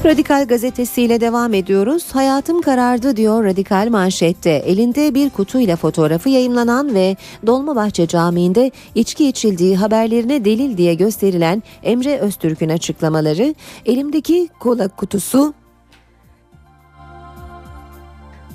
Radikal 0.05 0.47
gazetesiyle 0.47 1.21
devam 1.21 1.55
ediyoruz. 1.55 2.07
Hayatım 2.13 2.63
karardı 2.63 3.17
diyor 3.17 3.45
Radikal 3.45 3.89
manşette. 3.91 4.51
Elinde 4.51 5.15
bir 5.15 5.31
kutuyla 5.31 5.77
fotoğrafı 5.77 6.29
yayımlanan 6.29 6.95
ve 6.95 7.17
Dolmabahçe 7.47 8.07
Camii'nde 8.07 8.71
içki 8.95 9.29
içildiği 9.29 9.77
haberlerine 9.77 10.45
delil 10.45 10.77
diye 10.77 10.95
gösterilen 10.95 11.63
Emre 11.83 12.19
Öztürk'ün 12.19 12.69
açıklamaları, 12.69 13.55
elimdeki 13.87 14.49
kola 14.61 14.89
kutusu 14.89 15.55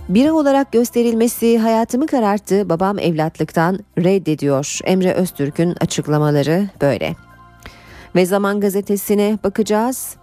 Bira 0.09 0.33
olarak 0.33 0.71
gösterilmesi 0.71 1.57
hayatımı 1.57 2.07
kararttı. 2.07 2.69
Babam 2.69 2.99
evlatlıktan 2.99 3.79
reddediyor. 3.97 4.79
Emre 4.83 5.13
Öztürk'ün 5.13 5.75
açıklamaları 5.81 6.69
böyle. 6.81 7.15
Ve 8.15 8.25
Zaman 8.25 8.59
Gazetesi'ne 8.59 9.39
bakacağız. 9.43 10.15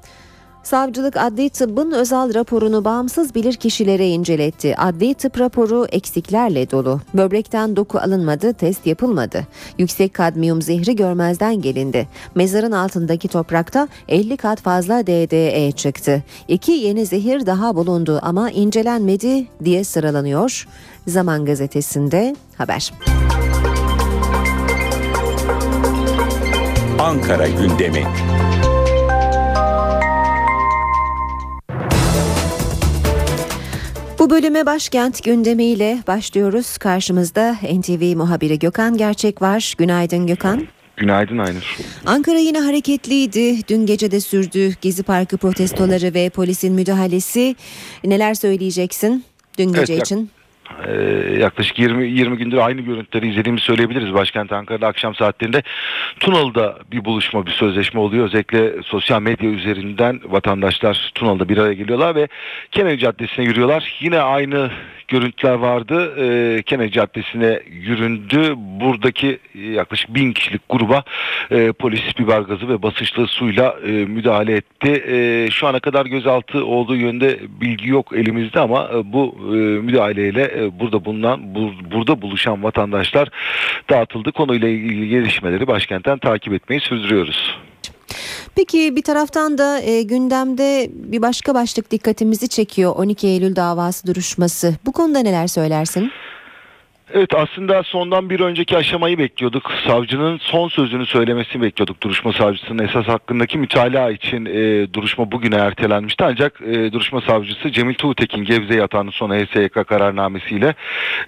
Savcılık 0.62 1.16
adli 1.16 1.50
tıbbın 1.50 1.90
özel 1.90 2.34
raporunu 2.34 2.84
bağımsız 2.84 3.34
bilir 3.34 3.54
kişilere 3.54 4.08
inceletti. 4.08 4.76
Adli 4.76 5.14
tıp 5.14 5.40
raporu 5.40 5.86
eksiklerle 5.92 6.70
dolu. 6.70 7.00
Böbrekten 7.14 7.76
doku 7.76 7.98
alınmadı, 7.98 8.52
test 8.52 8.86
yapılmadı. 8.86 9.46
Yüksek 9.78 10.14
kadmiyum 10.14 10.62
zehri 10.62 10.96
görmezden 10.96 11.62
gelindi. 11.62 12.08
Mezarın 12.34 12.72
altındaki 12.72 13.28
toprakta 13.28 13.88
50 14.08 14.36
kat 14.36 14.60
fazla 14.60 15.06
DDE 15.06 15.72
çıktı. 15.72 16.22
İki 16.48 16.72
yeni 16.72 17.06
zehir 17.06 17.46
daha 17.46 17.76
bulundu 17.76 18.18
ama 18.22 18.50
incelenmedi 18.50 19.46
diye 19.64 19.84
sıralanıyor. 19.84 20.68
Zaman 21.06 21.44
gazetesinde 21.44 22.36
haber. 22.58 22.92
Ankara 26.98 27.48
gündemi. 27.48 28.06
Bu 34.22 34.30
bölüme 34.30 34.66
başkent 34.66 35.24
gündemiyle 35.24 35.98
başlıyoruz. 36.06 36.78
Karşımızda 36.78 37.52
NTV 37.52 38.16
muhabiri 38.16 38.58
Gökhan 38.58 38.96
Gerçek 38.96 39.42
var. 39.42 39.74
Günaydın 39.78 40.26
Gökhan. 40.26 40.66
Günaydın 40.96 41.38
Aynur. 41.38 41.76
Ankara 42.06 42.38
yine 42.38 42.60
hareketliydi. 42.60 43.68
Dün 43.68 43.86
gece 43.86 44.10
de 44.10 44.20
sürdü 44.20 44.74
Gezi 44.80 45.02
Parkı 45.02 45.36
protestoları 45.36 46.14
ve 46.14 46.30
polisin 46.30 46.72
müdahalesi. 46.72 47.56
Neler 48.04 48.34
söyleyeceksin 48.34 49.24
dün 49.58 49.72
gece 49.72 49.92
Evet, 49.92 50.06
için? 50.06 50.30
Ee, 50.88 50.92
yaklaşık 51.40 51.78
20 51.78 52.08
20 52.08 52.36
gündür 52.36 52.56
aynı 52.56 52.80
görüntüleri 52.80 53.28
izlediğimizi 53.30 53.64
söyleyebiliriz. 53.64 54.14
Başkent 54.14 54.52
Ankara'da 54.52 54.86
akşam 54.86 55.14
saatlerinde 55.14 55.62
Tunalı'da 56.20 56.78
bir 56.92 57.04
buluşma, 57.04 57.46
bir 57.46 57.50
sözleşme 57.50 58.00
oluyor. 58.00 58.24
Özellikle 58.24 58.82
sosyal 58.82 59.22
medya 59.22 59.50
üzerinden 59.50 60.20
vatandaşlar 60.24 61.12
Tunalı'da 61.14 61.48
bir 61.48 61.58
araya 61.58 61.74
geliyorlar 61.74 62.14
ve 62.14 62.28
Kennedy 62.70 62.96
Caddesi'ne 62.96 63.44
yürüyorlar. 63.44 63.96
Yine 64.00 64.20
aynı 64.20 64.70
görüntüler 65.08 65.54
vardı. 65.54 66.14
Ee, 66.18 66.62
Kennedy 66.62 66.90
Caddesi'ne 66.90 67.60
yüründü. 67.70 68.54
Buradaki 68.56 69.38
yaklaşık 69.54 70.14
bin 70.14 70.32
kişilik 70.32 70.62
gruba 70.68 71.04
e, 71.50 71.72
polis 71.72 72.18
biber 72.18 72.40
gazı 72.40 72.68
ve 72.68 72.82
basınçlı 72.82 73.26
suyla 73.26 73.76
e, 73.86 73.90
müdahale 73.90 74.52
etti. 74.52 75.04
E, 75.08 75.48
şu 75.50 75.66
ana 75.66 75.80
kadar 75.80 76.06
gözaltı 76.06 76.64
olduğu 76.64 76.96
yönde 76.96 77.38
bilgi 77.60 77.88
yok 77.88 78.12
elimizde 78.16 78.60
ama 78.60 78.90
e, 78.94 79.12
bu 79.12 79.36
e, 79.40 79.56
müdahaleyle 79.56 80.61
e, 80.62 80.80
burada 80.80 81.04
bulunan 81.04 81.40
bur- 81.40 81.90
burada 81.92 82.22
buluşan 82.22 82.62
vatandaşlar 82.62 83.28
dağıtıldı. 83.90 84.32
Konuyla 84.32 84.68
ilgili 84.68 85.08
gelişmeleri 85.08 85.66
başkentten 85.66 86.18
takip 86.18 86.52
etmeyi 86.52 86.80
sürdürüyoruz. 86.80 87.56
Peki 88.56 88.96
bir 88.96 89.02
taraftan 89.02 89.58
da 89.58 89.80
e, 89.80 90.02
gündemde 90.02 90.90
bir 90.92 91.22
başka 91.22 91.54
başlık 91.54 91.90
dikkatimizi 91.90 92.48
çekiyor. 92.48 92.92
12 92.96 93.26
Eylül 93.26 93.56
davası 93.56 94.06
duruşması. 94.06 94.74
Bu 94.86 94.92
konuda 94.92 95.18
neler 95.18 95.46
söylersin? 95.46 96.10
Evet 97.14 97.34
aslında 97.34 97.82
sondan 97.82 98.30
bir 98.30 98.40
önceki 98.40 98.76
aşamayı 98.76 99.18
bekliyorduk. 99.18 99.72
Savcının 99.86 100.38
son 100.38 100.68
sözünü 100.68 101.07
söylemesini 101.07 101.62
bekliyorduk. 101.62 102.03
Duruşma 102.03 102.32
savcısının 102.32 102.84
esas 102.84 103.07
hakkındaki 103.09 103.59
mütalaa 103.59 104.11
için 104.11 104.46
e, 104.46 104.92
duruşma 104.94 105.32
bugüne 105.32 105.57
ertelenmişti. 105.57 106.24
Ancak 106.24 106.61
e, 106.61 106.92
duruşma 106.92 107.20
savcısı 107.20 107.72
Cemil 107.72 107.94
Tuğtekin 107.94 108.44
Gebze 108.44 108.74
yatağının 108.74 109.11
sona 109.11 109.34
HSYK 109.34 109.86
kararnamesiyle 109.88 110.74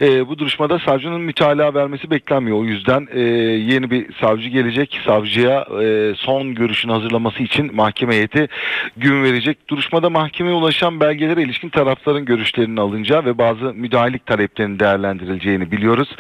e, 0.00 0.28
bu 0.28 0.38
duruşmada 0.38 0.78
savcının 0.78 1.20
mütalaa 1.20 1.74
vermesi 1.74 2.10
beklenmiyor. 2.10 2.58
O 2.58 2.64
yüzden 2.64 3.08
e, 3.12 3.20
yeni 3.20 3.90
bir 3.90 4.06
savcı 4.20 4.48
gelecek. 4.48 5.00
Savcıya 5.06 5.66
e, 5.82 6.14
son 6.16 6.54
görüşünü 6.54 6.92
hazırlaması 6.92 7.42
için 7.42 7.76
mahkeme 7.76 8.14
heyeti 8.14 8.48
gün 8.96 9.22
verecek. 9.22 9.68
Duruşmada 9.68 10.10
mahkemeye 10.10 10.54
ulaşan 10.54 11.00
belgelere 11.00 11.42
ilişkin 11.42 11.68
tarafların 11.68 12.24
görüşlerinin 12.24 12.76
alınacağı 12.76 13.24
ve 13.24 13.38
bazı 13.38 13.74
müdahalelik 13.74 14.26
taleplerinin 14.26 14.78
değerlendirileceğini 14.78 15.73
biliyoruz. 15.76 16.16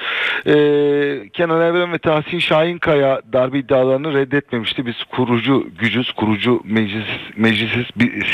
Ee, 0.46 1.28
Kenan 1.32 1.60
Evren 1.60 1.92
ve 1.92 1.98
Tahsin 1.98 2.38
Şahinkaya 2.38 3.20
darbe 3.32 3.58
iddialarını 3.58 4.14
reddetmemişti. 4.14 4.86
Biz 4.86 4.94
kurucu 5.04 5.66
gücüz, 5.78 6.12
kurucu 6.12 6.60
meclis, 6.64 7.06
meclisiz. 7.36 7.86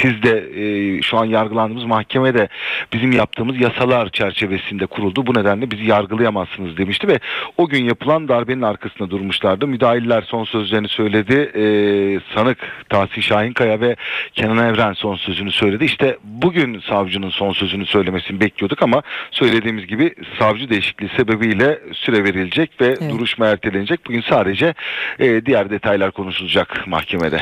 Siz 0.02 0.22
de 0.22 0.44
e, 0.54 1.02
şu 1.02 1.18
an 1.18 1.24
yargılandığımız 1.24 1.84
mahkemede 1.84 2.48
bizim 2.92 3.12
yaptığımız 3.12 3.60
yasalar 3.60 4.08
çerçevesinde 4.08 4.86
kuruldu. 4.86 5.26
Bu 5.26 5.34
nedenle 5.34 5.70
bizi 5.70 5.84
yargılayamazsınız 5.84 6.76
demişti 6.76 7.08
ve 7.08 7.18
o 7.56 7.68
gün 7.68 7.84
yapılan 7.84 8.28
darbenin 8.28 8.62
arkasında 8.62 9.10
durmuşlardı. 9.10 9.66
Müdahiller 9.66 10.22
son 10.22 10.44
sözlerini 10.44 10.88
söyledi. 10.88 11.50
Ee, 11.54 12.20
sanık 12.34 12.58
Tahsin 12.88 13.20
Şahinkaya 13.20 13.80
ve 13.80 13.96
Kenan 14.34 14.58
Evren 14.58 14.92
son 14.92 15.16
sözünü 15.16 15.52
söyledi. 15.52 15.84
İşte 15.84 16.18
bugün 16.24 16.80
savcının 16.80 17.30
son 17.30 17.52
sözünü 17.52 17.86
söylemesini 17.86 18.40
bekliyorduk 18.40 18.82
ama 18.82 19.02
söylediğimiz 19.30 19.86
gibi 19.86 20.14
savcı 20.38 20.70
değişikliği 20.70 20.99
sebebiyle 21.16 21.80
süre 21.92 22.24
verilecek 22.24 22.80
ve 22.80 23.10
duruşma 23.10 23.46
ertelenecek. 23.46 24.06
Bugün 24.06 24.24
sadece 24.28 24.74
e, 25.18 25.46
diğer 25.46 25.70
detaylar 25.70 26.10
konuşulacak 26.10 26.86
mahkemede. 26.86 27.40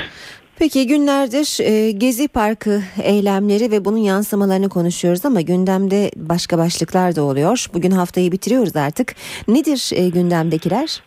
Peki 0.58 0.86
günlerdir 0.86 1.58
e, 1.60 1.90
Gezi 1.90 2.28
Parkı 2.28 2.82
eylemleri 3.02 3.70
ve 3.70 3.84
bunun 3.84 3.98
yansımalarını 3.98 4.68
konuşuyoruz 4.68 5.26
ama 5.26 5.40
gündemde 5.40 6.10
başka 6.16 6.58
başlıklar 6.58 7.16
da 7.16 7.22
oluyor. 7.22 7.66
Bugün 7.74 7.90
haftayı 7.90 8.32
bitiriyoruz 8.32 8.76
artık. 8.76 9.14
Nedir 9.48 9.90
e, 9.94 10.08
gündemdekiler? 10.08 11.02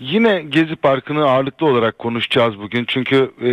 Yine 0.00 0.42
Gezi 0.42 0.76
Parkı'nı 0.76 1.24
ağırlıklı 1.24 1.66
olarak 1.66 1.98
konuşacağız 1.98 2.58
bugün. 2.58 2.84
Çünkü 2.88 3.30
e, 3.42 3.50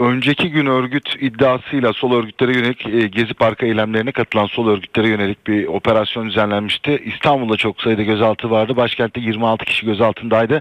önceki 0.00 0.50
gün 0.50 0.66
örgüt 0.66 1.16
iddiasıyla 1.20 1.92
sol 1.92 2.12
örgütlere 2.12 2.52
yönelik 2.52 2.86
e, 2.86 3.06
Gezi 3.06 3.34
Parkı 3.34 3.66
eylemlerine 3.66 4.12
katılan 4.12 4.46
sol 4.46 4.68
örgütlere 4.68 5.08
yönelik 5.08 5.46
bir 5.46 5.66
operasyon 5.66 6.28
düzenlenmişti. 6.28 7.02
İstanbul'da 7.04 7.56
çok 7.56 7.82
sayıda 7.82 8.02
gözaltı 8.02 8.50
vardı. 8.50 8.76
Başkentte 8.76 9.20
26 9.20 9.64
kişi 9.64 9.86
gözaltındaydı. 9.86 10.60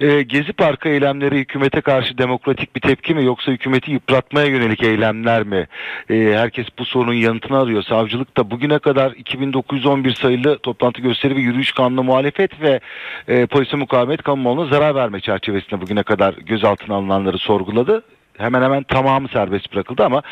E, 0.00 0.22
Gezi 0.22 0.52
Parkı 0.52 0.88
eylemleri 0.88 1.38
hükümete 1.38 1.80
karşı 1.80 2.18
demokratik 2.18 2.76
bir 2.76 2.80
tepki 2.80 3.14
mi 3.14 3.24
yoksa 3.24 3.52
hükümeti 3.52 3.92
yıpratmaya 3.92 4.46
yönelik 4.46 4.82
eylemler 4.82 5.42
mi? 5.42 5.66
E, 6.10 6.14
herkes 6.36 6.66
bu 6.78 6.84
sorunun 6.84 7.12
yanıtını 7.12 7.58
arıyor. 7.60 7.82
Savcılık 7.82 8.36
da 8.36 8.50
bugüne 8.50 8.78
kadar 8.78 9.12
2911 9.12 10.14
sayılı 10.14 10.58
toplantı 10.58 11.02
gösteri 11.02 11.36
ve 11.36 11.40
yürüyüş 11.40 11.72
kanunu 11.72 12.02
muhalefet 12.02 12.60
ve 12.60 12.80
e, 13.28 13.46
polise 13.46 13.76
mukavemet 13.76 14.22
kamuoyuna 14.22 14.64
zarar 14.64 14.94
verme 14.94 15.20
çerçevesinde 15.20 15.80
bugüne 15.80 16.02
kadar 16.02 16.34
gözaltına 16.34 16.94
alınanları 16.94 17.38
sorguladı 17.38 18.02
hemen 18.38 18.62
hemen 18.62 18.82
tamamı 18.82 19.28
serbest 19.28 19.72
bırakıldı 19.72 20.04
ama 20.04 20.22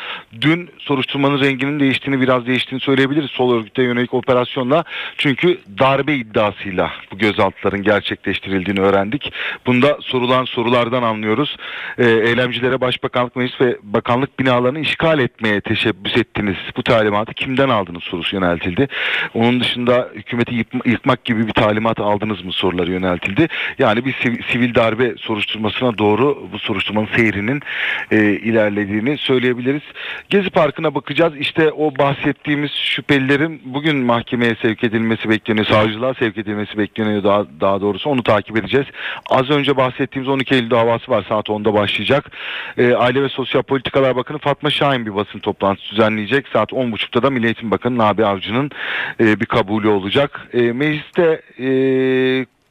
dün 0.41 0.69
soruşturmanın 0.79 1.39
renginin 1.39 1.79
değiştiğini 1.79 2.21
biraz 2.21 2.45
değiştiğini 2.45 2.81
söyleyebiliriz 2.81 3.31
sol 3.31 3.55
örgüte 3.55 3.83
yönelik 3.83 4.13
operasyonla 4.13 4.83
çünkü 5.17 5.59
darbe 5.79 6.15
iddiasıyla 6.15 6.91
bu 7.11 7.17
gözaltıların 7.17 7.83
gerçekleştirildiğini 7.83 8.79
öğrendik. 8.79 9.33
Bunda 9.65 9.97
sorulan 10.01 10.45
sorulardan 10.45 11.03
anlıyoruz. 11.03 11.57
E, 11.97 12.09
eylemcilere 12.09 12.81
Başbakanlık 12.81 13.35
Meclis 13.35 13.61
ve 13.61 13.77
Bakanlık 13.83 14.39
binalarını 14.39 14.79
işgal 14.79 15.19
etmeye 15.19 15.61
teşebbüs 15.61 16.17
ettiniz. 16.17 16.55
Bu 16.77 16.83
talimatı 16.83 17.33
kimden 17.33 17.69
aldınız 17.69 18.03
sorusu 18.03 18.35
yöneltildi. 18.35 18.87
Onun 19.33 19.59
dışında 19.59 20.09
hükümeti 20.15 20.55
yıkma, 20.55 20.81
yıkmak 20.85 21.25
gibi 21.25 21.47
bir 21.47 21.53
talimat 21.53 21.99
aldınız 21.99 22.45
mı 22.45 22.51
soruları 22.53 22.91
yöneltildi. 22.91 23.47
Yani 23.79 24.05
bir 24.05 24.15
sivil 24.51 24.75
darbe 24.75 25.15
soruşturmasına 25.17 25.97
doğru 25.97 26.49
bu 26.53 26.59
soruşturmanın 26.59 27.09
seyrinin 27.15 27.61
e, 28.11 28.17
ilerlediğini 28.23 29.17
söyleyebiliriz. 29.17 29.81
Gezi 30.29 30.49
Parkı'na 30.49 30.95
bakacağız. 30.95 31.33
İşte 31.37 31.71
o 31.71 31.97
bahsettiğimiz 31.97 32.71
şüphelilerin 32.71 33.61
bugün 33.65 33.97
mahkemeye 33.97 34.55
sevk 34.61 34.83
edilmesi 34.83 35.29
bekleniyor. 35.29 35.65
Savcılığa 35.65 36.13
sevk 36.13 36.37
edilmesi 36.37 36.77
bekleniyor 36.77 37.23
daha, 37.23 37.45
daha 37.61 37.81
doğrusu. 37.81 38.09
Onu 38.09 38.23
takip 38.23 38.57
edeceğiz. 38.57 38.87
Az 39.29 39.49
önce 39.49 39.77
bahsettiğimiz 39.77 40.29
12 40.29 40.55
Eylül 40.55 40.69
davası 40.69 41.11
var. 41.11 41.25
Saat 41.29 41.49
10'da 41.49 41.73
başlayacak. 41.73 42.31
E, 42.77 42.93
Aile 42.93 43.23
ve 43.23 43.29
Sosyal 43.29 43.61
Politikalar 43.61 44.15
Bakanı 44.15 44.37
Fatma 44.37 44.69
Şahin 44.69 45.05
bir 45.05 45.15
basın 45.15 45.39
toplantısı 45.39 45.91
düzenleyecek. 45.91 46.47
Saat 46.47 46.71
10.30'da 46.71 47.23
da 47.23 47.29
Milli 47.29 47.45
Eğitim 47.45 47.71
Bakanı 47.71 47.97
Nabi 47.97 48.25
Avcı'nın 48.25 48.71
e, 49.19 49.39
bir 49.39 49.45
kabulü 49.45 49.87
olacak. 49.87 50.47
E, 50.53 50.61
mecliste 50.61 51.41
e, 51.59 51.69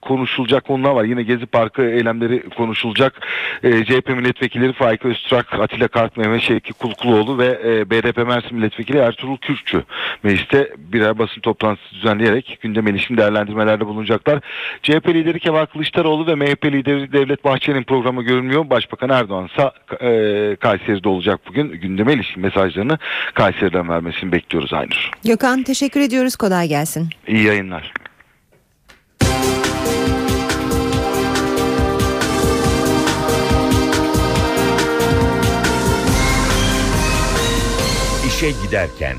konuşulacak 0.02 0.64
konular 0.64 0.90
var. 0.90 1.04
Yine 1.04 1.22
Gezi 1.22 1.46
Parkı 1.46 1.82
eylemleri 1.82 2.42
konuşulacak. 2.50 3.26
E, 3.62 3.84
CHP 3.84 4.08
milletvekilleri 4.08 4.72
Faik 4.72 5.04
Öztürk, 5.04 5.54
Atilla 5.54 5.88
Kart, 5.88 6.16
Mehmet 6.16 6.42
Şevki 6.42 6.72
Kulkuloğlu 6.72 7.38
ve 7.38 7.60
e, 7.64 7.90
BDP 7.90 8.16
Mersin 8.16 8.56
milletvekili 8.56 8.98
Ertuğrul 8.98 9.36
Kürkçü 9.36 9.82
mecliste 10.22 10.70
birer 10.78 11.18
basın 11.18 11.40
toplantısı 11.40 11.94
düzenleyerek 11.94 12.58
gündem 12.60 12.86
ilişkin 12.86 13.16
değerlendirmelerde 13.16 13.86
bulunacaklar. 13.86 14.40
CHP 14.82 15.08
lideri 15.08 15.40
Kemal 15.40 15.66
Kılıçdaroğlu 15.66 16.26
ve 16.26 16.34
MHP 16.34 16.64
lideri 16.64 17.12
Devlet 17.12 17.44
Bahçeli'nin 17.44 17.84
programı 17.84 18.22
görünmüyor. 18.22 18.70
Başbakan 18.70 19.10
Erdoğan 19.10 19.46
ise 19.46 19.70
e, 20.00 20.56
Kayseri'de 20.56 21.08
olacak 21.08 21.40
bugün. 21.48 21.68
Gündeme 21.68 22.12
ilişkin 22.12 22.42
mesajlarını 22.42 22.98
Kayseri'den 23.34 23.88
vermesini 23.88 24.32
bekliyoruz 24.32 24.72
Aynur. 24.72 25.10
Gökhan 25.24 25.62
teşekkür 25.62 26.00
ediyoruz. 26.00 26.36
Kolay 26.36 26.68
gelsin. 26.68 27.08
İyi 27.28 27.44
yayınlar. 27.44 27.92
İşe 38.40 38.50
giderken 38.50 39.16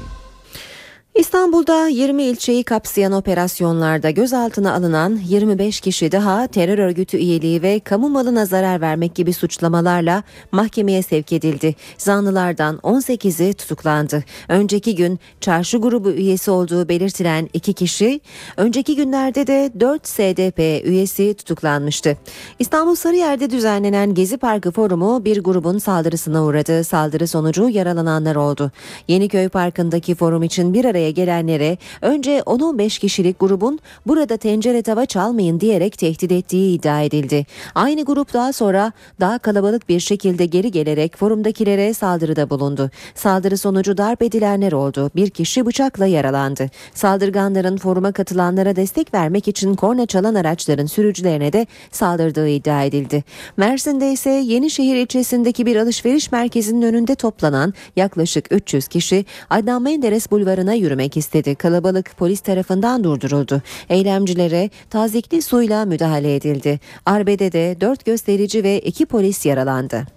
İstanbul'da 1.15 1.87
20 1.87 2.23
ilçeyi 2.23 2.63
kapsayan 2.63 3.11
operasyonlarda 3.11 4.09
gözaltına 4.09 4.73
alınan 4.73 5.19
25 5.27 5.81
kişi 5.81 6.11
daha 6.11 6.47
terör 6.47 6.77
örgütü 6.77 7.17
üyeliği 7.17 7.61
ve 7.61 7.79
kamu 7.79 8.09
malına 8.09 8.45
zarar 8.45 8.81
vermek 8.81 9.15
gibi 9.15 9.33
suçlamalarla 9.33 10.23
mahkemeye 10.51 11.01
sevk 11.03 11.33
edildi. 11.33 11.75
Zanlılardan 11.97 12.75
18'i 12.75 13.53
tutuklandı. 13.53 14.23
Önceki 14.47 14.95
gün 14.95 15.19
çarşı 15.41 15.77
grubu 15.77 16.11
üyesi 16.11 16.51
olduğu 16.51 16.89
belirtilen 16.89 17.49
iki 17.53 17.73
kişi, 17.73 18.21
önceki 18.57 18.95
günlerde 18.95 19.47
de 19.47 19.71
4 19.79 20.07
SDP 20.07 20.85
üyesi 20.85 21.33
tutuklanmıştı. 21.33 22.17
İstanbul 22.59 22.95
Sarıyer'de 22.95 23.49
düzenlenen 23.49 24.13
Gezi 24.13 24.37
Parkı 24.37 24.71
forumu 24.71 25.25
bir 25.25 25.43
grubun 25.43 25.77
saldırısına 25.77 26.43
uğradı. 26.43 26.83
Saldırı 26.83 27.27
sonucu 27.27 27.69
yaralananlar 27.69 28.35
oldu. 28.35 28.71
Yeniköy 29.07 29.49
Parkı'ndaki 29.49 30.15
forum 30.15 30.43
için 30.43 30.73
bir 30.73 30.85
araya 30.85 31.00
gelenlere 31.09 31.77
önce 32.01 32.39
10-15 32.39 32.99
kişilik 32.99 33.39
grubun 33.39 33.79
burada 34.07 34.37
tencere 34.37 34.81
tava 34.81 35.05
çalmayın 35.05 35.59
diyerek 35.59 35.97
tehdit 35.97 36.31
ettiği 36.31 36.75
iddia 36.75 37.01
edildi. 37.01 37.45
Aynı 37.75 38.05
grup 38.05 38.33
daha 38.33 38.53
sonra 38.53 38.91
daha 39.19 39.39
kalabalık 39.39 39.89
bir 39.89 39.99
şekilde 39.99 40.45
geri 40.45 40.71
gelerek 40.71 41.17
forumdakilere 41.17 41.93
saldırıda 41.93 42.49
bulundu. 42.49 42.91
Saldırı 43.15 43.57
sonucu 43.57 43.97
darp 43.97 44.21
edilenler 44.21 44.71
oldu. 44.71 45.11
Bir 45.15 45.29
kişi 45.29 45.65
bıçakla 45.65 46.05
yaralandı. 46.05 46.69
Saldırganların 46.93 47.77
foruma 47.77 48.11
katılanlara 48.11 48.75
destek 48.75 49.13
vermek 49.13 49.47
için 49.47 49.75
korna 49.75 50.05
çalan 50.05 50.35
araçların 50.35 50.85
sürücülerine 50.85 51.53
de 51.53 51.67
saldırdığı 51.91 52.49
iddia 52.49 52.83
edildi. 52.83 53.23
Mersin'de 53.57 54.11
ise 54.11 54.29
Yenişehir 54.29 54.95
ilçesindeki 54.95 55.65
bir 55.65 55.75
alışveriş 55.75 56.31
merkezinin 56.31 56.81
önünde 56.81 57.15
toplanan 57.15 57.73
yaklaşık 57.95 58.45
300 58.51 58.87
kişi 58.87 59.25
Adnan 59.49 59.81
Menderes 59.81 60.31
bulvarına 60.31 60.73
yürümek 60.91 61.17
istedi. 61.17 61.55
Kalabalık 61.55 62.17
polis 62.17 62.39
tarafından 62.39 63.03
durduruldu. 63.03 63.61
Eylemcilere 63.89 64.69
tazikli 64.89 65.41
suyla 65.41 65.85
müdahale 65.85 66.35
edildi. 66.35 66.79
Arbede'de 67.05 67.77
4 67.81 68.05
gösterici 68.05 68.63
ve 68.63 68.79
2 68.79 69.05
polis 69.05 69.45
yaralandı. 69.45 70.07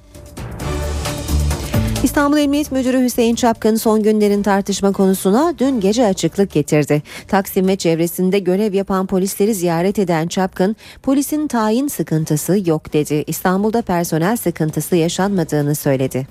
İstanbul 2.02 2.38
Emniyet 2.38 2.72
Müdürü 2.72 3.00
Hüseyin 3.04 3.34
Çapkın 3.34 3.74
son 3.76 4.02
günlerin 4.02 4.42
tartışma 4.42 4.92
konusuna 4.92 5.54
dün 5.58 5.80
gece 5.80 6.06
açıklık 6.06 6.52
getirdi. 6.52 7.02
Taksim 7.28 7.68
ve 7.68 7.76
çevresinde 7.76 8.38
görev 8.38 8.74
yapan 8.74 9.06
polisleri 9.06 9.54
ziyaret 9.54 9.98
eden 9.98 10.28
Çapkın, 10.28 10.76
polisin 11.02 11.48
tayin 11.48 11.88
sıkıntısı 11.88 12.58
yok 12.66 12.92
dedi. 12.92 13.24
İstanbul'da 13.26 13.82
personel 13.82 14.36
sıkıntısı 14.36 14.96
yaşanmadığını 14.96 15.74
söyledi. 15.74 16.26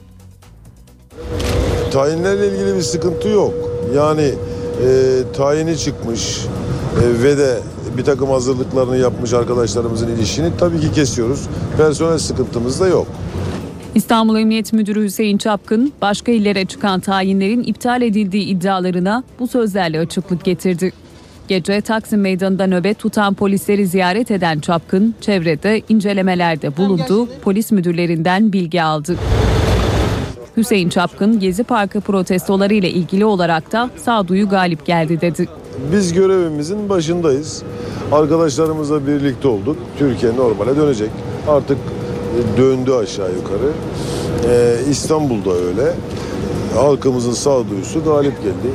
Tayinlerle 1.91 2.47
ilgili 2.47 2.75
bir 2.75 2.81
sıkıntı 2.81 3.27
yok. 3.27 3.72
Yani 3.95 4.21
e, 4.21 5.19
tayini 5.37 5.77
çıkmış 5.77 6.45
e, 7.03 7.23
ve 7.23 7.37
de 7.37 7.59
bir 7.97 8.03
takım 8.03 8.29
hazırlıklarını 8.29 8.97
yapmış 8.97 9.33
arkadaşlarımızın 9.33 10.07
ilişkini 10.07 10.49
tabii 10.57 10.79
ki 10.79 10.91
kesiyoruz. 10.91 11.41
Personel 11.77 12.17
sıkıntımız 12.17 12.79
da 12.79 12.87
yok. 12.87 13.07
İstanbul 13.95 14.37
Emniyet 14.37 14.73
Müdürü 14.73 15.03
Hüseyin 15.03 15.37
Çapkın, 15.37 15.93
başka 16.01 16.31
illere 16.31 16.65
çıkan 16.65 16.99
tayinlerin 16.99 17.63
iptal 17.63 18.01
edildiği 18.01 18.45
iddialarına 18.45 19.23
bu 19.39 19.47
sözlerle 19.47 19.99
açıklık 19.99 20.43
getirdi. 20.43 20.93
Gece 21.47 21.81
Taksim 21.81 22.21
Meydanı'nda 22.21 22.67
nöbet 22.67 22.99
tutan 22.99 23.33
polisleri 23.33 23.87
ziyaret 23.87 24.31
eden 24.31 24.59
Çapkın, 24.59 25.15
çevrede 25.21 25.81
incelemelerde 25.89 26.77
bulundu, 26.77 27.29
polis 27.41 27.71
müdürlerinden 27.71 28.53
bilgi 28.53 28.83
aldı. 28.83 29.17
Hüseyin 30.57 30.89
Çapkın, 30.89 31.39
Gezi 31.39 31.63
Parkı 31.63 32.01
protestoları 32.01 32.73
ile 32.73 32.89
ilgili 32.89 33.25
olarak 33.25 33.71
da 33.71 33.89
sağduyu 33.97 34.49
galip 34.49 34.85
geldi 34.85 35.21
dedi. 35.21 35.47
Biz 35.91 36.13
görevimizin 36.13 36.89
başındayız. 36.89 37.63
Arkadaşlarımızla 38.11 39.07
birlikte 39.07 39.47
olduk. 39.47 39.77
Türkiye 39.99 40.35
normale 40.35 40.75
dönecek. 40.75 41.09
Artık 41.47 41.77
döndü 42.57 42.91
aşağı 42.91 43.31
yukarı. 43.31 43.71
Ee, 44.49 44.75
İstanbul'da 44.89 45.51
öyle. 45.51 45.93
Halkımızın 46.75 47.33
sağduyusu 47.33 48.03
galip 48.03 48.43
geldi. 48.43 48.73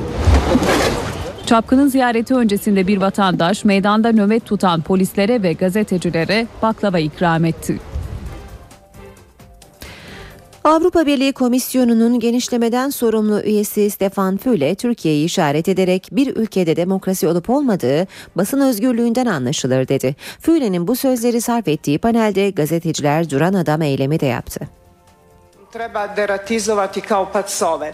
Çapkın'ın 1.47 1.89
ziyareti 1.89 2.35
öncesinde 2.35 2.87
bir 2.87 3.01
vatandaş 3.01 3.65
meydanda 3.65 4.13
nöbet 4.13 4.47
tutan 4.47 4.81
polislere 4.81 5.43
ve 5.43 5.53
gazetecilere 5.53 6.47
baklava 6.63 6.99
ikram 6.99 7.45
etti. 7.45 7.79
Avrupa 10.69 11.07
Birliği 11.07 11.33
Komisyonu'nun 11.33 12.21
genişlemeden 12.21 12.91
sorumlu 12.91 13.41
üyesi 13.41 13.91
Stefan 13.91 14.37
Füle 14.37 14.75
Türkiye'yi 14.75 15.25
işaret 15.25 15.69
ederek 15.69 16.09
bir 16.13 16.37
ülkede 16.37 16.77
demokrasi 16.77 17.29
olup 17.29 17.51
olmadığı 17.51 18.07
basın 18.37 18.61
özgürlüğünden 18.61 19.27
anlaşılır 19.27 19.89
dedi. 19.89 20.17
Füle'nin 20.41 20.89
bu 20.89 20.97
sözleri 20.97 21.41
sarf 21.41 21.69
ettiği 21.69 21.99
panelde 21.99 22.51
gazeteciler 22.51 23.31
duran 23.31 23.55
adam 23.55 23.83
eylemi 23.83 24.21
de 24.21 24.27
yaptı. 24.27 24.61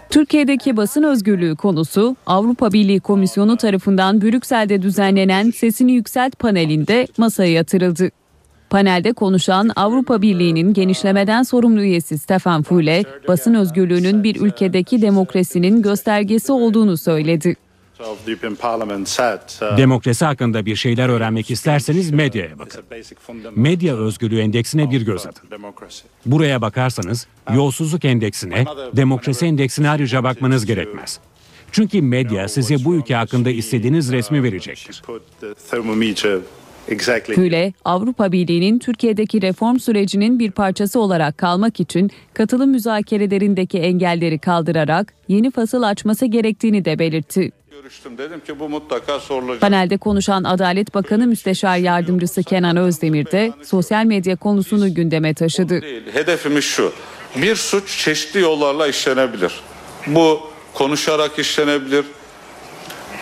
Türkiye'deki 0.09 0.77
basın 0.77 1.03
özgürlüğü 1.03 1.55
konusu 1.55 2.15
Avrupa 2.25 2.73
Birliği 2.73 2.99
Komisyonu 2.99 3.57
tarafından 3.57 4.21
Brüksel'de 4.21 4.81
düzenlenen 4.81 5.51
Sesini 5.51 5.91
Yükselt 5.91 6.39
panelinde 6.39 7.07
masaya 7.17 7.51
yatırıldı. 7.51 8.11
Panelde 8.75 9.13
konuşan 9.13 9.71
Avrupa 9.75 10.21
Birliği'nin 10.21 10.73
genişlemeden 10.73 11.43
sorumlu 11.43 11.81
üyesi 11.81 12.17
Stefan 12.17 12.63
Füle, 12.63 13.03
basın 13.27 13.53
özgürlüğünün 13.53 14.23
bir 14.23 14.41
ülkedeki 14.41 15.01
demokrasinin 15.01 15.81
göstergesi 15.81 16.51
olduğunu 16.51 16.97
söyledi. 16.97 17.55
Demokrasi 19.77 20.25
hakkında 20.25 20.65
bir 20.65 20.75
şeyler 20.75 21.09
öğrenmek 21.09 21.51
isterseniz 21.51 22.11
medyaya 22.11 22.59
bakın. 22.59 22.83
Medya 23.55 23.95
özgürlüğü 23.95 24.39
endeksine 24.39 24.91
bir 24.91 25.01
göz 25.01 25.27
atın. 25.27 25.49
Buraya 26.25 26.61
bakarsanız 26.61 27.27
yolsuzluk 27.53 28.05
endeksine, 28.05 28.65
demokrasi 28.93 29.45
endeksine 29.45 29.89
ayrıca 29.89 30.23
bakmanız 30.23 30.65
gerekmez. 30.65 31.19
Çünkü 31.71 32.01
medya 32.01 32.47
size 32.47 32.85
bu 32.85 32.95
ülke 32.95 33.15
hakkında 33.15 33.49
istediğiniz 33.49 34.11
resmi 34.11 34.43
verecektir. 34.43 35.01
Füle, 37.35 37.73
Avrupa 37.85 38.31
Birliği'nin 38.31 38.79
Türkiye'deki 38.79 39.41
reform 39.41 39.79
sürecinin 39.79 40.39
bir 40.39 40.51
parçası 40.51 40.99
olarak 40.99 41.37
kalmak 41.37 41.79
için 41.79 42.11
katılım 42.33 42.69
müzakerelerindeki 42.69 43.79
engelleri 43.79 44.39
kaldırarak 44.39 45.13
yeni 45.27 45.51
fasıl 45.51 45.83
açması 45.83 46.25
gerektiğini 46.25 46.85
de 46.85 46.99
belirtti. 46.99 47.51
Görüştüm 47.71 48.17
dedim 48.17 48.39
ki 48.39 48.59
bu 48.59 48.69
mutlaka 48.69 49.19
sorulacak. 49.19 49.61
Panelde 49.61 49.97
konuşan 49.97 50.43
Adalet 50.43 50.95
Bakanı 50.95 51.27
Müsteşar 51.27 51.77
Yardımcısı 51.77 52.43
Kenan 52.43 52.77
Özdemir 52.77 53.31
de 53.31 53.51
sosyal 53.63 54.05
medya 54.05 54.35
konusunu 54.35 54.93
gündeme 54.93 55.33
taşıdı. 55.33 55.81
Değil. 55.81 56.03
Hedefimiz 56.13 56.63
şu. 56.63 56.91
Bir 57.35 57.55
suç 57.55 57.97
çeşitli 57.97 58.39
yollarla 58.39 58.87
işlenebilir. 58.87 59.61
Bu 60.07 60.39
konuşarak 60.73 61.39
işlenebilir. 61.39 62.05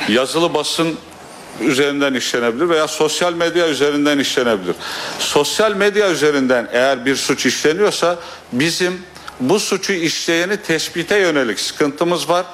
Yazılı 0.09 0.53
basın 0.53 0.97
üzerinden 1.61 2.13
işlenebilir 2.13 2.69
veya 2.69 2.87
sosyal 2.87 3.33
medya 3.33 3.69
üzerinden 3.69 4.19
işlenebilir. 4.19 4.75
Sosyal 5.19 5.75
medya 5.75 6.11
üzerinden 6.11 6.67
eğer 6.71 7.05
bir 7.05 7.15
suç 7.15 7.45
işleniyorsa 7.45 8.19
bizim 8.51 8.93
bu 9.39 9.59
suçu 9.59 9.93
işleyeni 9.93 10.57
tespite 10.57 11.19
yönelik 11.19 11.59
sıkıntımız 11.59 12.29
var. 12.29 12.45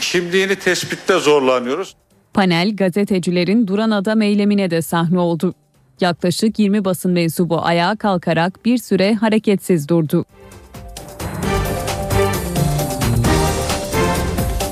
Kimliğini 0.00 0.56
tespitte 0.56 1.18
zorlanıyoruz. 1.18 1.94
Panel 2.34 2.76
gazetecilerin 2.76 3.66
Duran 3.66 3.90
Adam 3.90 4.22
eylemine 4.22 4.70
de 4.70 4.82
sahne 4.82 5.18
oldu. 5.18 5.54
Yaklaşık 6.00 6.58
20 6.58 6.84
basın 6.84 7.12
mensubu 7.12 7.62
ayağa 7.62 7.96
kalkarak 7.96 8.64
bir 8.64 8.78
süre 8.78 9.14
hareketsiz 9.14 9.88
durdu. 9.88 10.24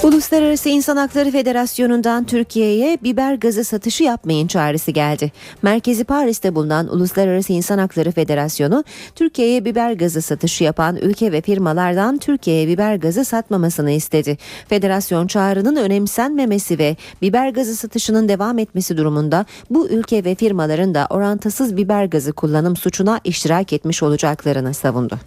Uluslararası 0.06 0.68
İnsan 0.68 0.96
Hakları 0.96 1.30
Federasyonu'ndan 1.30 2.24
Türkiye'ye 2.24 2.98
biber 3.02 3.34
gazı 3.34 3.64
satışı 3.64 4.04
yapmayın 4.04 4.46
çağrısı 4.46 4.90
geldi. 4.90 5.32
Merkezi 5.62 6.04
Paris'te 6.04 6.54
bulunan 6.54 6.88
Uluslararası 6.94 7.52
İnsan 7.52 7.78
Hakları 7.78 8.12
Federasyonu, 8.12 8.84
Türkiye'ye 9.14 9.64
biber 9.64 9.92
gazı 9.92 10.22
satışı 10.22 10.64
yapan 10.64 10.96
ülke 10.96 11.32
ve 11.32 11.40
firmalardan 11.40 12.18
Türkiye'ye 12.18 12.68
biber 12.68 12.96
gazı 12.96 13.24
satmamasını 13.24 13.90
istedi. 13.90 14.38
Federasyon 14.68 15.26
çağrının 15.26 15.76
önemsenmemesi 15.76 16.78
ve 16.78 16.96
biber 17.22 17.48
gazı 17.48 17.76
satışının 17.76 18.28
devam 18.28 18.58
etmesi 18.58 18.96
durumunda 18.96 19.46
bu 19.70 19.88
ülke 19.88 20.24
ve 20.24 20.34
firmaların 20.34 20.94
da 20.94 21.06
orantısız 21.10 21.76
biber 21.76 22.04
gazı 22.04 22.32
kullanım 22.32 22.76
suçuna 22.76 23.20
iştirak 23.24 23.72
etmiş 23.72 24.02
olacaklarını 24.02 24.74
savundu. 24.74 25.18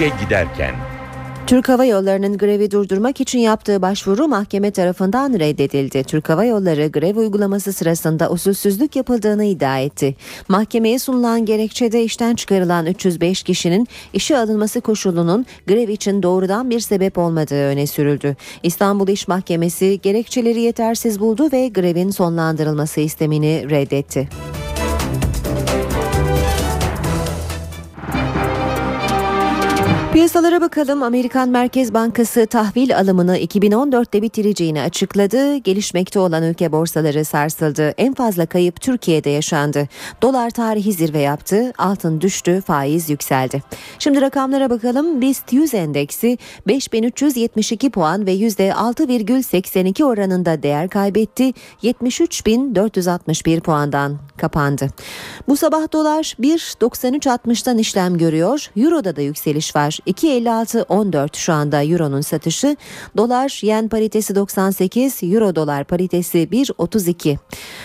İşe 0.00 0.12
giderken 0.24 0.74
Türk 1.46 1.68
Hava 1.68 1.84
Yolları'nın 1.84 2.38
grevi 2.38 2.70
durdurmak 2.70 3.20
için 3.20 3.38
yaptığı 3.38 3.82
başvuru 3.82 4.28
mahkeme 4.28 4.70
tarafından 4.70 5.38
reddedildi. 5.38 6.04
Türk 6.04 6.28
Hava 6.28 6.44
Yolları 6.44 6.86
grev 6.86 7.16
uygulaması 7.16 7.72
sırasında 7.72 8.30
usulsüzlük 8.30 8.96
yapıldığını 8.96 9.44
iddia 9.44 9.78
etti. 9.78 10.16
Mahkemeye 10.48 10.98
sunulan 10.98 11.44
gerekçede 11.44 12.04
işten 12.04 12.34
çıkarılan 12.34 12.86
305 12.86 13.42
kişinin 13.42 13.88
işe 14.12 14.38
alınması 14.38 14.80
koşulunun 14.80 15.46
grev 15.66 15.88
için 15.88 16.22
doğrudan 16.22 16.70
bir 16.70 16.80
sebep 16.80 17.18
olmadığı 17.18 17.64
öne 17.64 17.86
sürüldü. 17.86 18.36
İstanbul 18.62 19.08
İş 19.08 19.28
Mahkemesi 19.28 20.00
gerekçeleri 20.02 20.60
yetersiz 20.60 21.20
buldu 21.20 21.48
ve 21.52 21.68
grevin 21.68 22.10
sonlandırılması 22.10 23.00
istemini 23.00 23.70
reddetti. 23.70 24.28
Piyasalara 30.12 30.60
bakalım. 30.60 31.02
Amerikan 31.02 31.48
Merkez 31.48 31.94
Bankası 31.94 32.46
tahvil 32.46 32.96
alımını 32.96 33.38
2014'te 33.38 34.22
bitireceğini 34.22 34.82
açıkladı. 34.82 35.56
Gelişmekte 35.56 36.18
olan 36.18 36.42
ülke 36.42 36.72
borsaları 36.72 37.24
sarsıldı. 37.24 37.94
En 37.98 38.14
fazla 38.14 38.46
kayıp 38.46 38.80
Türkiye'de 38.80 39.30
yaşandı. 39.30 39.88
Dolar 40.22 40.50
tarihi 40.50 40.92
zirve 40.92 41.18
yaptı. 41.18 41.72
Altın 41.78 42.20
düştü, 42.20 42.62
faiz 42.66 43.10
yükseldi. 43.10 43.62
Şimdi 43.98 44.20
rakamlara 44.20 44.70
bakalım. 44.70 45.20
BIST 45.20 45.52
100 45.52 45.74
endeksi 45.74 46.38
5372 46.66 47.90
puan 47.90 48.26
ve 48.26 48.34
%6,82 48.34 50.04
oranında 50.04 50.62
değer 50.62 50.88
kaybetti. 50.88 51.52
73.461 51.82 53.60
puandan 53.60 54.18
kapandı. 54.36 54.88
Bu 55.48 55.56
sabah 55.56 55.92
dolar 55.92 56.36
1.93.60'dan 56.40 57.78
işlem 57.78 58.18
görüyor. 58.18 58.70
Euro'da 58.76 59.16
da 59.16 59.20
yükseliş 59.20 59.76
var. 59.76 59.99
2.56.14 60.06 61.36
şu 61.36 61.52
anda 61.52 61.84
Euro'nun 61.84 62.20
satışı. 62.20 62.76
Dolar 63.16 63.60
yen 63.62 63.88
paritesi 63.88 64.34
98, 64.34 65.22
Euro 65.22 65.56
dolar 65.56 65.84
paritesi 65.84 66.38
1.32. 66.38 67.36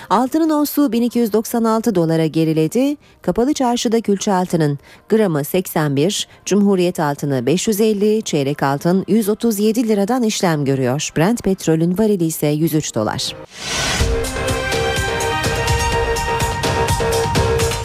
Altının 0.10 0.50
onsu 0.50 0.92
1296 0.92 1.96
dolara 1.96 2.26
geriledi. 2.26 2.98
Kapalı 3.22 3.54
çarşıda 3.54 4.02
külçe 4.02 4.34
altının 4.34 4.80
gramı 5.10 5.44
81, 5.44 6.28
Cumhuriyet 6.46 7.00
altını 7.00 7.46
550, 7.46 8.22
çeyrek 8.22 8.64
altın 8.64 9.06
137 9.08 9.88
liradan 9.88 10.24
işlem 10.24 10.66
görüyor. 10.66 11.10
Brent 11.18 11.44
petrolün 11.44 11.98
varili 11.98 12.26
ise 12.26 12.48
103 12.48 12.96
dolar. 12.96 13.36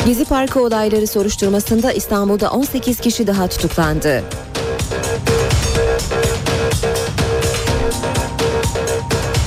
Gezi 0.06 0.24
Parkı 0.24 0.62
olayları 0.62 1.06
soruşturmasında 1.06 1.92
İstanbul'da 1.92 2.50
18 2.50 3.00
kişi 3.00 3.26
daha 3.26 3.48
tutuklandı. 3.48 4.22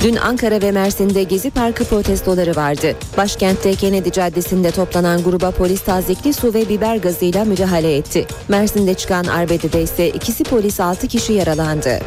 Dün 0.02 0.16
Ankara 0.16 0.62
ve 0.62 0.72
Mersin'de 0.72 1.22
Gezi 1.22 1.50
Parkı 1.50 1.84
protestoları 1.84 2.56
vardı. 2.56 2.96
Başkentte 3.16 3.74
Kennedy 3.74 4.10
Caddesi'nde 4.10 4.70
toplanan 4.70 5.22
gruba 5.22 5.50
polis 5.50 5.82
tazikli 5.82 6.32
su 6.32 6.54
ve 6.54 6.68
biber 6.68 6.96
gazıyla 6.96 7.44
müdahale 7.44 7.96
etti. 7.96 8.26
Mersin'de 8.48 8.94
çıkan 8.94 9.24
arbedede 9.24 9.82
ise 9.82 10.08
ikisi 10.08 10.44
polis 10.44 10.80
6 10.80 11.08
kişi 11.08 11.32
yaralandı. 11.32 12.00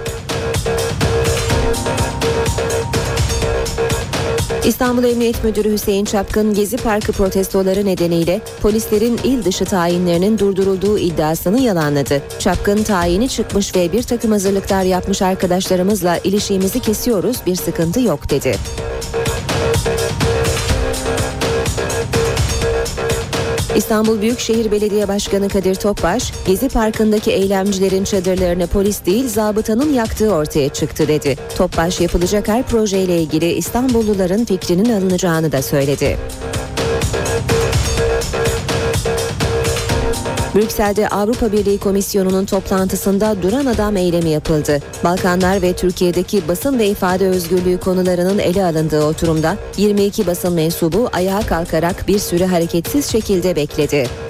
İstanbul 4.68 5.04
Emniyet 5.04 5.44
Müdürü 5.44 5.72
Hüseyin 5.72 6.06
Çapkın 6.06 6.54
Gezi 6.54 6.78
Parkı 6.78 7.12
protestoları 7.12 7.86
nedeniyle 7.86 8.42
polislerin 8.62 9.20
il 9.24 9.46
dışı 9.46 9.66
tayinlerinin 9.66 10.38
durdurulduğu 10.38 11.00
iddiasını 11.00 11.60
yalanladı. 11.60 12.22
Çapkın 12.40 12.84
tayini 12.84 13.30
çıkmış 13.30 13.76
ve 13.76 13.92
bir 13.92 14.04
takım 14.04 14.32
hazırlıklar 14.32 14.84
yapmış 14.84 15.22
arkadaşlarımızla 15.22 16.18
ilişiğimizi 16.18 16.80
kesiyoruz 16.80 17.38
bir 17.46 17.56
sıkıntı 17.56 18.02
yok 18.02 18.30
dedi. 18.30 18.56
İstanbul 23.78 24.22
Büyükşehir 24.22 24.72
Belediye 24.72 25.08
Başkanı 25.08 25.50
Kadir 25.50 25.76
Topbaş, 25.76 26.34
Gezi 26.48 26.70
Parkı'ndaki 26.70 27.32
eylemcilerin 27.32 28.04
çadırlarını 28.04 28.68
polis 28.68 29.06
değil 29.06 29.28
zabıtanın 29.28 29.94
yaktığı 29.94 30.34
ortaya 30.34 30.70
çıktı 30.70 31.08
dedi. 31.08 31.36
Topbaş 31.58 32.02
yapılacak 32.02 32.48
her 32.48 32.64
projeyle 32.64 33.22
ilgili 33.22 33.54
İstanbulluların 33.54 34.46
fikrinin 34.46 34.94
alınacağını 34.94 35.52
da 35.52 35.62
söyledi. 35.62 36.18
Brüksel'de 40.58 41.10
Avrupa 41.10 41.52
Birliği 41.52 41.78
Komisyonu'nun 41.78 42.46
toplantısında 42.46 43.42
duran 43.42 43.66
adam 43.66 43.98
eylemi 43.98 44.30
yapıldı. 44.30 44.80
Balkanlar 45.04 45.62
ve 45.62 45.74
Türkiye'deki 45.74 46.48
basın 46.48 46.80
ve 46.80 46.88
ifade 46.88 47.28
özgürlüğü 47.28 47.78
konularının 47.78 48.40
ele 48.40 48.66
alındığı 48.66 49.06
oturumda 49.06 49.58
22 49.78 50.28
basın 50.28 50.54
mensubu 50.54 51.10
ayağa 51.14 51.42
kalkarak 51.42 52.08
bir 52.08 52.20
süre 52.20 52.46
hareketsiz 52.46 53.12
şekilde 53.12 53.56
bekledi. 53.56 54.27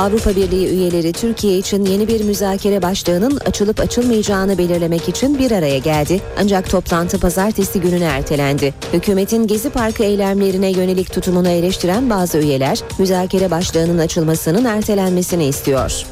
Avrupa 0.00 0.36
Birliği 0.36 0.68
üyeleri 0.68 1.12
Türkiye 1.12 1.58
için 1.58 1.84
yeni 1.84 2.08
bir 2.08 2.24
müzakere 2.24 2.82
başlığının 2.82 3.36
açılıp 3.36 3.80
açılmayacağını 3.80 4.58
belirlemek 4.58 5.08
için 5.08 5.38
bir 5.38 5.50
araya 5.50 5.78
geldi. 5.78 6.20
Ancak 6.38 6.70
toplantı 6.70 7.20
pazartesi 7.20 7.80
gününe 7.80 8.04
ertelendi. 8.04 8.74
Hükümetin 8.92 9.46
Gezi 9.46 9.70
Parkı 9.70 10.04
eylemlerine 10.04 10.70
yönelik 10.70 11.12
tutumunu 11.12 11.48
eleştiren 11.48 12.10
bazı 12.10 12.38
üyeler 12.38 12.80
müzakere 12.98 13.50
başlığının 13.50 13.98
açılmasının 13.98 14.64
ertelenmesini 14.64 15.44
istiyor. 15.44 16.06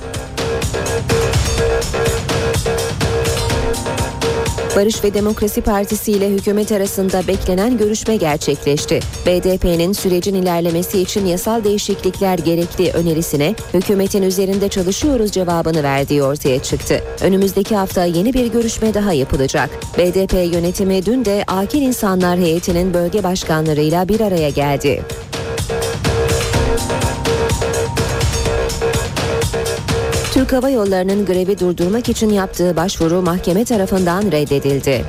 Barış 4.78 5.04
ve 5.04 5.14
Demokrasi 5.14 5.60
Partisi 5.60 6.12
ile 6.12 6.30
hükümet 6.30 6.72
arasında 6.72 7.26
beklenen 7.26 7.78
görüşme 7.78 8.16
gerçekleşti. 8.16 9.00
BDP'nin 9.26 9.92
sürecin 9.92 10.34
ilerlemesi 10.34 11.00
için 11.00 11.26
yasal 11.26 11.64
değişiklikler 11.64 12.38
gerekli 12.38 12.90
önerisine 12.90 13.54
hükümetin 13.74 14.22
üzerinde 14.22 14.68
çalışıyoruz 14.68 15.32
cevabını 15.32 15.82
verdiği 15.82 16.22
ortaya 16.22 16.62
çıktı. 16.62 17.02
Önümüzdeki 17.20 17.76
hafta 17.76 18.04
yeni 18.04 18.34
bir 18.34 18.46
görüşme 18.46 18.94
daha 18.94 19.12
yapılacak. 19.12 19.70
BDP 19.98 20.54
yönetimi 20.54 21.06
dün 21.06 21.24
de 21.24 21.44
Akil 21.46 21.82
İnsanlar 21.82 22.38
Heyeti'nin 22.38 22.94
bölge 22.94 23.22
başkanlarıyla 23.22 24.08
bir 24.08 24.20
araya 24.20 24.50
geldi. 24.50 25.02
Türk 30.38 30.52
Hava 30.52 30.70
Yolları'nın 30.70 31.26
grevi 31.26 31.58
durdurmak 31.58 32.08
için 32.08 32.30
yaptığı 32.30 32.76
başvuru 32.76 33.22
mahkeme 33.22 33.64
tarafından 33.64 34.22
reddedildi. 34.22 35.04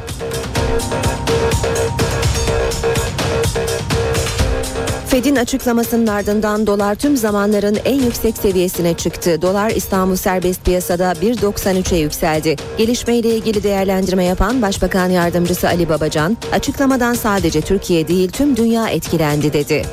Fed'in 5.07 5.35
açıklamasının 5.35 6.07
ardından 6.07 6.67
dolar 6.67 6.95
tüm 6.95 7.17
zamanların 7.17 7.77
en 7.85 7.99
yüksek 8.01 8.37
seviyesine 8.37 8.93
çıktı. 8.93 9.41
Dolar 9.41 9.69
İstanbul 9.69 10.15
serbest 10.15 10.65
piyasada 10.65 11.11
1.93'e 11.11 11.97
yükseldi. 11.97 12.55
Gelişmeyle 12.77 13.29
ilgili 13.29 13.63
değerlendirme 13.63 14.23
yapan 14.23 14.61
Başbakan 14.61 15.09
Yardımcısı 15.09 15.67
Ali 15.67 15.89
Babacan, 15.89 16.37
açıklamadan 16.51 17.13
sadece 17.13 17.61
Türkiye 17.61 18.07
değil 18.07 18.31
tüm 18.31 18.57
dünya 18.57 18.89
etkilendi 18.89 19.53
dedi. 19.53 19.85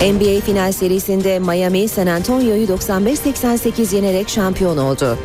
NBA 0.00 0.40
final 0.40 0.72
serisinde 0.72 1.38
Miami 1.38 1.88
San 1.88 2.06
Antonio'yu 2.06 2.66
95-88 2.66 3.94
yenerek 3.94 4.28
şampiyon 4.28 4.76
oldu. 4.78 5.18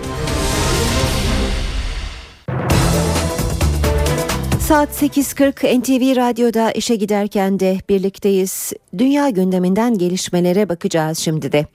Saat 4.72 4.89
8.40 4.89 5.80
NTV 5.80 6.15
Radyo'da 6.15 6.72
işe 6.72 6.95
giderken 6.95 7.59
de 7.59 7.78
birlikteyiz. 7.89 8.74
Dünya 8.97 9.30
gündeminden 9.30 9.97
gelişmelere 9.97 10.69
bakacağız 10.69 11.17
şimdi 11.17 11.51
de. 11.51 11.65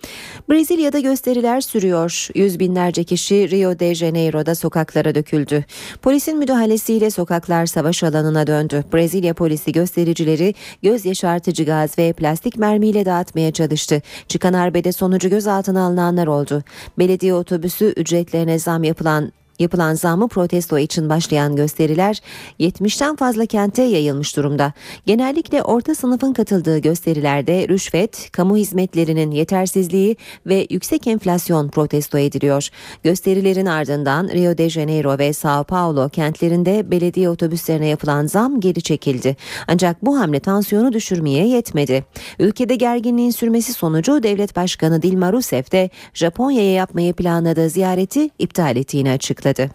Brezilya'da 0.51 0.99
gösteriler 0.99 1.61
sürüyor. 1.61 2.28
Yüz 2.34 2.59
binlerce 2.59 3.05
kişi 3.05 3.51
Rio 3.51 3.78
de 3.78 3.94
Janeiro'da 3.94 4.55
sokaklara 4.55 5.14
döküldü. 5.14 5.64
Polisin 6.03 6.38
müdahalesiyle 6.38 7.11
sokaklar 7.11 7.66
savaş 7.66 8.03
alanına 8.03 8.47
döndü. 8.47 8.84
Brezilya 8.94 9.34
polisi 9.34 9.72
göstericileri 9.72 10.55
göz 10.82 11.05
yaşartıcı 11.05 11.64
gaz 11.64 11.99
ve 11.99 12.12
plastik 12.12 12.57
mermiyle 12.57 13.05
dağıtmaya 13.05 13.53
çalıştı. 13.53 14.03
Çıkan 14.28 14.53
arbede 14.53 14.92
sonucu 14.92 15.30
gözaltına 15.30 15.86
alınanlar 15.86 16.26
oldu. 16.26 16.62
Belediye 16.99 17.34
otobüsü 17.34 17.84
ücretlerine 17.97 18.59
zam 18.59 18.84
yapılan 18.84 19.32
Yapılan 19.59 19.94
zamı 19.94 20.28
protesto 20.28 20.78
için 20.78 21.09
başlayan 21.09 21.57
gösteriler 21.57 22.20
70'ten 22.61 23.16
fazla 23.16 23.46
kente 23.46 23.82
yayılmış 23.82 24.36
durumda. 24.36 24.72
Genellikle 25.07 25.62
orta 25.62 25.94
sınıfın 25.94 26.32
katıldığı 26.32 26.78
gösterilerde 26.78 27.68
rüşvet, 27.68 28.28
kamu 28.32 28.57
hizmetlerinin 28.57 29.30
yetersizliği 29.30 30.16
ve 30.46 30.66
yüksek 30.70 31.07
enflasyon 31.07 31.68
protesto 31.68 32.18
ediliyor. 32.18 32.68
Gösterilerin 33.02 33.66
ardından 33.66 34.28
Rio 34.28 34.59
de 34.59 34.70
Janeiro 34.70 35.18
ve 35.18 35.32
Sao 35.32 35.64
Paulo 35.64 36.09
kentlerinde 36.09 36.90
belediye 36.90 37.30
otobüslerine 37.30 37.86
yapılan 37.86 38.26
zam 38.26 38.61
geri 38.61 38.82
çekildi. 38.82 39.36
Ancak 39.68 40.04
bu 40.04 40.18
hamle 40.18 40.40
tansiyonu 40.40 40.92
düşürmeye 40.92 41.48
yetmedi. 41.48 42.04
Ülkede 42.38 42.74
gerginliğin 42.76 43.30
sürmesi 43.30 43.72
sonucu 43.72 44.22
devlet 44.22 44.57
başkanı 44.57 45.02
Dilma 45.02 45.32
Rousseff 45.32 45.72
de 45.72 45.90
Japonya'ya 46.14 46.72
yapmayı 46.72 47.12
planladığı 47.12 47.70
ziyareti 47.70 48.30
iptal 48.38 48.76
ettiğini 48.76 49.11
açıkladı 49.11 49.45
açıkladı. 49.47 49.70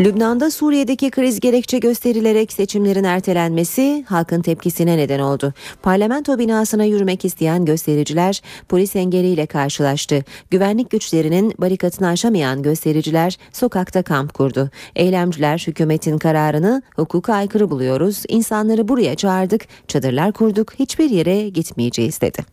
Lübnan'da 0.00 0.50
Suriye'deki 0.50 1.10
kriz 1.10 1.40
gerekçe 1.40 1.78
gösterilerek 1.78 2.52
seçimlerin 2.52 3.04
ertelenmesi 3.04 4.04
halkın 4.08 4.42
tepkisine 4.42 4.98
neden 4.98 5.18
oldu. 5.18 5.52
Parlamento 5.82 6.38
binasına 6.38 6.84
yürümek 6.84 7.24
isteyen 7.24 7.64
göstericiler 7.64 8.42
polis 8.68 8.96
engeliyle 8.96 9.46
karşılaştı. 9.46 10.24
Güvenlik 10.50 10.90
güçlerinin 10.90 11.54
barikatını 11.58 12.08
aşamayan 12.08 12.62
göstericiler 12.62 13.38
sokakta 13.52 14.02
kamp 14.02 14.34
kurdu. 14.34 14.70
Eylemciler 14.96 15.64
hükümetin 15.66 16.18
kararını 16.18 16.82
hukuka 16.96 17.34
aykırı 17.34 17.70
buluyoruz. 17.70 18.22
İnsanları 18.28 18.88
buraya 18.88 19.14
çağırdık, 19.14 19.66
çadırlar 19.88 20.32
kurduk, 20.32 20.74
hiçbir 20.78 21.10
yere 21.10 21.48
gitmeyeceğiz 21.48 22.20
dedi. 22.20 22.44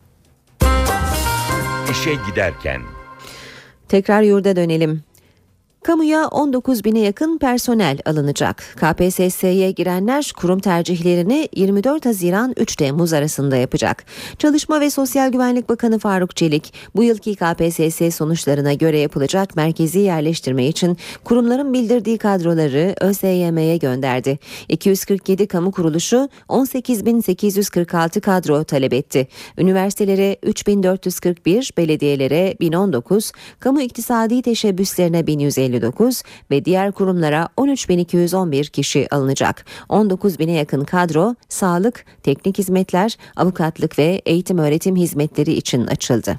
İşe 1.90 2.14
giderken 2.30 2.80
Tekrar 3.88 4.22
yurda 4.22 4.56
dönelim. 4.56 5.07
Kamuya 5.82 6.28
19 6.28 6.84
bine 6.84 6.98
yakın 6.98 7.38
personel 7.38 7.98
alınacak. 8.04 8.76
KPSS'ye 8.76 9.70
girenler 9.70 10.32
kurum 10.36 10.58
tercihlerini 10.58 11.48
24 11.56 12.06
Haziran 12.06 12.54
3 12.56 12.76
Temmuz 12.76 13.12
arasında 13.12 13.56
yapacak. 13.56 14.04
Çalışma 14.38 14.80
ve 14.80 14.90
Sosyal 14.90 15.32
Güvenlik 15.32 15.68
Bakanı 15.68 15.98
Faruk 15.98 16.36
Çelik 16.36 16.74
bu 16.96 17.02
yılki 17.02 17.34
KPSS 17.34 18.16
sonuçlarına 18.16 18.72
göre 18.72 18.98
yapılacak 18.98 19.56
merkezi 19.56 19.98
yerleştirme 19.98 20.66
için 20.66 20.96
kurumların 21.24 21.72
bildirdiği 21.72 22.18
kadroları 22.18 22.94
ÖSYM'ye 23.00 23.76
gönderdi. 23.76 24.38
247 24.68 25.46
kamu 25.46 25.72
kuruluşu 25.72 26.28
18.846 26.48 28.20
kadro 28.20 28.64
talep 28.64 28.92
etti. 28.92 29.28
Üniversitelere 29.58 30.36
3441, 30.42 31.72
belediyelere 31.76 32.56
1019, 32.60 33.32
kamu 33.60 33.80
iktisadi 33.80 34.42
teşebbüslerine 34.42 35.26
1150 35.26 35.67
59 35.68 36.22
ve 36.50 36.64
diğer 36.64 36.92
kurumlara 36.92 37.48
13.211 37.56 38.70
kişi 38.70 39.14
alınacak. 39.14 39.64
19 39.88 40.38
bine 40.38 40.52
yakın 40.52 40.84
kadro 40.84 41.34
sağlık, 41.48 42.04
teknik 42.22 42.58
hizmetler, 42.58 43.16
avukatlık 43.36 43.98
ve 43.98 44.22
eğitim 44.26 44.58
öğretim 44.58 44.96
hizmetleri 44.96 45.52
için 45.52 45.86
açıldı. 45.86 46.38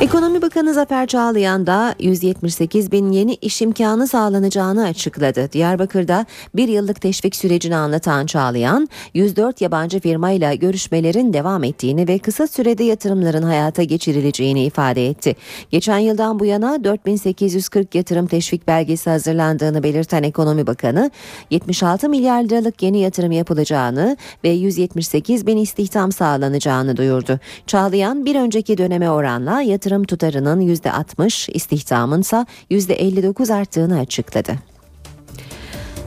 Ekonomi 0.00 0.42
Bakanı 0.42 0.74
Zafer 0.74 1.06
Çağlayan 1.06 1.66
da 1.66 1.94
178 1.98 2.92
bin 2.92 3.12
yeni 3.12 3.34
iş 3.34 3.62
imkanı 3.62 4.08
sağlanacağını 4.08 4.84
açıkladı. 4.84 5.52
Diyarbakır'da 5.52 6.26
bir 6.54 6.68
yıllık 6.68 7.00
teşvik 7.00 7.36
sürecini 7.36 7.76
anlatan 7.76 8.26
Çağlayan, 8.26 8.88
104 9.14 9.60
yabancı 9.60 10.00
firmayla 10.00 10.54
görüşmelerin 10.54 11.32
devam 11.32 11.64
ettiğini 11.64 12.08
ve 12.08 12.18
kısa 12.18 12.46
sürede 12.46 12.84
yatırımların 12.84 13.42
hayata 13.42 13.82
geçirileceğini 13.82 14.64
ifade 14.64 15.08
etti. 15.08 15.36
Geçen 15.70 15.98
yıldan 15.98 16.38
bu 16.38 16.44
yana 16.44 16.84
4840 16.84 17.94
yatırım 17.94 18.26
teşvik 18.26 18.66
belgesi 18.66 19.10
hazırlandığını 19.10 19.82
belirten 19.82 20.22
Ekonomi 20.22 20.66
Bakanı, 20.66 21.10
76 21.50 22.08
milyar 22.08 22.42
liralık 22.42 22.82
yeni 22.82 22.98
yatırım 22.98 23.32
yapılacağını 23.32 24.16
ve 24.44 24.48
178 24.48 25.46
bin 25.46 25.56
istihdam 25.56 26.12
sağlanacağını 26.12 26.96
duyurdu. 26.96 27.40
Çağlayan 27.66 28.24
bir 28.24 28.36
önceki 28.36 28.78
döneme 28.78 29.10
oranla 29.10 29.60
yatırım 29.60 29.85
yatırım 29.86 30.04
tutarının 30.04 30.60
%60, 30.60 31.52
istihdamınsa 31.52 32.46
%59 32.70 33.54
arttığını 33.54 33.98
açıkladı. 33.98 34.52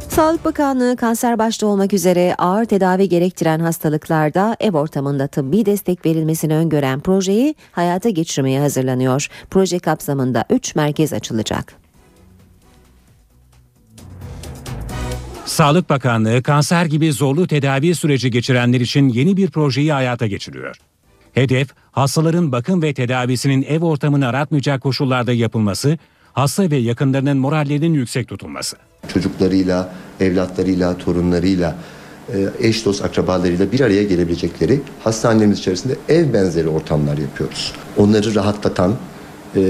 Sağlık 0.09 0.45
Bakanlığı 0.45 0.95
kanser 0.95 1.39
başta 1.39 1.67
olmak 1.67 1.93
üzere 1.93 2.35
ağır 2.37 2.65
tedavi 2.65 3.09
gerektiren 3.09 3.59
hastalıklarda 3.59 4.55
ev 4.59 4.73
ortamında 4.73 5.27
tıbbi 5.27 5.65
destek 5.65 6.05
verilmesini 6.05 6.55
öngören 6.55 6.99
projeyi 6.99 7.55
hayata 7.71 8.09
geçirmeye 8.09 8.59
hazırlanıyor. 8.59 9.27
Proje 9.49 9.79
kapsamında 9.79 10.45
3 10.49 10.75
merkez 10.75 11.13
açılacak. 11.13 11.73
Sağlık 15.45 15.89
Bakanlığı 15.89 16.43
kanser 16.43 16.85
gibi 16.85 17.13
zorlu 17.13 17.47
tedavi 17.47 17.95
süreci 17.95 18.31
geçirenler 18.31 18.79
için 18.79 19.09
yeni 19.09 19.37
bir 19.37 19.49
projeyi 19.51 19.93
hayata 19.93 20.27
geçiriyor. 20.27 20.88
Hedef, 21.39 21.67
hastaların 21.91 22.51
bakım 22.51 22.81
ve 22.81 22.93
tedavisinin 22.93 23.63
ev 23.63 23.83
ortamını 23.83 24.27
aratmayacak 24.27 24.81
koşullarda 24.81 25.33
yapılması, 25.33 25.97
hasta 26.33 26.71
ve 26.71 26.75
yakınlarının 26.75 27.37
morallerinin 27.37 27.93
yüksek 27.93 28.27
tutulması. 28.27 28.77
Çocuklarıyla, 29.13 29.93
evlatlarıyla, 30.19 30.97
torunlarıyla, 30.97 31.75
e, 32.33 32.49
eş 32.59 32.85
dost 32.85 33.03
akrabalarıyla 33.05 33.71
bir 33.71 33.79
araya 33.79 34.03
gelebilecekleri 34.03 34.81
hastanelerimiz 35.03 35.59
içerisinde 35.59 35.95
ev 36.09 36.33
benzeri 36.33 36.67
ortamlar 36.67 37.17
yapıyoruz. 37.17 37.73
Onları 37.97 38.35
rahatlatan 38.35 38.95
e, 39.55 39.61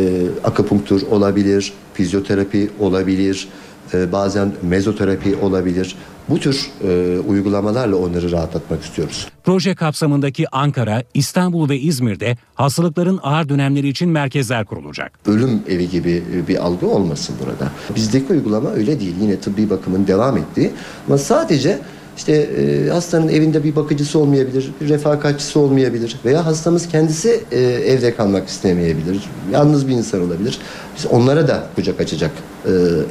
akupunktur 0.43 1.01
olabilir, 1.01 1.73
fizyoterapi 1.93 2.69
olabilir, 2.79 3.47
e, 3.93 4.11
bazen 4.11 4.51
mezoterapi 4.61 5.35
olabilir. 5.35 5.95
Bu 6.29 6.39
tür 6.39 6.71
e, 6.83 7.19
uygulamalarla 7.19 7.95
onları 7.95 8.31
rahatlatmak 8.31 8.83
istiyoruz. 8.83 9.27
Proje 9.43 9.75
kapsamındaki 9.75 10.55
Ankara, 10.55 11.03
İstanbul 11.13 11.69
ve 11.69 11.79
İzmir'de 11.79 12.37
hastalıkların 12.55 13.19
ağır 13.23 13.49
dönemleri 13.49 13.87
için 13.87 14.09
merkezler 14.09 14.65
kurulacak. 14.65 15.11
Ölüm 15.25 15.63
evi 15.69 15.89
gibi 15.89 16.23
bir 16.47 16.65
algı 16.65 16.87
olmasın 16.87 17.35
burada. 17.45 17.71
Bizdeki 17.95 18.33
uygulama 18.33 18.69
öyle 18.69 18.99
değil. 18.99 19.15
Yine 19.21 19.39
tıbbi 19.39 19.69
bakımın 19.69 20.07
devam 20.07 20.37
ettiği 20.37 20.71
ama 21.07 21.17
sadece 21.17 21.79
İşte 22.19 22.33
e, 22.33 22.89
hastanın 22.89 23.27
evinde 23.27 23.63
bir 23.63 23.75
bakıcısı 23.75 24.19
olmayabilir, 24.19 24.71
bir 24.81 24.89
refakatçisi 24.89 25.59
olmayabilir 25.59 26.15
veya 26.25 26.45
hastamız 26.45 26.87
kendisi 26.87 27.43
e, 27.51 27.59
evde 27.61 28.15
kalmak 28.15 28.47
istemeyebilir. 28.47 29.23
Yalnız 29.51 29.87
bir 29.87 29.93
insan 29.93 30.21
olabilir. 30.21 30.59
Biz 30.97 31.05
onlara 31.05 31.47
da 31.47 31.63
kucak 31.75 32.01
açacak 32.01 32.31
e, 32.65 32.69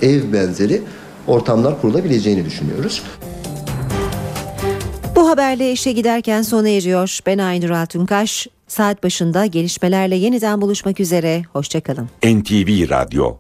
ev 0.09 0.32
benzeri 0.32 0.82
ortamlar 1.26 1.80
kurulabileceğini 1.80 2.44
düşünüyoruz. 2.44 3.02
Bu 5.16 5.28
haberle 5.28 5.72
işe 5.72 5.93
giderken 5.93 6.43
sona 6.43 6.68
eriyor. 6.68 7.18
Ben 7.26 7.39
Aynur 7.39 7.70
Altunkaş. 7.70 8.47
Saat 8.66 9.02
başında 9.02 9.47
gelişmelerle 9.47 10.16
yeniden 10.16 10.60
buluşmak 10.60 11.01
üzere. 11.01 11.43
Hoşçakalın. 11.52 12.09
NTV 12.24 12.90
Radyo 12.90 13.36